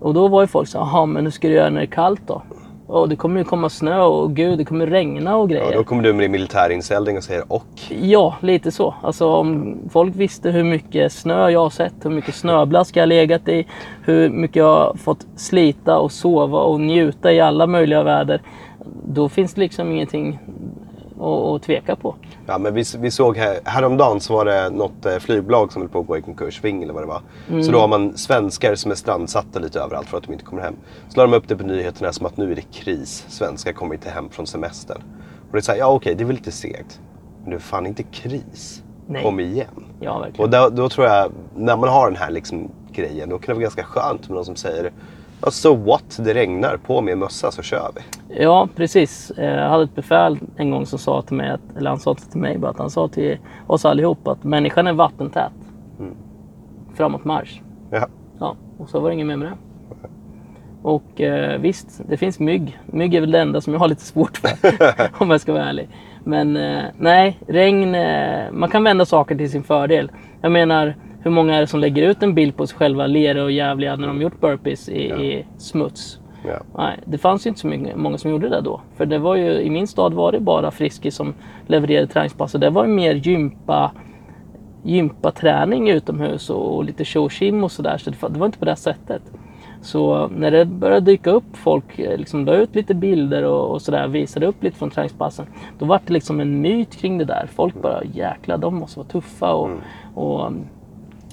Och 0.00 0.14
då 0.14 0.28
var 0.28 0.40
ju 0.40 0.46
folk 0.46 0.68
så 0.68 0.78
jaha 0.78 1.06
men 1.06 1.24
hur 1.24 1.30
ska 1.30 1.48
du 1.48 1.54
göra 1.54 1.70
när 1.70 1.80
det 1.80 1.86
är 1.86 1.90
kallt 1.90 2.22
då? 2.26 2.42
Och 2.90 3.08
det 3.08 3.16
kommer 3.16 3.40
ju 3.40 3.44
komma 3.44 3.68
snö 3.68 4.00
och 4.00 4.36
gud 4.36 4.58
det 4.58 4.64
kommer 4.64 4.86
regna 4.86 5.36
och 5.36 5.48
grejer. 5.48 5.70
Ja, 5.70 5.76
då 5.76 5.84
kommer 5.84 6.02
du 6.02 6.12
med 6.12 6.24
din 6.24 6.30
militärinställning 6.30 7.16
och 7.16 7.24
säger 7.24 7.52
och. 7.52 7.66
Ja, 7.88 8.36
lite 8.40 8.72
så. 8.72 8.94
Alltså 9.02 9.28
om 9.28 9.78
folk 9.90 10.16
visste 10.16 10.50
hur 10.50 10.64
mycket 10.64 11.12
snö 11.12 11.50
jag 11.50 11.60
har 11.60 11.70
sett, 11.70 11.94
hur 12.02 12.10
mycket 12.10 12.34
snöblask 12.34 12.96
jag 12.96 13.02
har 13.02 13.06
legat 13.06 13.48
i, 13.48 13.66
hur 14.04 14.30
mycket 14.30 14.56
jag 14.56 14.66
har 14.66 14.94
fått 14.94 15.26
slita 15.36 15.98
och 15.98 16.12
sova 16.12 16.58
och 16.58 16.80
njuta 16.80 17.32
i 17.32 17.40
alla 17.40 17.66
möjliga 17.66 18.02
väder. 18.02 18.42
Då 19.04 19.28
finns 19.28 19.54
det 19.54 19.60
liksom 19.60 19.90
ingenting 19.90 20.38
och, 21.18 21.52
och 21.52 21.62
tveka 21.62 21.96
på. 21.96 22.14
Ja, 22.50 22.58
men 22.58 22.74
vi, 22.74 22.84
vi 22.98 23.10
såg 23.10 23.36
här, 23.36 23.58
häromdagen 23.64 24.20
så 24.20 24.34
var 24.34 24.44
det 24.44 24.70
något 24.70 25.06
eh, 25.06 25.18
flygbolag 25.18 25.72
som 25.72 25.82
höll 25.82 25.88
på 25.88 26.00
att 26.00 26.06
gå 26.06 26.18
i 26.18 26.22
konkurs, 26.22 26.64
Ving 26.64 26.82
eller 26.82 26.92
vad 26.92 27.02
det 27.02 27.06
var. 27.06 27.22
Mm. 27.48 27.62
Så 27.62 27.72
då 27.72 27.80
har 27.80 27.88
man 27.88 28.16
svenskar 28.16 28.74
som 28.74 28.90
är 28.90 28.94
strandsatta 28.94 29.58
lite 29.58 29.80
överallt 29.80 30.08
för 30.08 30.18
att 30.18 30.24
de 30.24 30.32
inte 30.32 30.44
kommer 30.44 30.62
hem. 30.62 30.74
Så 31.08 31.16
la 31.16 31.22
de 31.26 31.36
upp 31.36 31.48
det 31.48 31.56
på 31.56 31.64
nyheterna 31.64 32.12
som 32.12 32.26
att 32.26 32.36
nu 32.36 32.52
är 32.52 32.56
det 32.56 32.72
kris, 32.72 33.24
svenskar 33.28 33.72
kommer 33.72 33.94
inte 33.94 34.10
hem 34.10 34.28
från 34.30 34.46
semestern. 34.46 35.02
Och 35.46 35.52
det 35.52 35.58
är 35.58 35.60
så 35.60 35.72
här, 35.72 35.78
ja 35.78 35.86
okej, 35.86 36.14
det 36.14 36.22
är 36.22 36.26
väl 36.26 36.36
lite 36.36 36.50
segt. 36.50 37.00
Men 37.40 37.50
det 37.50 37.56
är 37.56 37.60
fan 37.60 37.86
inte 37.86 38.02
kris. 38.02 38.82
Nej. 39.06 39.22
Kom 39.22 39.40
igen. 39.40 39.84
Ja, 40.00 40.18
verkligen. 40.18 40.44
Och 40.44 40.50
då, 40.50 40.82
då 40.82 40.88
tror 40.88 41.06
jag, 41.06 41.32
när 41.56 41.76
man 41.76 41.88
har 41.88 42.10
den 42.10 42.16
här 42.16 42.30
liksom 42.30 42.70
grejen, 42.92 43.28
då 43.28 43.38
kan 43.38 43.46
det 43.46 43.54
vara 43.54 43.62
ganska 43.62 43.84
skönt 43.84 44.28
med 44.28 44.36
någon 44.36 44.44
som 44.44 44.56
säger 44.56 44.92
Ja, 45.42 45.50
so 45.50 45.74
what? 45.74 46.20
Det 46.24 46.34
regnar. 46.34 46.76
På 46.76 47.00
med 47.00 47.18
mössa 47.18 47.50
så 47.50 47.62
kör 47.62 47.90
vi. 47.94 48.00
Ja, 48.42 48.68
precis. 48.76 49.30
Eh, 49.30 49.44
Jag 49.54 49.68
hade 49.68 49.84
ett 49.84 49.94
befäl 49.94 50.38
en 50.56 50.70
gång 50.70 50.86
som 50.86 50.98
sa 50.98 51.22
till 51.22 51.36
mig, 51.36 51.50
att, 51.50 51.76
eller 51.76 51.90
han 51.90 51.98
sa 51.98 52.14
till 52.14 52.40
mig 52.40 52.58
bara 52.58 52.70
att 52.70 52.78
han 52.78 52.90
sa 52.90 53.08
till 53.08 53.38
oss 53.66 53.84
allihop 53.84 54.28
att 54.28 54.44
människan 54.44 54.86
är 54.86 54.92
vattentät. 54.92 55.52
Framåt 56.94 57.24
marsch. 57.24 57.60
Ja. 57.90 58.06
Ja, 58.40 58.56
och 58.78 58.88
så 58.88 59.00
var 59.00 59.08
det 59.08 59.14
inget 59.14 59.26
mer 59.26 59.36
med 59.36 59.48
det. 59.48 59.56
Och 60.82 61.20
eh, 61.20 61.60
visst, 61.60 62.00
det 62.08 62.16
finns 62.16 62.38
mygg. 62.38 62.78
Mygg 62.86 63.14
är 63.14 63.20
väl 63.20 63.30
det 63.30 63.40
enda 63.40 63.60
som 63.60 63.72
jag 63.72 63.80
har 63.80 63.88
lite 63.88 64.02
svårt 64.04 64.36
för, 64.36 64.50
om 65.22 65.30
jag 65.30 65.40
ska 65.40 65.52
vara 65.52 65.64
ärlig. 65.64 65.88
Men 66.24 66.56
eh, 66.56 66.82
nej, 66.98 67.38
regn, 67.48 67.94
eh, 67.94 68.52
man 68.52 68.68
kan 68.70 68.84
vända 68.84 69.04
saker 69.04 69.34
till 69.36 69.50
sin 69.50 69.62
fördel. 69.62 70.10
Jag 70.40 70.52
menar, 70.52 70.94
hur 71.22 71.30
många 71.30 71.56
är 71.56 71.60
det 71.60 71.66
som 71.66 71.80
lägger 71.80 72.02
ut 72.02 72.22
en 72.22 72.34
bild 72.34 72.56
på 72.56 72.66
sig 72.66 72.78
själva 72.78 73.06
lera 73.06 73.44
och 73.44 73.52
jävliga 73.52 73.96
när 73.96 74.06
de 74.06 74.22
gjort 74.22 74.40
burpees 74.40 74.88
i, 74.88 75.02
i 75.02 75.46
smuts? 75.58 76.20
Ja. 76.44 76.60
Nej, 76.76 76.98
det 77.04 77.18
fanns 77.18 77.46
ju 77.46 77.48
inte 77.48 77.60
så 77.60 77.66
mycket, 77.66 77.96
många 77.96 78.18
som 78.18 78.30
gjorde 78.30 78.48
det 78.48 78.60
då. 78.60 78.80
För 78.96 79.06
det 79.06 79.18
var 79.18 79.36
ju, 79.36 79.60
i 79.60 79.70
min 79.70 79.86
stad 79.86 80.14
var 80.14 80.32
det 80.32 80.40
bara 80.40 80.70
Friskis 80.70 81.14
som 81.14 81.34
levererade 81.66 82.06
träningspass. 82.06 82.54
Och 82.54 82.60
det 82.60 82.70
var 82.70 82.84
ju 82.84 82.90
mer 82.90 83.14
gympa, 83.14 83.92
gympaträning 84.82 85.90
utomhus 85.90 86.50
och, 86.50 86.76
och 86.76 86.84
lite 86.84 87.04
showshim 87.04 87.64
och 87.64 87.72
sådär. 87.72 87.98
Så 87.98 88.10
det, 88.10 88.38
var 88.38 88.46
inte 88.46 88.58
på 88.58 88.64
det 88.64 88.76
sättet. 88.76 89.22
Så 89.82 90.28
när 90.28 90.50
det 90.50 90.64
började 90.64 91.00
dyka 91.00 91.30
upp 91.30 91.56
folk, 91.56 91.98
eh, 91.98 92.18
liksom 92.18 92.44
la 92.44 92.54
ut 92.54 92.74
lite 92.74 92.94
bilder 92.94 93.44
och, 93.44 93.70
och 93.70 93.82
sådär, 93.82 94.08
visade 94.08 94.46
upp 94.46 94.62
lite 94.62 94.76
från 94.76 94.90
träningspassen. 94.90 95.46
Då 95.78 95.86
var 95.86 96.00
det 96.06 96.12
liksom 96.12 96.40
en 96.40 96.60
myt 96.60 96.96
kring 96.96 97.18
det 97.18 97.24
där. 97.24 97.48
Folk 97.54 97.82
bara 97.82 98.04
jäklar, 98.04 98.58
de 98.58 98.74
måste 98.74 98.98
vara 98.98 99.08
tuffa 99.08 99.52
och, 99.52 99.70
och 100.14 100.52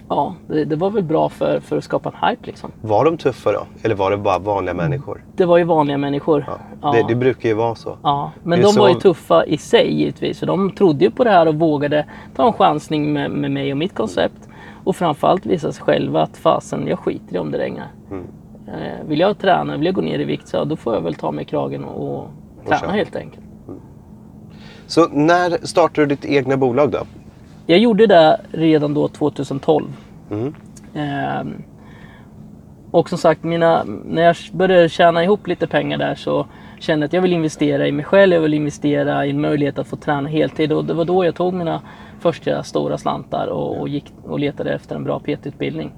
ja, 0.10 0.36
det, 0.48 0.66
det 0.66 0.76
var 0.76 0.90
väl 0.90 1.04
bra 1.04 1.30
för, 1.30 1.60
för 1.60 1.78
att 1.78 1.84
skapa 1.84 2.10
en 2.10 2.30
hype 2.30 2.46
liksom. 2.48 2.72
Var 2.82 3.06
de 3.06 3.18
tuffa 3.18 3.52
då? 3.52 3.66
Eller 3.84 3.96
var 3.96 4.12
det 4.12 4.18
bara 4.18 4.40
vanliga 4.40 4.74
människor? 4.74 5.24
Det 5.36 5.46
var 5.46 5.58
ju 5.58 5.64
vanliga 5.64 5.98
människor. 5.98 6.46
Ja. 6.82 6.92
Det, 6.92 7.06
det 7.08 7.16
brukar 7.16 7.50
ju 7.50 7.56
vara 7.56 7.76
så. 7.76 7.98
Ja, 8.04 8.32
men 8.44 8.62
de 8.62 8.76
var 8.76 8.88
ju 8.88 8.94
så- 8.94 9.00
tuffa 9.00 9.46
i 9.46 9.58
sig 9.58 9.94
givetvis. 10.00 10.40
För 10.40 10.46
de 10.46 10.72
trodde 10.72 11.06
ju 11.06 11.12
på 11.12 11.24
det 11.24 11.30
här 11.30 11.48
och 11.48 11.56
vågade 11.56 12.06
ta 12.36 12.48
en 12.48 12.54
chansning 12.54 13.14
med, 13.14 13.32
med 13.32 13.52
mig 13.52 13.72
och 13.72 13.78
mitt 13.78 13.96
koncept. 13.96 14.50
Och 14.84 14.96
framförallt 14.96 15.46
visa 15.46 15.72
sig 15.72 15.84
själva 15.84 16.22
att 16.22 16.38
fasen, 16.38 16.88
jag 16.88 17.00
skiter 17.00 17.36
i 17.36 17.40
om 17.40 17.52
det 17.52 17.58
regnar. 17.58 17.88
Mm. 18.12 18.24
Eh, 18.68 19.08
vill 19.08 19.20
jag 19.20 19.38
träna, 19.38 19.78
vill 19.78 19.86
jag 19.86 19.96
gå 19.96 20.02
ner 20.02 20.20
i 20.20 20.24
vikt, 20.24 20.48
så 20.48 20.64
då 20.66 20.76
får 20.76 20.94
jag 20.94 21.02
väl 21.02 21.16
ta 21.16 21.32
mig 21.32 21.46
kragen 21.46 21.84
och, 21.84 22.20
och 22.20 22.28
träna 22.66 22.80
köra. 22.80 22.92
helt 22.92 23.16
enkelt. 23.16 23.44
Så 24.88 25.08
när 25.12 25.66
startade 25.66 26.08
du 26.08 26.16
ditt 26.16 26.26
egna 26.26 26.58
bolag 26.58 26.92
då? 26.92 27.00
Jag 27.70 27.80
gjorde 27.80 28.08
det 28.08 28.42
redan 28.52 28.94
då 28.94 29.08
2012. 29.08 29.86
Mm. 30.32 30.54
Ehm, 30.94 31.64
och 32.92 33.10
som 33.10 33.18
sagt, 33.18 33.44
mina, 33.44 33.84
när 34.06 34.22
jag 34.22 34.36
började 34.52 34.90
tjäna 34.90 35.24
ihop 35.24 35.48
lite 35.48 35.68
pengar 35.68 35.98
där 35.98 36.16
så 36.16 36.46
kände 36.80 37.04
jag 37.04 37.08
att 37.08 37.14
jag 37.14 37.22
vill 37.22 37.34
investera 37.34 37.88
i 37.88 37.92
mig 37.92 38.06
själv. 38.06 38.34
Jag 38.34 38.42
vill 38.42 38.54
investera 38.54 39.26
i 39.26 39.30
en 39.30 39.42
möjlighet 39.42 39.80
att 39.80 39.88
få 39.88 39.96
träna 39.96 40.30
heltid. 40.30 40.72
Och 40.72 40.86
det 40.86 40.94
var 40.94 41.06
då 41.06 41.26
jag 41.26 41.36
tog 41.36 41.54
mina 41.54 41.82
första 42.20 42.64
stora 42.64 42.98
slantar 42.98 43.48
och, 43.48 43.80
och 43.80 43.90
gick 43.90 44.14
och 44.24 44.40
letade 44.40 44.74
efter 44.74 44.96
en 44.96 45.04
bra 45.04 45.20
PT-utbildning. 45.20 45.92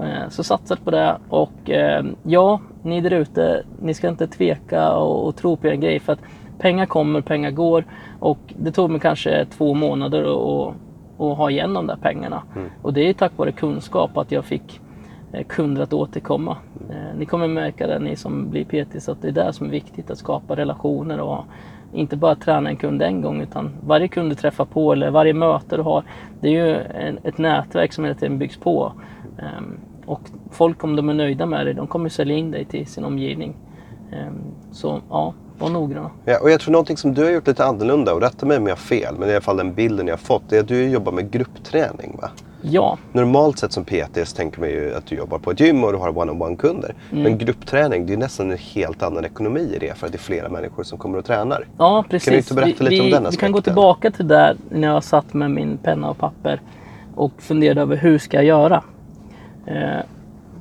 Eh, 0.00 0.28
Så 0.28 0.44
satsade 0.44 0.80
på 0.80 0.90
det 0.90 1.16
och 1.28 1.70
eh, 1.70 2.04
ja, 2.22 2.60
ni 2.82 3.00
där 3.00 3.10
ute, 3.10 3.62
ni 3.80 3.94
ska 3.94 4.08
inte 4.08 4.26
tveka 4.26 4.92
och, 4.92 5.26
och 5.28 5.36
tro 5.36 5.56
på 5.56 5.66
er 5.66 5.74
grej 5.74 6.00
för 6.00 6.12
att 6.12 6.20
pengar 6.58 6.86
kommer, 6.86 7.20
pengar 7.20 7.50
går 7.50 7.84
och 8.20 8.38
det 8.46 8.72
tog 8.72 8.90
mig 8.90 9.00
kanske 9.00 9.44
två 9.44 9.74
månader 9.74 10.22
att 10.22 10.74
att 11.18 11.36
ha 11.36 11.50
igen 11.50 11.74
de 11.74 11.86
där 11.86 11.96
pengarna. 11.96 12.42
Och 12.82 12.92
det 12.92 13.08
är 13.08 13.12
tack 13.12 13.32
vare 13.36 13.52
kunskap 13.52 14.16
att 14.18 14.32
jag 14.32 14.44
fick 14.44 14.80
eh, 15.32 15.44
kunder 15.46 15.82
att 15.82 15.92
återkomma. 15.92 16.56
Eh, 16.90 17.16
Ni 17.18 17.26
kommer 17.26 17.48
märka 17.48 17.86
det 17.86 17.98
ni 17.98 18.16
som 18.16 18.50
blir 18.50 18.64
PT 18.64 19.02
så 19.02 19.12
att 19.12 19.22
det 19.22 19.28
är 19.28 19.32
det 19.32 19.52
som 19.52 19.66
är 19.66 19.70
viktigt 19.70 20.10
att 20.10 20.18
skapa 20.18 20.56
relationer 20.56 21.20
och 21.20 21.44
inte 21.92 22.16
bara 22.16 22.34
träna 22.34 22.70
en 22.70 22.76
kund 22.76 23.02
en 23.02 23.20
gång 23.22 23.40
utan 23.40 23.70
varje 23.86 24.08
kund 24.08 24.30
du 24.30 24.34
träffar 24.34 24.64
på 24.64 24.92
eller 24.92 25.10
varje 25.10 25.34
möte 25.34 25.76
du 25.76 25.82
har 25.82 26.02
det 26.40 26.48
är 26.48 26.52
ju 26.66 26.76
en, 26.76 27.18
ett 27.22 27.38
nätverk 27.38 27.92
som 27.92 28.04
hela 28.04 28.14
tiden 28.16 28.38
byggs 28.38 28.56
på. 28.56 28.92
Ehm, 29.38 29.78
Och 30.06 30.20
folk 30.50 30.84
om 30.84 30.96
de 30.96 31.08
är 31.08 31.14
nöjda 31.14 31.46
med 31.46 31.66
dig 31.66 31.74
de 31.74 31.86
kommer 31.86 32.08
sälja 32.08 32.36
in 32.36 32.50
dig 32.50 32.64
till 32.64 32.86
sin 32.86 33.04
omgivning. 33.04 33.54
Ehm, 34.12 34.34
Så 34.70 35.00
ja, 35.10 35.34
var 35.64 35.80
noggranna. 35.80 36.10
Ja, 36.24 36.38
och 36.42 36.50
jag 36.50 36.60
tror 36.60 36.72
någonting 36.72 36.96
som 36.96 37.14
du 37.14 37.24
har 37.24 37.30
gjort 37.30 37.46
lite 37.46 37.64
annorlunda, 37.64 38.14
och 38.14 38.20
rätta 38.20 38.46
mig 38.46 38.56
om 38.56 38.66
jag 38.66 38.72
har 38.74 38.76
fel, 38.76 39.14
men 39.18 39.28
i 39.28 39.32
alla 39.32 39.40
fall 39.40 39.56
den 39.56 39.74
bilden 39.74 40.06
jag 40.06 40.12
har 40.14 40.18
fått, 40.18 40.42
det 40.48 40.56
är 40.56 40.60
att 40.60 40.68
du 40.68 40.88
jobbar 40.88 41.12
med 41.12 41.30
gruppträning 41.30 42.18
va? 42.22 42.30
Ja, 42.66 42.98
Normalt 43.12 43.58
sett 43.58 43.72
som 43.72 43.84
PT 43.84 44.18
så 44.24 44.36
tänker 44.36 44.60
man 44.60 44.68
ju 44.68 44.94
att 44.94 45.06
du 45.06 45.16
jobbar 45.16 45.38
på 45.38 45.50
ett 45.50 45.60
gym 45.60 45.84
och 45.84 45.92
du 45.92 45.98
har 45.98 46.18
one-on-one 46.18 46.56
kunder. 46.56 46.94
Mm. 47.12 47.22
Men 47.22 47.38
gruppträning, 47.38 48.06
det 48.06 48.12
är 48.12 48.16
nästan 48.16 48.50
en 48.50 48.58
helt 48.58 49.02
annan 49.02 49.24
ekonomi 49.24 49.72
i 49.74 49.78
det 49.78 49.94
för 49.98 50.06
att 50.06 50.12
det 50.12 50.16
är 50.16 50.20
flera 50.20 50.48
människor 50.48 50.82
som 50.82 50.98
kommer 50.98 51.18
och 51.18 51.24
tränar. 51.24 51.66
Ja, 51.78 52.04
precis. 52.10 52.24
Kan 52.24 52.32
du 52.32 52.38
inte 52.38 52.54
berätta 52.54 52.84
vi, 52.84 52.90
lite 52.90 53.02
om 53.04 53.10
den 53.10 53.30
Vi 53.30 53.36
kan 53.36 53.52
gå 53.52 53.58
aspekten? 53.58 53.62
tillbaka 53.62 54.10
till 54.10 54.28
där 54.28 54.56
när 54.70 54.88
jag 54.88 55.04
satt 55.04 55.34
med 55.34 55.50
min 55.50 55.76
penna 55.78 56.10
och 56.10 56.18
papper 56.18 56.60
och 57.14 57.32
funderade 57.38 57.80
över 57.80 57.96
hur 57.96 58.18
ska 58.18 58.36
jag 58.36 58.44
göra. 58.44 58.82
Eh, 59.66 60.00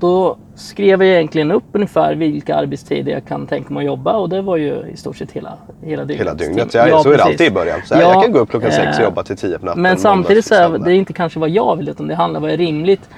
då 0.03 0.37
skrev 0.55 1.03
jag 1.03 1.15
egentligen 1.15 1.51
upp 1.51 1.63
ungefär 1.71 2.15
vilka 2.15 2.55
arbetstider 2.55 3.11
jag 3.11 3.25
kan 3.25 3.47
tänka 3.47 3.73
mig 3.73 3.81
att 3.81 3.85
jobba 3.85 4.17
och 4.17 4.29
det 4.29 4.41
var 4.41 4.57
ju 4.57 4.83
i 4.93 4.97
stort 4.97 5.17
sett 5.17 5.31
hela, 5.31 5.57
hela 5.81 6.05
dygnet. 6.05 6.21
Hela 6.27 6.33
dygnet. 6.33 6.73
Ja, 6.73 6.81
så 7.03 7.09
är 7.09 7.11
det 7.11 7.17
precis. 7.17 7.21
alltid 7.21 7.47
i 7.47 7.51
början. 7.51 7.79
Så 7.85 7.95
här, 7.95 8.01
Ja, 8.01 8.13
jag 8.13 8.23
kan 8.23 8.31
gå 8.31 8.39
upp 8.39 8.49
klockan 8.49 8.71
sex 8.71 8.87
och 8.87 8.99
eh, 8.99 9.03
jobba 9.03 9.23
till 9.23 9.37
tio 9.37 9.59
på 9.59 9.65
natten. 9.65 9.81
Men 9.81 9.97
samtidigt 9.97 10.45
så 10.45 10.55
är 10.55 10.77
det 10.77 10.95
inte 10.95 11.13
kanske 11.13 11.39
vad 11.39 11.49
jag 11.49 11.75
vill 11.75 11.89
utan 11.89 12.07
det 12.07 12.15
handlar 12.15 12.37
om 12.37 12.41
vad 12.41 12.51
är 12.51 12.57
rimligt. 12.57 13.09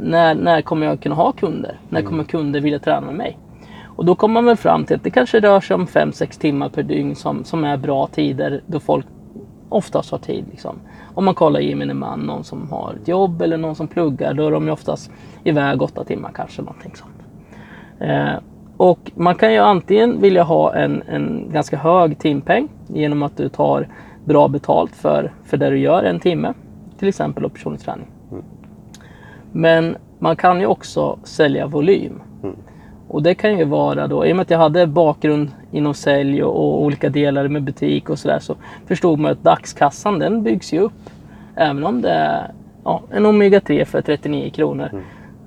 När, 0.00 0.34
när 0.34 0.62
kommer 0.62 0.86
jag 0.86 1.00
kunna 1.00 1.14
ha 1.14 1.32
kunder? 1.32 1.78
När 1.88 2.00
Mm. 2.00 2.10
kommer 2.10 2.24
kunder 2.24 2.60
vilja 2.60 2.78
träna 2.78 3.00
med 3.00 3.14
mig? 3.14 3.38
Och 3.96 4.04
då 4.04 4.14
kommer 4.14 4.32
man 4.34 4.44
väl 4.44 4.56
fram 4.56 4.84
till 4.84 4.96
att 4.96 5.04
det 5.04 5.10
kanske 5.10 5.40
rör 5.40 5.60
sig 5.60 5.74
om 5.74 5.86
5-6 5.86 6.40
timmar 6.40 6.68
per 6.68 6.82
dygn 6.82 7.16
som, 7.16 7.44
som 7.44 7.64
är 7.64 7.76
bra 7.76 8.06
tider 8.06 8.62
då 8.66 8.80
folk 8.80 9.06
oftast 9.68 10.10
har 10.10 10.18
tid. 10.18 10.44
Liksom. 10.50 10.76
Om 11.14 11.24
man 11.24 11.34
kollar 11.34 11.60
gemene 11.60 11.94
man, 11.94 12.20
någon 12.20 12.44
som 12.44 12.70
har 12.70 12.94
ett 13.02 13.08
jobb 13.08 13.42
eller 13.42 13.56
någon 13.56 13.74
som 13.74 13.88
pluggar, 13.88 14.34
då 14.34 14.46
är 14.46 14.50
de 14.50 14.64
ju 14.64 14.70
oftast 14.70 15.10
iväg 15.44 15.82
8 15.82 16.04
timmar 16.04 16.30
kanske. 16.34 16.62
Någonting 16.62 16.92
sånt. 16.94 17.14
Eh, 17.98 18.34
och 18.76 19.10
man 19.14 19.34
kan 19.34 19.52
ju 19.52 19.58
antingen 19.58 20.20
vilja 20.20 20.42
ha 20.42 20.74
en, 20.74 21.02
en 21.08 21.50
ganska 21.52 21.76
hög 21.76 22.18
timpeng 22.18 22.68
genom 22.86 23.22
att 23.22 23.36
du 23.36 23.48
tar 23.48 23.88
bra 24.24 24.48
betalt 24.48 24.96
för, 24.96 25.32
för 25.44 25.56
det 25.56 25.70
du 25.70 25.78
gör 25.78 26.02
en 26.02 26.20
timme. 26.20 26.54
Till 26.98 27.08
exempel 27.08 27.50
personlig 27.50 27.80
träning. 27.80 28.06
Men 29.52 29.96
man 30.18 30.36
kan 30.36 30.60
ju 30.60 30.66
också 30.66 31.18
sälja 31.24 31.66
volym. 31.66 32.20
Och 33.08 33.22
det 33.22 33.34
kan 33.34 33.58
ju 33.58 33.64
vara 33.64 34.06
då, 34.06 34.26
i 34.26 34.32
och 34.32 34.36
med 34.36 34.42
att 34.42 34.50
jag 34.50 34.58
hade 34.58 34.86
bakgrund 34.86 35.50
inom 35.72 35.94
sälj 35.94 36.42
och, 36.42 36.56
och 36.56 36.82
olika 36.82 37.08
delar 37.08 37.48
med 37.48 37.62
butik 37.62 38.10
och 38.10 38.18
sådär 38.18 38.38
så 38.38 38.56
förstod 38.86 39.18
man 39.18 39.32
att 39.32 39.42
dagskassan 39.42 40.18
den 40.18 40.42
byggs 40.42 40.72
ju 40.72 40.80
upp. 40.80 41.10
Även 41.56 41.84
om 41.84 42.02
det 42.02 42.10
är 42.10 42.50
ja, 42.84 43.02
en 43.10 43.26
Omega 43.26 43.60
3 43.60 43.84
för 43.84 44.02
39 44.02 44.50
kronor. 44.50 44.90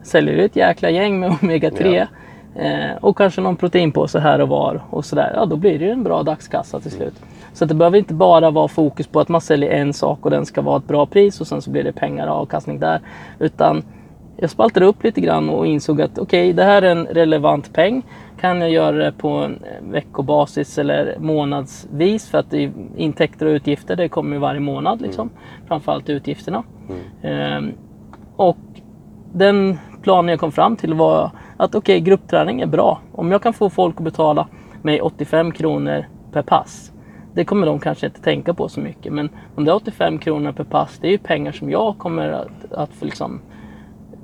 Säljer 0.04 0.36
du 0.36 0.44
ett 0.44 0.56
jäkla 0.56 0.90
gäng 0.90 1.20
med 1.20 1.36
Omega 1.42 1.72
3 1.72 2.08
eh, 2.56 2.96
och 3.02 3.18
kanske 3.18 3.42
någon 3.42 3.56
proteinpåse 3.56 4.20
här 4.20 4.42
och 4.42 4.50
var 4.50 4.82
och 4.90 5.06
sådär. 5.06 5.32
Ja, 5.36 5.46
då 5.46 5.56
blir 5.56 5.80
det 5.80 5.86
ju 5.86 5.92
en 5.92 6.04
bra 6.04 6.24
dagskassa 6.24 6.80
till 6.80 6.92
slut. 6.92 7.16
Så 7.54 7.64
att 7.64 7.70
det 7.70 7.76
behöver 7.76 7.98
inte 7.98 8.14
bara 8.14 8.52
vara 8.52 8.68
fokus 8.68 9.08
på 9.08 9.20
att 9.20 9.30
man 9.30 9.42
säljer 9.42 9.72
en 9.72 9.94
sak 9.94 10.26
och 10.26 10.32
den 10.32 10.46
ska 10.46 10.62
vara 10.62 10.78
ett 10.78 10.88
bra 10.88 11.06
pris 11.06 11.42
och 11.42 11.48
sen 11.48 11.62
så 11.62 11.72
blir 11.72 11.84
det 11.84 11.92
pengar 11.92 12.28
och 12.28 12.36
avkastning 12.36 12.80
där. 12.80 13.00
Utan 13.40 13.84
jag 14.38 14.50
spaltade 14.50 14.86
upp 14.86 15.04
lite 15.04 15.22
grann 15.22 15.50
och 15.50 15.68
insåg 15.68 16.02
att 16.02 16.18
okej, 16.18 16.54
det 16.54 16.64
här 16.64 16.82
är 16.82 16.92
en 16.92 17.06
relevant 17.06 17.74
peng. 17.74 18.04
Kan 18.40 18.62
jag 18.62 18.70
göra 18.70 18.96
det 18.96 19.12
på 19.12 19.30
en 19.30 19.64
eh, 19.64 19.92
veckobasis 19.92 20.78
eller 20.78 21.16
månadsvis 21.20 22.30
för 22.30 22.38
att 22.38 22.52
det 22.52 22.64
är 22.64 22.72
intäkter 22.98 23.46
och 23.46 23.52
utgifter 23.52 23.96
det 23.96 24.10
kommer 24.10 24.34
ju 24.34 24.40
varje 24.40 24.60
månad 24.60 25.02
liksom. 25.02 25.30
Framförallt 25.68 26.10
utgifterna. 26.10 26.64
Ehm, 27.22 27.72
och 28.36 28.58
den 29.34 29.78
planen 30.02 30.30
jag 30.30 30.40
kom 30.40 30.52
fram 30.52 30.76
till 30.76 30.94
var 30.94 31.32
att 31.58 31.76
okej, 31.76 32.00
gruppträning 32.00 32.62
är 32.62 32.68
bra. 32.68 33.02
Om 33.12 33.32
jag 33.32 33.42
kan 33.42 33.54
få 33.54 33.70
folk 33.70 33.98
att 33.98 34.04
betala 34.04 34.48
mig 34.82 35.02
85 35.02 35.52
kronor 35.52 36.06
per 36.32 36.42
pass. 36.42 36.92
Det 37.34 37.46
kommer 37.46 37.68
de 37.68 37.80
kanske 37.80 38.06
inte 38.06 38.22
tänka 38.22 38.54
på 38.54 38.70
så 38.70 38.80
mycket. 38.80 39.14
Men 39.14 39.30
om 39.56 39.66
det 39.66 39.72
är 39.72 39.76
85 39.76 40.20
kronor 40.20 40.52
per 40.52 40.64
pass, 40.64 40.98
det 41.02 41.08
är 41.08 41.12
ju 41.12 41.18
pengar 41.18 41.52
som 41.52 41.72
jag 41.72 41.98
kommer 41.98 42.30
att, 42.30 42.72
att 42.72 42.94
få 42.94 43.06
liksom 43.06 43.42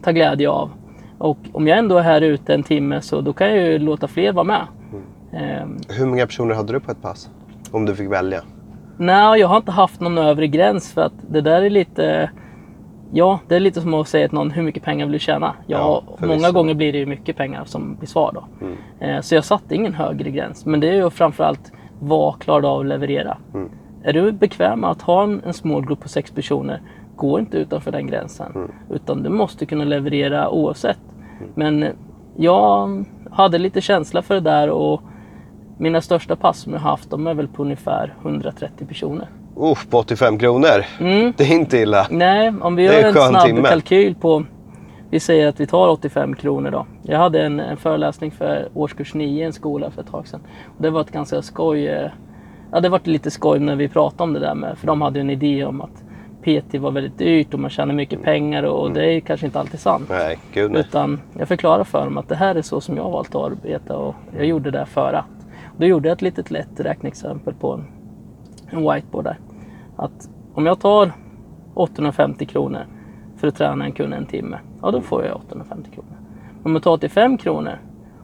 ta 0.04 0.12
glädje 0.12 0.50
av. 0.50 0.70
Och 1.18 1.38
om 1.54 1.68
jag 1.68 1.78
ändå 1.78 1.98
är 1.98 2.02
här 2.04 2.22
ute 2.22 2.54
en 2.54 2.64
timme 2.64 3.02
så 3.02 3.22
då 3.22 3.34
kan 3.34 3.50
jag 3.50 3.58
ju 3.68 3.80
låta 3.80 4.08
fler 4.08 4.32
vara 4.34 4.44
med. 4.44 4.68
Ehm, 5.34 5.78
Hur 5.90 6.06
många 6.06 6.26
personer 6.26 6.56
hade 6.56 6.74
du 6.74 6.80
på 6.80 6.92
ett 6.92 7.02
pass? 7.02 7.30
Om 7.72 7.86
du 7.86 7.96
fick 7.96 8.12
välja? 8.12 8.42
Nej, 8.98 9.40
jag 9.40 9.48
har 9.48 9.58
inte 9.58 9.72
haft 9.72 10.00
någon 10.02 10.18
övre 10.18 10.48
gräns 10.48 10.94
för 10.94 11.02
att 11.02 11.14
det 11.30 11.42
där 11.42 11.62
är 11.62 11.70
lite... 11.70 12.30
Ja, 13.16 13.40
det 13.48 13.56
är 13.56 13.60
lite 13.60 13.82
som 13.82 13.94
att 13.94 14.08
säga 14.08 14.28
till 14.28 14.36
någon 14.38 14.52
hur 14.52 14.64
mycket 14.64 14.84
pengar 14.84 15.06
vill 15.06 15.14
du 15.14 15.20
tjäna? 15.20 15.56
Ja, 15.68 16.04
Ja, 16.20 16.28
många 16.28 16.52
gånger 16.52 16.74
blir 16.74 16.92
det 16.94 16.98
ju 17.00 17.06
mycket 17.06 17.38
pengar 17.38 17.64
som 17.66 17.96
blir 17.96 18.08
svar 18.08 18.32
då. 18.34 18.66
Mm. 18.66 18.78
Eh, 19.00 19.22
Så 19.22 19.36
jag 19.36 19.46
satte 19.46 19.76
ingen 19.76 19.94
högre 19.94 20.32
gräns. 20.32 20.66
Men 20.66 20.80
det 20.80 20.90
är 20.90 20.94
ju 20.94 21.10
framförallt 21.10 21.72
vad 22.00 22.40
klarar 22.40 22.62
du 22.62 22.68
av 22.68 22.80
att 22.80 22.86
leverera? 22.86 23.38
Mm. 23.54 23.70
Är 24.04 24.14
du 24.14 24.32
bekväm 24.32 24.80
med 24.80 24.90
att 24.90 25.02
ha 25.02 25.24
en, 25.24 25.42
en 25.46 25.54
smågrupp 25.54 26.00
på 26.00 26.10
sex 26.10 26.32
personer, 26.32 26.82
gå 27.16 27.40
inte 27.40 27.58
utanför 27.58 27.92
den 27.92 28.08
gränsen. 28.08 28.52
Mm. 28.56 28.72
Utan 28.90 29.24
du 29.24 29.30
måste 29.30 29.66
kunna 29.66 29.84
leverera 29.84 30.50
oavsett. 30.50 31.00
Men 31.56 31.88
jag 32.38 33.06
hade 33.32 33.58
lite 33.58 33.82
känsla 33.82 34.22
för 34.22 34.34
det 34.34 34.42
där 34.42 34.70
och 34.70 35.02
mina 35.78 36.02
största 36.02 36.36
pass 36.36 36.60
som 36.60 36.74
jag 36.74 36.80
haft, 36.80 37.10
de 37.10 37.28
är 37.28 37.34
väl 37.34 37.48
på 37.48 37.64
ungefär 37.64 38.14
130 38.22 38.88
personer. 38.88 39.28
Uff, 39.56 39.90
på 39.90 39.98
85 39.98 40.38
kronor. 40.38 40.86
Mm. 41.00 41.34
Det 41.38 41.44
är 41.44 41.54
inte 41.54 41.78
illa. 41.78 42.08
Nej, 42.10 42.54
om 42.62 42.76
vi 42.76 42.84
gör 42.84 43.00
en 43.00 43.06
en 43.06 43.14
snabb 43.14 43.46
timme. 43.46 43.68
kalkyl 43.70 44.16
på, 44.16 44.44
vi 45.10 45.20
säger 45.20 45.48
att 45.48 45.60
vi 45.60 45.68
tar 45.68 45.88
85 45.88 46.36
kronor 46.36 46.72
då. 46.72 46.86
Jag 47.04 47.20
hade 47.20 47.42
en, 47.42 47.60
en 47.60 47.78
föreläsning 47.78 48.32
för 48.32 48.70
årskurs 48.74 49.14
9 49.14 49.44
i 49.44 49.46
en 49.46 49.54
skola 49.54 49.92
för 49.92 50.02
ett 50.02 50.12
tag 50.12 50.28
sedan. 50.28 50.42
Och 50.78 50.82
det 50.82 50.90
var 50.90 51.02
ett 51.02 51.12
ganska 51.12 51.42
skoj, 51.42 51.88
eh, 51.88 52.12
ja 52.72 52.80
det 52.80 52.90
var 52.90 53.02
lite 53.04 53.32
skoj 53.32 53.60
när 53.60 53.76
vi 53.76 53.88
pratade 53.88 54.24
om 54.24 54.34
det 54.34 54.40
där 54.40 54.56
med, 54.56 54.78
för 54.78 54.88
de 54.88 55.02
hade 55.02 55.20
ju 55.20 55.22
en 55.22 55.30
idé 55.30 55.66
om 55.66 55.82
att 55.82 56.04
PT 56.44 56.76
var 56.80 56.92
väldigt 56.92 57.18
dyrt 57.18 57.54
och 57.54 57.60
man 57.60 57.70
tjänar 57.70 57.94
mycket 57.94 58.24
pengar 58.24 58.64
och 58.64 58.82
Mm. 58.88 58.94
det 58.94 59.14
är 59.14 59.20
kanske 59.20 59.46
inte 59.46 59.60
alltid 59.60 59.80
sant. 59.80 60.06
Nej, 60.10 60.38
gud 60.54 60.72
nej. 60.72 60.80
Utan 60.82 61.20
jag 61.38 61.48
förklarar 61.48 61.84
för 61.84 62.06
dem 62.06 62.18
att 62.18 62.30
det 62.30 62.36
här 62.36 62.56
är 62.56 62.62
så 62.62 62.82
som 62.82 62.98
jag 62.98 63.04
har 63.04 63.12
valt 63.12 63.36
att 63.36 63.52
arbeta 63.52 63.98
och 63.98 64.16
jag 64.38 64.46
gjorde 64.46 64.72
det 64.72 64.86
för 64.86 65.14
att. 65.14 65.26
Då 65.78 65.86
gjorde 65.86 66.08
jag 66.08 66.16
ett 66.16 66.22
litet 66.22 66.52
lätt 66.52 66.80
räkneexempel 66.80 67.54
på 67.54 67.74
en, 67.74 67.86
en 68.70 68.92
whiteboard 68.94 69.24
där. 69.24 69.38
Att 69.96 70.30
om 70.54 70.66
jag 70.66 70.80
tar 70.80 71.12
850 71.74 72.46
kronor 72.46 72.86
för 73.38 73.48
att 73.48 73.56
träna 73.56 73.86
en 73.86 73.92
kund 73.92 74.14
en 74.14 74.26
timme, 74.26 74.60
ja 74.82 74.92
då 74.92 75.02
får 75.02 75.26
jag 75.26 75.36
850 75.36 75.92
kronor. 75.92 76.18
Om 76.64 76.74
jag 76.74 76.84
tar 76.84 76.92
85 76.92 77.38
kronor 77.38 77.78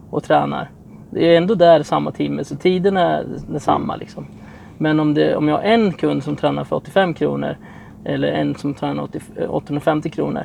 och 0.10 0.24
tränar, 0.24 0.70
det 1.10 1.34
är 1.34 1.38
ändå 1.38 1.56
där 1.56 1.84
samma 1.84 2.12
timme 2.12 2.44
så 2.44 2.56
tiden 2.56 2.98
är 2.98 3.26
detsamma 3.48 3.96
liksom. 3.96 4.26
Men 4.78 5.00
om, 5.00 5.14
det, 5.14 5.36
om 5.36 5.48
jag 5.48 5.56
har 5.56 5.64
en 5.64 5.94
kund 5.94 6.24
som 6.24 6.36
tränar 6.36 6.64
för 6.64 6.76
85 6.76 7.14
kronor 7.14 7.58
eller 8.06 8.28
en 8.28 8.56
som 8.56 8.76
80, 9.00 9.20
850 9.48 10.10
kronor. 10.10 10.44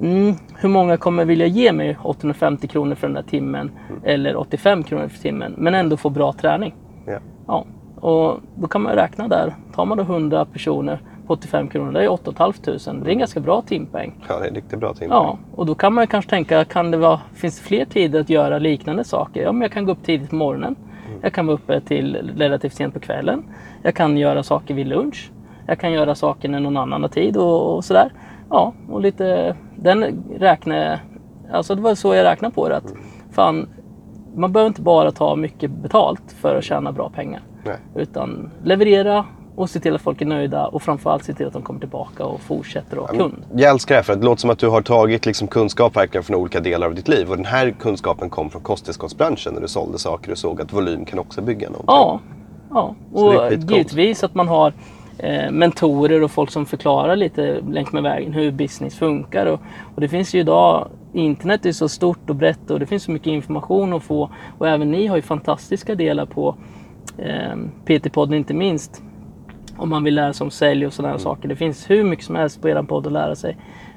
Mm, 0.00 0.34
hur 0.56 0.68
många 0.68 0.96
kommer 0.96 1.24
vilja 1.24 1.46
ge 1.46 1.72
mig 1.72 1.96
850 2.02 2.68
kronor 2.68 2.94
för 2.94 3.06
den 3.06 3.14
där 3.14 3.22
timmen 3.22 3.70
eller 4.04 4.36
85 4.36 4.82
kronor 4.82 5.08
för 5.08 5.18
timmen 5.18 5.54
men 5.58 5.74
ändå 5.74 5.96
få 5.96 6.10
bra 6.10 6.32
träning? 6.32 6.74
Ja. 7.06 7.18
Ja, 7.46 7.64
och 8.00 8.40
då 8.54 8.68
kan 8.68 8.82
man 8.82 8.92
räkna 8.92 9.28
där. 9.28 9.54
Tar 9.74 9.84
man 9.84 9.98
då 9.98 10.04
100 10.04 10.44
personer 10.44 11.00
på 11.26 11.32
85 11.32 11.68
kronor, 11.68 11.92
det 11.92 12.04
är 12.04 12.08
8 12.08 12.32
500. 12.36 13.04
Det 13.04 13.10
är 13.10 13.12
en 13.12 13.18
ganska 13.18 13.40
bra 13.40 13.62
timpeng. 13.62 14.14
Ja, 14.28 14.38
det 14.38 14.44
är 14.44 14.48
en 14.48 14.54
riktigt 14.54 14.78
bra 14.78 14.94
timme. 14.94 15.14
Ja, 15.14 15.38
och 15.54 15.66
då 15.66 15.74
kan 15.74 15.94
man 15.94 16.06
kanske 16.06 16.30
tänka, 16.30 16.64
kan 16.64 16.90
det 16.90 16.96
vara, 16.96 17.20
finns 17.34 17.58
det 17.58 17.64
fler 17.64 17.84
tider 17.84 18.20
att 18.20 18.30
göra 18.30 18.58
liknande 18.58 19.04
saker? 19.04 19.42
Ja, 19.42 19.52
men 19.52 19.62
jag 19.62 19.72
kan 19.72 19.84
gå 19.84 19.92
upp 19.92 20.02
tidigt 20.04 20.30
på 20.30 20.36
morgonen. 20.36 20.76
Jag 21.22 21.32
kan 21.32 21.46
vara 21.46 21.54
uppe 21.54 21.80
till 21.80 22.32
relativt 22.36 22.74
sent 22.74 22.94
på 22.94 23.00
kvällen. 23.00 23.44
Jag 23.82 23.94
kan 23.94 24.16
göra 24.16 24.42
saker 24.42 24.74
vid 24.74 24.86
lunch. 24.86 25.30
Jag 25.66 25.78
kan 25.78 25.92
göra 25.92 26.14
saker 26.14 26.48
när 26.48 26.60
någon 26.60 26.76
annan 26.76 27.02
har 27.02 27.08
tid 27.08 27.36
och, 27.36 27.76
och 27.76 27.84
sådär. 27.84 28.12
Ja, 28.50 28.72
och 28.90 29.00
lite 29.00 29.56
den 29.76 30.24
räkne... 30.38 31.00
Alltså 31.52 31.74
det 31.74 31.82
var 31.82 31.94
så 31.94 32.14
jag 32.14 32.24
räknade 32.24 32.54
på 32.54 32.68
det. 32.68 32.76
Att 32.76 32.94
fan, 33.32 33.68
man 34.34 34.52
behöver 34.52 34.68
inte 34.68 34.82
bara 34.82 35.12
ta 35.12 35.36
mycket 35.36 35.70
betalt 35.70 36.32
för 36.40 36.56
att 36.56 36.64
tjäna 36.64 36.92
bra 36.92 37.10
pengar. 37.10 37.40
Nej. 37.64 37.76
Utan 37.94 38.50
leverera 38.64 39.24
och 39.56 39.70
se 39.70 39.80
till 39.80 39.94
att 39.94 40.00
folk 40.00 40.20
är 40.20 40.26
nöjda 40.26 40.66
och 40.66 40.82
framförallt 40.82 41.24
se 41.24 41.34
till 41.34 41.46
att 41.46 41.52
de 41.52 41.62
kommer 41.62 41.80
tillbaka 41.80 42.24
och 42.24 42.40
fortsätter 42.40 42.96
att 42.96 43.02
vara 43.02 43.16
kund. 43.16 43.44
Jag 43.54 43.70
älskar 43.70 43.94
det 43.94 43.98
här 43.98 44.02
för 44.02 44.12
att 44.12 44.20
det 44.20 44.24
låter 44.24 44.40
som 44.40 44.50
att 44.50 44.58
du 44.58 44.68
har 44.68 44.82
tagit 44.82 45.26
liksom 45.26 45.48
kunskap 45.48 45.96
verkligen 45.96 46.24
från 46.24 46.36
olika 46.36 46.60
delar 46.60 46.86
av 46.86 46.94
ditt 46.94 47.08
liv. 47.08 47.30
Och 47.30 47.36
den 47.36 47.46
här 47.46 47.70
kunskapen 47.70 48.30
kom 48.30 48.50
från 48.50 48.62
kosttillskottsbranschen 48.62 49.54
när 49.54 49.60
du 49.60 49.68
sålde 49.68 49.98
saker 49.98 50.32
och 50.32 50.38
såg 50.38 50.60
att 50.60 50.72
volym 50.72 51.04
kan 51.04 51.18
också 51.18 51.42
bygga 51.42 51.70
någonting. 51.70 51.86
Ja, 51.94 52.20
ja. 52.70 52.94
Och 53.12 53.52
givetvis 53.52 54.24
att 54.24 54.34
man 54.34 54.48
har 54.48 54.72
mentorer 55.50 56.22
och 56.22 56.30
folk 56.30 56.50
som 56.50 56.66
förklarar 56.66 57.16
lite 57.16 57.60
längs 57.70 57.92
med 57.92 58.02
vägen 58.02 58.32
hur 58.32 58.50
business 58.52 58.94
funkar. 58.98 59.46
Och, 59.46 59.60
och 59.94 60.00
det 60.00 60.08
finns 60.08 60.34
ju 60.34 60.40
idag, 60.40 60.88
internet 61.12 61.66
är 61.66 61.72
så 61.72 61.88
stort 61.88 62.30
och 62.30 62.36
brett 62.36 62.70
och 62.70 62.80
det 62.80 62.86
finns 62.86 63.02
så 63.02 63.10
mycket 63.10 63.26
information 63.26 63.92
att 63.92 64.02
få. 64.02 64.30
Och 64.58 64.68
även 64.68 64.90
ni 64.90 65.06
har 65.06 65.16
ju 65.16 65.22
fantastiska 65.22 65.94
delar 65.94 66.26
på 66.26 66.54
eh, 67.18 67.56
PT-podden 67.86 68.34
inte 68.34 68.54
minst. 68.54 69.02
Om 69.76 69.88
man 69.90 70.04
vill 70.04 70.14
lära 70.14 70.32
sig 70.32 70.44
om 70.44 70.50
sälj 70.50 70.86
och 70.86 70.92
sådana 70.92 71.08
Mm. 71.14 71.20
saker. 71.22 71.48
Det 71.48 71.56
finns 71.56 71.90
hur 71.90 72.04
mycket 72.04 72.24
som 72.24 72.36
helst 72.36 72.62
på 72.62 72.68
er 72.68 72.82
podd 72.82 73.06
att 73.06 73.12
lära 73.12 73.34
sig. 73.36 73.56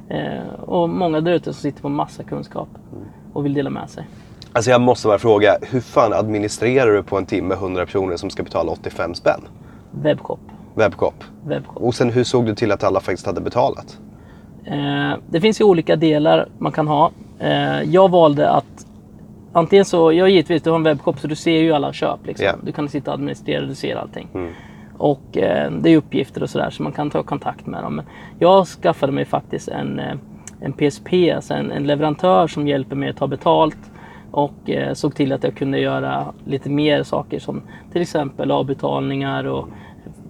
Eh, 0.10 0.54
och 0.62 0.90
många 0.90 1.22
där 1.22 1.32
ute 1.32 1.54
som 1.54 1.62
sitter 1.62 1.82
på 1.82 1.90
massa 1.90 2.24
kunskap 2.24 2.70
Mm. 2.94 3.04
och 3.34 3.46
vill 3.46 3.54
dela 3.54 3.70
med 3.70 3.90
sig. 3.90 4.08
Alltså 4.54 4.72
jag 4.72 4.82
måste 4.82 5.08
bara 5.08 5.20
fråga, 5.20 5.58
hur 5.62 5.80
fan 5.82 6.14
administrerar 6.14 6.92
du 6.92 7.04
på 7.04 7.18
en 7.18 7.26
timme 7.26 7.54
100 7.56 7.86
personer 7.86 8.16
som 8.18 8.30
ska 8.30 8.44
betala 8.44 8.72
85 8.72 9.16
spänn? 9.16 9.42
Webbshop. 9.92 10.40
Webbshop. 10.76 11.24
Webbshop. 11.46 11.78
Och 11.78 11.96
sen 11.96 12.10
hur 12.10 12.24
såg 12.24 12.46
du 12.46 12.56
till 12.56 12.72
att 12.72 12.84
alla 12.84 13.00
faktiskt 13.00 13.26
hade 13.26 13.42
betalat? 13.42 14.00
Eh, 14.66 15.14
det 15.30 15.42
finns 15.42 15.62
ju 15.62 15.66
olika 15.66 15.96
delar 15.96 16.48
man 16.58 16.72
kan 16.72 16.88
ha. 16.88 17.12
Eh, 17.40 17.82
jag 17.82 18.12
valde 18.12 18.50
att 18.50 18.86
antingen 19.54 19.86
så, 19.86 20.14
jag 20.14 20.30
givetvis, 20.30 20.64
du 20.64 20.70
har 20.70 20.78
en 20.78 20.84
webbshop 20.84 21.20
så 21.20 21.28
du 21.28 21.36
ser 21.36 21.60
ju 21.60 21.74
alla 21.74 21.94
köp. 21.94 22.20
Liksom. 22.26 22.46
Ja. 22.46 22.56
Du 22.64 22.72
kan 22.72 22.90
sitta 22.90 23.12
och 23.12 23.16
administrera, 23.16 23.66
du 23.66 23.76
ser 23.76 23.96
allting. 23.96 24.28
Mm. 24.34 24.52
Och 24.98 25.38
eh, 25.38 25.72
det 25.72 25.90
är 25.90 25.98
uppgifter 25.98 26.44
och 26.44 26.50
sådär 26.50 26.70
så 26.70 26.84
man 26.84 26.92
kan 26.92 27.10
ta 27.10 27.24
kontakt 27.24 27.66
med 27.66 27.84
dem. 27.84 27.96
Men 27.96 28.06
jag 28.40 28.68
skaffade 28.68 29.12
mig 29.12 29.26
faktiskt 29.26 29.68
en, 29.68 30.00
eh, 30.00 30.16
en 30.62 30.74
PSP, 30.74 31.32
alltså 31.36 31.54
en, 31.54 31.72
en 31.72 31.88
leverantör 31.88 32.48
som 32.48 32.68
hjälper 32.68 32.96
mig 32.96 33.10
att 33.10 33.18
ta 33.18 33.28
betalt. 33.28 33.78
Och 34.32 34.70
eh, 34.70 34.94
såg 34.94 35.16
till 35.16 35.32
att 35.34 35.44
jag 35.44 35.56
kunde 35.56 35.80
göra 35.80 36.34
lite 36.46 36.70
mer 36.70 37.04
saker 37.04 37.40
som 37.40 37.62
till 37.92 38.02
exempel 38.02 38.52
avbetalningar 38.52 39.44
och 39.44 39.68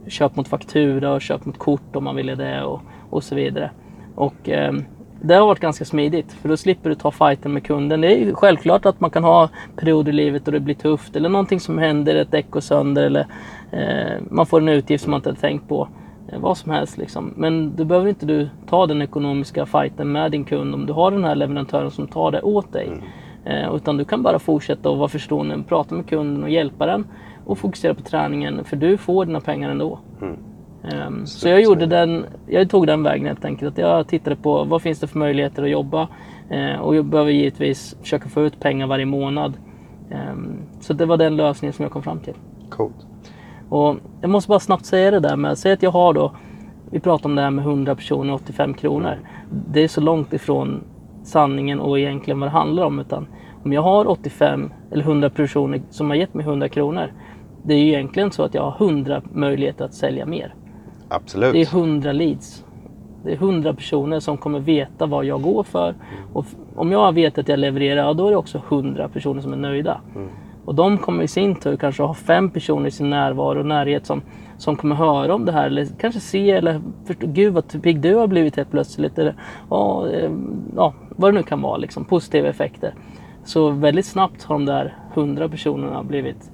köp 0.09 0.35
mot 0.35 0.47
faktura 0.47 1.13
och 1.13 1.21
köp 1.21 1.45
mot 1.45 1.57
kort 1.57 1.95
om 1.95 2.03
man 2.03 2.15
ville 2.15 2.35
det 2.35 2.63
och, 2.63 2.81
och 3.09 3.23
så 3.23 3.35
vidare. 3.35 3.71
Och 4.15 4.49
eh, 4.49 4.73
det 5.21 5.35
har 5.35 5.47
varit 5.47 5.59
ganska 5.59 5.85
smidigt 5.85 6.33
för 6.33 6.49
då 6.49 6.57
slipper 6.57 6.89
du 6.89 6.95
ta 6.95 7.11
fighten 7.11 7.53
med 7.53 7.63
kunden. 7.63 8.01
Det 8.01 8.07
är 8.07 8.17
ju 8.17 8.35
självklart 8.35 8.85
att 8.85 8.99
man 8.99 9.09
kan 9.09 9.23
ha 9.23 9.49
perioder 9.75 10.11
i 10.11 10.15
livet 10.15 10.45
då 10.45 10.51
det 10.51 10.59
blir 10.59 10.75
tufft 10.75 11.15
eller 11.15 11.29
någonting 11.29 11.59
som 11.59 11.77
händer, 11.77 12.15
ett 12.15 12.31
däck 12.31 12.49
går 12.49 12.59
sönder 12.59 13.03
eller 13.03 13.27
eh, 13.71 14.21
man 14.29 14.45
får 14.45 14.61
en 14.61 14.69
utgift 14.69 15.03
som 15.03 15.11
man 15.11 15.17
inte 15.17 15.29
hade 15.29 15.41
tänkt 15.41 15.67
på. 15.67 15.87
Eh, 16.31 16.39
vad 16.39 16.57
som 16.57 16.71
helst 16.71 16.97
liksom. 16.97 17.33
Men 17.35 17.75
då 17.75 17.83
behöver 17.83 18.09
inte 18.09 18.25
du 18.25 18.49
ta 18.69 18.85
den 18.87 19.01
ekonomiska 19.01 19.65
fighten 19.65 20.11
med 20.11 20.31
din 20.31 20.45
kund 20.45 20.73
om 20.73 20.85
du 20.85 20.93
har 20.93 21.11
den 21.11 21.23
här 21.23 21.35
leverantören 21.35 21.91
som 21.91 22.07
tar 22.07 22.31
det 22.31 22.41
åt 22.41 22.73
dig. 22.73 22.87
Mm. 22.87 22.99
Eh, 23.49 23.75
utan 23.75 23.97
du 23.97 24.05
kan 24.05 24.23
bara 24.23 24.39
fortsätta 24.39 24.89
och 24.89 24.97
vara 24.97 25.09
förstående, 25.09 25.63
prata 25.67 25.95
med 25.95 26.09
kunden 26.09 26.43
och 26.43 26.49
hjälpa 26.49 26.85
den 26.85 27.05
och 27.45 27.57
fokusera 27.57 27.93
på 27.93 28.01
träningen 28.01 28.63
för 28.63 28.75
du 28.75 28.97
får 28.97 29.25
dina 29.25 29.39
pengar 29.41 29.69
ändå. 29.69 29.99
Ehm, 30.83 31.25
så 31.25 31.49
jag 31.49 31.61
gjorde 31.61 31.85
den, 31.85 32.25
jag 32.47 32.69
tog 32.69 32.87
den 32.87 33.03
vägen 33.03 33.25
helt 33.25 33.45
enkelt. 33.45 33.71
Att 33.71 33.77
jag 33.77 34.07
tittade 34.07 34.35
på 34.35 34.63
vad 34.63 34.81
finns 34.81 34.99
det 34.99 35.07
för 35.07 35.19
möjligheter 35.19 35.63
att 35.63 35.69
jobba 35.69 36.07
Eh, 36.49 36.79
och 36.79 36.95
jag 36.95 37.05
behöver 37.05 37.31
givetvis 37.31 37.95
försöka 38.01 38.29
få 38.29 38.41
ut 38.41 38.59
pengar 38.59 38.87
varje 38.87 39.05
månad. 39.05 39.57
Ehm, 40.09 40.57
så 40.79 40.93
det 40.93 41.05
var 41.05 41.17
den 41.17 41.35
lösningen 41.35 41.73
som 41.73 41.83
jag 41.83 41.91
kom 41.91 42.03
fram 42.03 42.19
till. 42.19 42.33
Coolt. 42.69 43.07
Och 43.69 43.95
jag 44.21 44.29
måste 44.29 44.49
bara 44.49 44.59
snabbt 44.59 44.85
säga 44.85 45.11
det 45.11 45.19
där 45.19 45.35
med, 45.35 45.57
säg 45.57 45.71
att 45.71 45.83
jag 45.83 45.91
har 45.91 46.13
då, 46.13 46.31
vi 46.91 46.99
pratar 46.99 47.29
om 47.29 47.35
det 47.35 47.41
här 47.41 47.51
med 47.51 47.65
100 47.65 47.95
personer 47.95 48.33
och 48.33 48.41
85 48.41 48.73
kronor. 48.73 49.19
Det 49.71 49.83
är 49.83 49.87
så 49.87 50.01
långt 50.01 50.33
ifrån 50.33 50.83
sanningen 51.23 51.79
och 51.79 51.99
egentligen 51.99 52.39
vad 52.39 52.49
det 52.49 52.53
handlar 52.53 52.83
om. 52.83 52.99
Utan 52.99 53.27
om 53.63 53.73
jag 53.73 53.81
har 53.81 54.07
85 54.07 54.71
eller 54.91 55.03
100 55.03 55.29
personer 55.29 55.81
som 55.89 56.09
har 56.09 56.17
gett 56.17 56.33
mig 56.33 56.45
100 56.45 56.69
kronor. 56.69 57.11
Det 57.63 57.73
är 57.73 57.77
ju 57.77 57.87
egentligen 57.87 58.31
så 58.31 58.43
att 58.43 58.53
jag 58.53 58.71
har 58.71 58.85
100 58.85 59.21
möjligheter 59.33 59.85
att 59.85 59.93
sälja 59.93 60.25
mer. 60.25 60.53
Absolut. 61.09 61.53
Det 61.53 61.61
är 61.61 61.75
100 61.77 62.11
leads. 62.11 62.65
Det 63.23 63.31
är 63.31 63.35
100 63.35 63.73
personer 63.73 64.19
som 64.19 64.37
kommer 64.37 64.59
veta 64.59 65.05
vad 65.05 65.25
jag 65.25 65.41
går 65.41 65.63
för. 65.63 65.95
Och 66.33 66.45
om 66.75 66.91
jag 66.91 67.13
vet 67.13 67.37
att 67.37 67.47
jag 67.47 67.59
levererar, 67.59 68.03
ja, 68.03 68.13
då 68.13 68.27
är 68.27 68.31
det 68.31 68.37
också 68.37 68.61
100 68.69 69.09
personer 69.09 69.41
som 69.41 69.53
är 69.53 69.57
nöjda. 69.57 70.01
Och 70.65 70.75
de 70.75 70.97
kommer 70.97 71.23
i 71.23 71.27
sin 71.27 71.55
tur 71.55 71.75
kanske 71.75 72.03
ha 72.03 72.13
fem 72.13 72.49
personer 72.49 72.87
i 72.87 72.91
sin 72.91 73.09
närvaro 73.09 73.59
och 73.59 73.65
närhet 73.65 74.05
som, 74.05 74.21
som 74.57 74.75
kommer 74.75 74.95
höra 74.95 75.35
om 75.35 75.45
det 75.45 75.51
här. 75.51 75.65
Eller 75.65 75.87
kanske 75.99 76.19
se 76.19 76.51
eller 76.51 76.81
förstå, 77.05 77.27
gud 77.27 77.53
vad 77.53 77.81
pigg 77.81 78.01
du 78.01 78.15
har 78.15 78.27
blivit 78.27 78.55
helt 78.55 78.71
plötsligt. 78.71 79.19
Eller, 79.19 79.35
ja, 79.69 80.09
eh, 80.09 80.31
ja, 80.75 80.93
vad 81.09 81.33
det 81.33 81.37
nu 81.37 81.43
kan 81.43 81.61
vara, 81.61 81.77
liksom, 81.77 82.05
positiva 82.05 82.47
effekter. 82.47 82.93
Så 83.49 83.69
väldigt 83.69 84.05
snabbt 84.05 84.43
har 84.43 84.55
de 84.55 84.65
där 84.65 84.97
100 85.13 85.49
personerna 85.49 86.03
blivit 86.03 86.51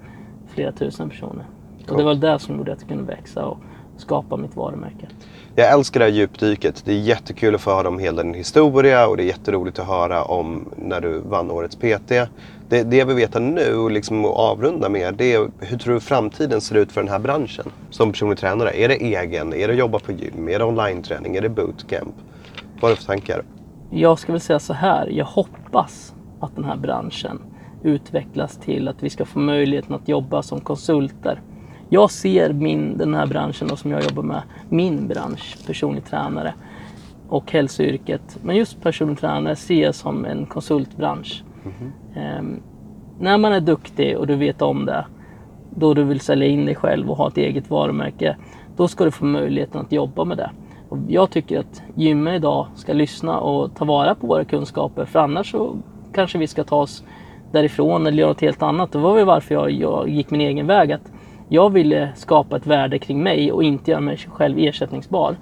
flera 0.48 0.72
tusen 0.72 1.10
personer. 1.10 1.46
Och 1.90 1.98
det 1.98 2.04
var 2.04 2.16
det 2.16 2.40
som 2.40 2.58
gjorde 2.58 2.74
att 2.74 2.80
jag 2.80 2.90
kunde 2.90 3.04
växa 3.04 3.46
och 3.46 3.58
skapa 3.98 4.38
mitt 4.38 4.56
varumärke. 4.56 5.08
Jag 5.56 5.74
älskar 5.74 6.00
det 6.00 6.06
här 6.06 6.14
djupdyket. 6.14 6.82
Det 6.86 6.92
är 6.92 7.00
jättekul 7.00 7.56
att 7.56 7.62
få 7.62 7.72
höra 7.72 7.88
om 7.88 8.00
hela 8.00 8.24
din 8.24 8.34
historia 8.34 9.08
och 9.08 9.18
det 9.18 9.24
är 9.24 9.28
jätteroligt 9.28 9.80
att 9.80 9.88
höra 9.88 10.24
om 10.24 10.70
när 10.76 11.02
du 11.02 11.20
vann 11.20 11.52
Årets 11.52 11.76
PT. 11.76 12.10
Det, 12.70 12.84
det 12.84 12.98
jag 12.98 13.06
vill 13.06 13.16
veta 13.16 13.40
nu 13.40 13.76
och 13.76 13.92
liksom 13.92 14.26
avrunda 14.26 14.90
med 14.90 15.16
det 15.16 15.34
är 15.34 15.52
hur 15.60 15.78
tror 15.78 15.94
du 15.94 16.00
framtiden 16.00 16.62
ser 16.62 16.76
ut 16.76 16.92
för 16.92 17.02
den 17.02 17.10
här 17.10 17.20
branschen 17.20 17.72
som 17.90 18.12
personlig 18.12 18.38
tränare? 18.38 18.72
Är 18.78 18.88
det 18.88 18.96
egen? 18.96 19.54
Är 19.54 19.68
det 19.68 19.74
jobba 19.74 20.00
på 20.00 20.12
gym? 20.12 20.50
Är 20.50 20.60
det 20.60 20.66
online-träning? 20.66 21.36
Är 21.36 21.42
det 21.42 21.50
bootcamp? 21.50 22.16
Vad 22.74 22.82
har 22.82 22.90
du 22.90 22.96
för 22.96 23.04
tankar? 23.04 23.44
Jag 23.90 24.20
ska 24.20 24.32
väl 24.32 24.42
säga 24.42 24.60
så 24.60 24.74
här. 24.74 25.08
Jag 25.08 25.26
hoppas 25.26 26.15
att 26.40 26.56
den 26.56 26.66
här 26.66 26.78
branschen 26.78 27.40
utvecklas 27.84 28.58
till 28.58 28.88
att 28.88 29.04
vi 29.04 29.10
ska 29.10 29.26
få 29.26 29.40
möjligheten 29.40 29.96
att 29.96 30.08
jobba 30.08 30.42
som 30.42 30.60
konsulter. 30.60 31.42
Jag 31.90 32.12
ser 32.12 32.54
min, 32.54 32.98
den 32.98 33.14
här 33.14 33.28
branschen 33.28 33.68
då, 33.68 33.76
som 33.76 33.92
jag 33.92 34.04
jobbar 34.04 34.24
med, 34.24 34.42
min 34.70 35.08
bransch, 35.08 35.58
personlig 35.68 36.06
tränare 36.06 36.54
och 37.28 37.52
hälsoyrket. 37.52 38.38
Men 38.42 38.56
just 38.56 38.82
personlig 38.82 39.20
tränare 39.20 39.56
ser 39.56 39.84
jag 39.84 39.96
som 39.96 40.26
en 40.26 40.46
konsultbransch. 40.46 41.44
Mm. 42.16 42.62
när 43.20 43.38
man 43.38 43.54
är 43.54 43.60
duktig 43.60 44.18
och 44.18 44.28
du 44.28 44.36
vet 44.36 44.62
om 44.62 44.86
det, 44.86 45.06
då 45.76 45.94
du 45.94 46.04
vill 46.04 46.20
sälja 46.20 46.48
in 46.48 46.66
dig 46.66 46.76
själv 46.76 47.10
och 47.10 47.18
ha 47.18 47.28
ett 47.28 47.38
eget 47.38 47.70
varumärke, 47.70 48.38
då 48.76 48.88
ska 48.88 49.06
du 49.06 49.12
få 49.12 49.26
möjligheten 49.26 49.82
att 49.82 49.92
jobba 49.92 50.26
med 50.26 50.38
det. 50.38 50.52
Och 50.90 50.98
jag 51.08 51.30
tycker 51.30 51.60
att 51.60 51.84
gymmen 51.96 52.36
idag 52.36 52.68
ska 52.76 52.94
lyssna 52.94 53.40
och 53.40 53.76
ta 53.76 53.86
vara 53.86 54.16
på 54.16 54.28
våra 54.28 54.46
kunskaper, 54.46 55.06
för 55.06 55.20
annars 55.20 55.52
så 55.52 55.78
kanske 56.16 56.38
vi 56.38 56.48
ska 56.48 56.64
ta 56.64 56.76
oss 56.76 57.04
därifrån 57.52 58.08
eller 58.08 58.18
göra 58.18 58.30
något 58.30 58.42
helt 58.42 58.64
annat. 58.64 58.92
Det 58.92 58.98
var 58.98 59.16
väl 59.16 59.26
varför 59.26 59.56
jag, 59.56 59.72
jag 59.72 60.10
gick 60.10 60.32
min 60.32 60.42
egen 60.42 60.68
väg. 60.68 60.92
Att 60.92 61.12
jag 61.50 61.70
ville 61.70 62.10
skapa 62.16 62.58
ett 62.58 62.68
värde 62.68 63.00
kring 63.00 63.24
mig 63.24 63.52
och 63.52 63.64
inte 63.64 63.92
göra 63.92 64.02
mig 64.02 64.18
själv 64.18 64.58
ersättningsbar. 64.60 65.36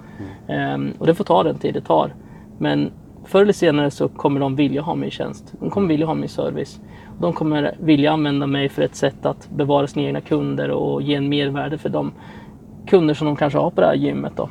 Mm. 0.48 0.74
Um, 0.74 0.92
och 0.98 1.06
det 1.06 1.14
får 1.14 1.24
ta 1.24 1.42
den 1.42 1.58
tid 1.58 1.74
det 1.74 1.80
tar. 1.80 2.14
Men 2.58 2.90
förr 3.24 3.42
eller 3.42 3.52
senare 3.52 3.90
så 3.90 4.08
kommer 4.08 4.40
de 4.40 4.56
vilja 4.56 4.82
ha 4.82 4.94
min 4.94 5.10
tjänst. 5.10 5.54
De 5.60 5.70
kommer 5.70 5.88
vilja 5.88 6.06
ha 6.06 6.14
min 6.14 6.28
service. 6.28 6.80
De 7.20 7.32
kommer 7.32 7.76
vilja 7.80 8.12
använda 8.12 8.46
mig 8.46 8.68
för 8.68 8.82
ett 8.82 8.94
sätt 8.94 9.26
att 9.26 9.50
bevara 9.50 9.86
sina 9.86 10.06
egna 10.06 10.20
kunder 10.20 10.70
och 10.70 11.02
ge 11.02 11.14
en 11.14 11.28
mervärde 11.28 11.78
för 11.78 11.88
de 11.88 12.12
kunder 12.86 13.14
som 13.14 13.26
de 13.26 13.36
kanske 13.36 13.58
har 13.58 13.70
på 13.70 13.80
det 13.80 13.86
här 13.86 13.94
gymmet. 13.94 14.32
Då. 14.36 14.48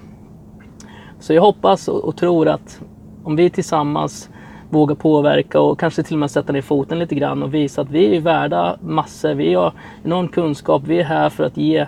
Så 1.20 1.34
jag 1.34 1.42
hoppas 1.42 1.88
och, 1.88 2.04
och 2.04 2.18
tror 2.18 2.48
att 2.48 2.82
om 3.24 3.36
vi 3.36 3.50
tillsammans 3.50 4.30
våga 4.74 4.96
påverka 4.96 5.60
och 5.60 5.80
kanske 5.80 6.04
till 6.04 6.16
och 6.16 6.20
med 6.20 6.32
sätta 6.32 6.54
ner 6.54 6.62
foten 6.62 7.00
lite 7.00 7.16
grann 7.16 7.44
och 7.44 7.54
visa 7.54 7.82
att 7.82 7.90
vi 7.90 8.16
är 8.16 8.22
värda 8.22 8.78
massor. 8.82 9.34
Vi 9.34 9.54
har 9.54 9.74
enorm 10.04 10.28
kunskap. 10.28 10.82
Vi 10.86 11.00
är 11.00 11.04
här 11.04 11.30
för 11.30 11.44
att 11.44 11.58
ge 11.58 11.88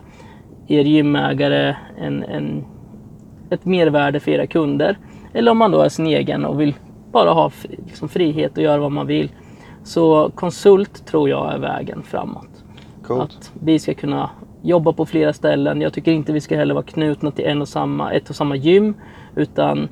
er 0.68 0.84
gymägare 0.84 1.76
en, 1.98 2.24
en, 2.24 2.66
ett 3.50 3.66
mervärde 3.66 4.20
för 4.20 4.32
era 4.32 4.48
kunder. 4.48 4.98
Eller 5.34 5.52
om 5.52 5.58
man 5.58 5.72
då 5.72 5.82
är 5.82 5.90
sin 5.90 6.08
egen 6.08 6.46
och 6.46 6.62
vill 6.62 6.74
bara 7.12 7.32
ha 7.32 7.52
liksom, 7.86 8.10
frihet 8.10 8.58
och 8.58 8.64
göra 8.64 8.78
vad 8.78 8.92
man 8.92 9.08
vill. 9.08 9.30
Så 9.84 10.32
konsult 10.36 11.06
tror 11.06 11.30
jag 11.30 11.54
är 11.54 11.58
vägen 11.58 12.04
framåt. 12.04 12.64
Coolt. 13.04 13.22
Att 13.22 13.52
vi 13.60 13.80
ska 13.80 13.94
kunna 13.94 14.30
jobba 14.62 14.94
på 14.94 15.06
flera 15.06 15.34
ställen. 15.34 15.82
Jag 15.82 15.94
tycker 15.94 16.12
inte 16.12 16.34
vi 16.34 16.42
ska 16.42 16.56
heller 16.56 16.74
vara 16.74 16.86
knutna 16.86 17.32
till 17.32 17.46
en 17.46 17.62
och 17.62 17.68
samma, 17.68 18.12
ett 18.12 18.30
och 18.30 18.36
samma 18.36 18.56
gym. 18.56 18.94
Utan 19.36 19.90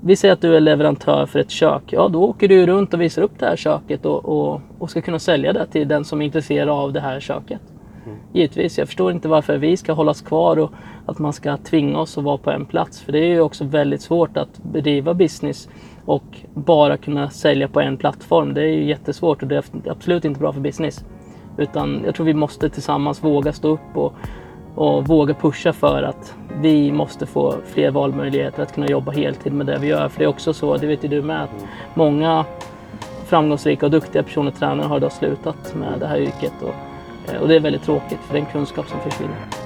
vi 0.00 0.16
säger 0.16 0.34
att 0.34 0.40
du 0.40 0.56
är 0.56 0.60
leverantör 0.60 1.26
för 1.26 1.38
ett 1.38 1.50
kök. 1.50 1.82
Ja, 1.86 2.08
då 2.08 2.24
åker 2.24 2.48
du 2.48 2.66
runt 2.66 2.94
och 2.94 3.00
visar 3.00 3.22
upp 3.22 3.38
det 3.38 3.46
här 3.46 3.56
köket 3.56 4.06
och, 4.06 4.24
och, 4.24 4.60
och 4.78 4.90
ska 4.90 5.00
kunna 5.00 5.18
sälja 5.18 5.52
det 5.52 5.66
till 5.66 5.88
den 5.88 6.04
som 6.04 6.22
är 6.22 6.26
intresserad 6.26 6.68
av 6.68 6.92
det 6.92 7.00
här 7.00 7.20
köket. 7.20 7.60
Mm. 8.06 8.18
Givetvis, 8.32 8.78
jag 8.78 8.88
förstår 8.88 9.12
inte 9.12 9.28
varför 9.28 9.58
vi 9.58 9.76
ska 9.76 9.92
hållas 9.92 10.20
kvar 10.20 10.58
och 10.58 10.72
att 11.06 11.18
man 11.18 11.32
ska 11.32 11.56
tvinga 11.56 11.98
oss 11.98 12.18
att 12.18 12.24
vara 12.24 12.38
på 12.38 12.50
en 12.50 12.64
plats. 12.64 13.00
För 13.00 13.12
det 13.12 13.18
är 13.18 13.28
ju 13.28 13.40
också 13.40 13.64
väldigt 13.64 14.02
svårt 14.02 14.36
att 14.36 14.58
bedriva 14.62 15.14
business 15.14 15.68
och 16.04 16.40
bara 16.54 16.96
kunna 16.96 17.30
sälja 17.30 17.68
på 17.68 17.80
en 17.80 17.96
plattform. 17.96 18.54
Det 18.54 18.62
är 18.62 18.72
ju 18.72 18.84
jättesvårt 18.84 19.42
och 19.42 19.48
det 19.48 19.56
är 19.56 19.90
absolut 19.90 20.24
inte 20.24 20.40
bra 20.40 20.52
för 20.52 20.60
business. 20.60 21.04
Utan 21.58 22.02
jag 22.04 22.14
tror 22.14 22.26
vi 22.26 22.34
måste 22.34 22.68
tillsammans 22.68 23.24
våga 23.24 23.52
stå 23.52 23.68
upp 23.68 23.96
och, 23.96 24.12
och 24.76 25.08
våga 25.08 25.34
pusha 25.34 25.72
för 25.72 26.02
att 26.02 26.34
vi 26.60 26.92
måste 26.92 27.26
få 27.26 27.54
fler 27.66 27.90
valmöjligheter 27.90 28.62
att 28.62 28.74
kunna 28.74 28.86
jobba 28.86 29.12
heltid 29.12 29.52
med 29.52 29.66
det 29.66 29.78
vi 29.78 29.86
gör. 29.86 30.08
För 30.08 30.18
det 30.18 30.24
är 30.24 30.28
också 30.28 30.52
så, 30.52 30.76
det 30.76 30.86
vet 30.86 31.04
ju 31.04 31.08
du 31.08 31.22
med, 31.22 31.42
att 31.42 31.66
många 31.94 32.44
framgångsrika 33.26 33.86
och 33.86 33.92
duktiga 33.92 34.22
personer 34.22 34.50
tränare 34.50 34.86
har 34.86 34.96
idag 34.96 35.12
slutat 35.12 35.74
med 35.74 36.00
det 36.00 36.06
här 36.06 36.18
yrket. 36.18 36.52
Och, 36.62 36.74
eh, 37.32 37.40
och 37.40 37.48
det 37.48 37.56
är 37.56 37.60
väldigt 37.60 37.82
tråkigt 37.82 38.18
för 38.26 38.32
det 38.32 38.38
är 38.38 38.44
en 38.44 38.52
kunskap 38.52 38.88
som 38.88 39.00
försvinner. 39.00 39.65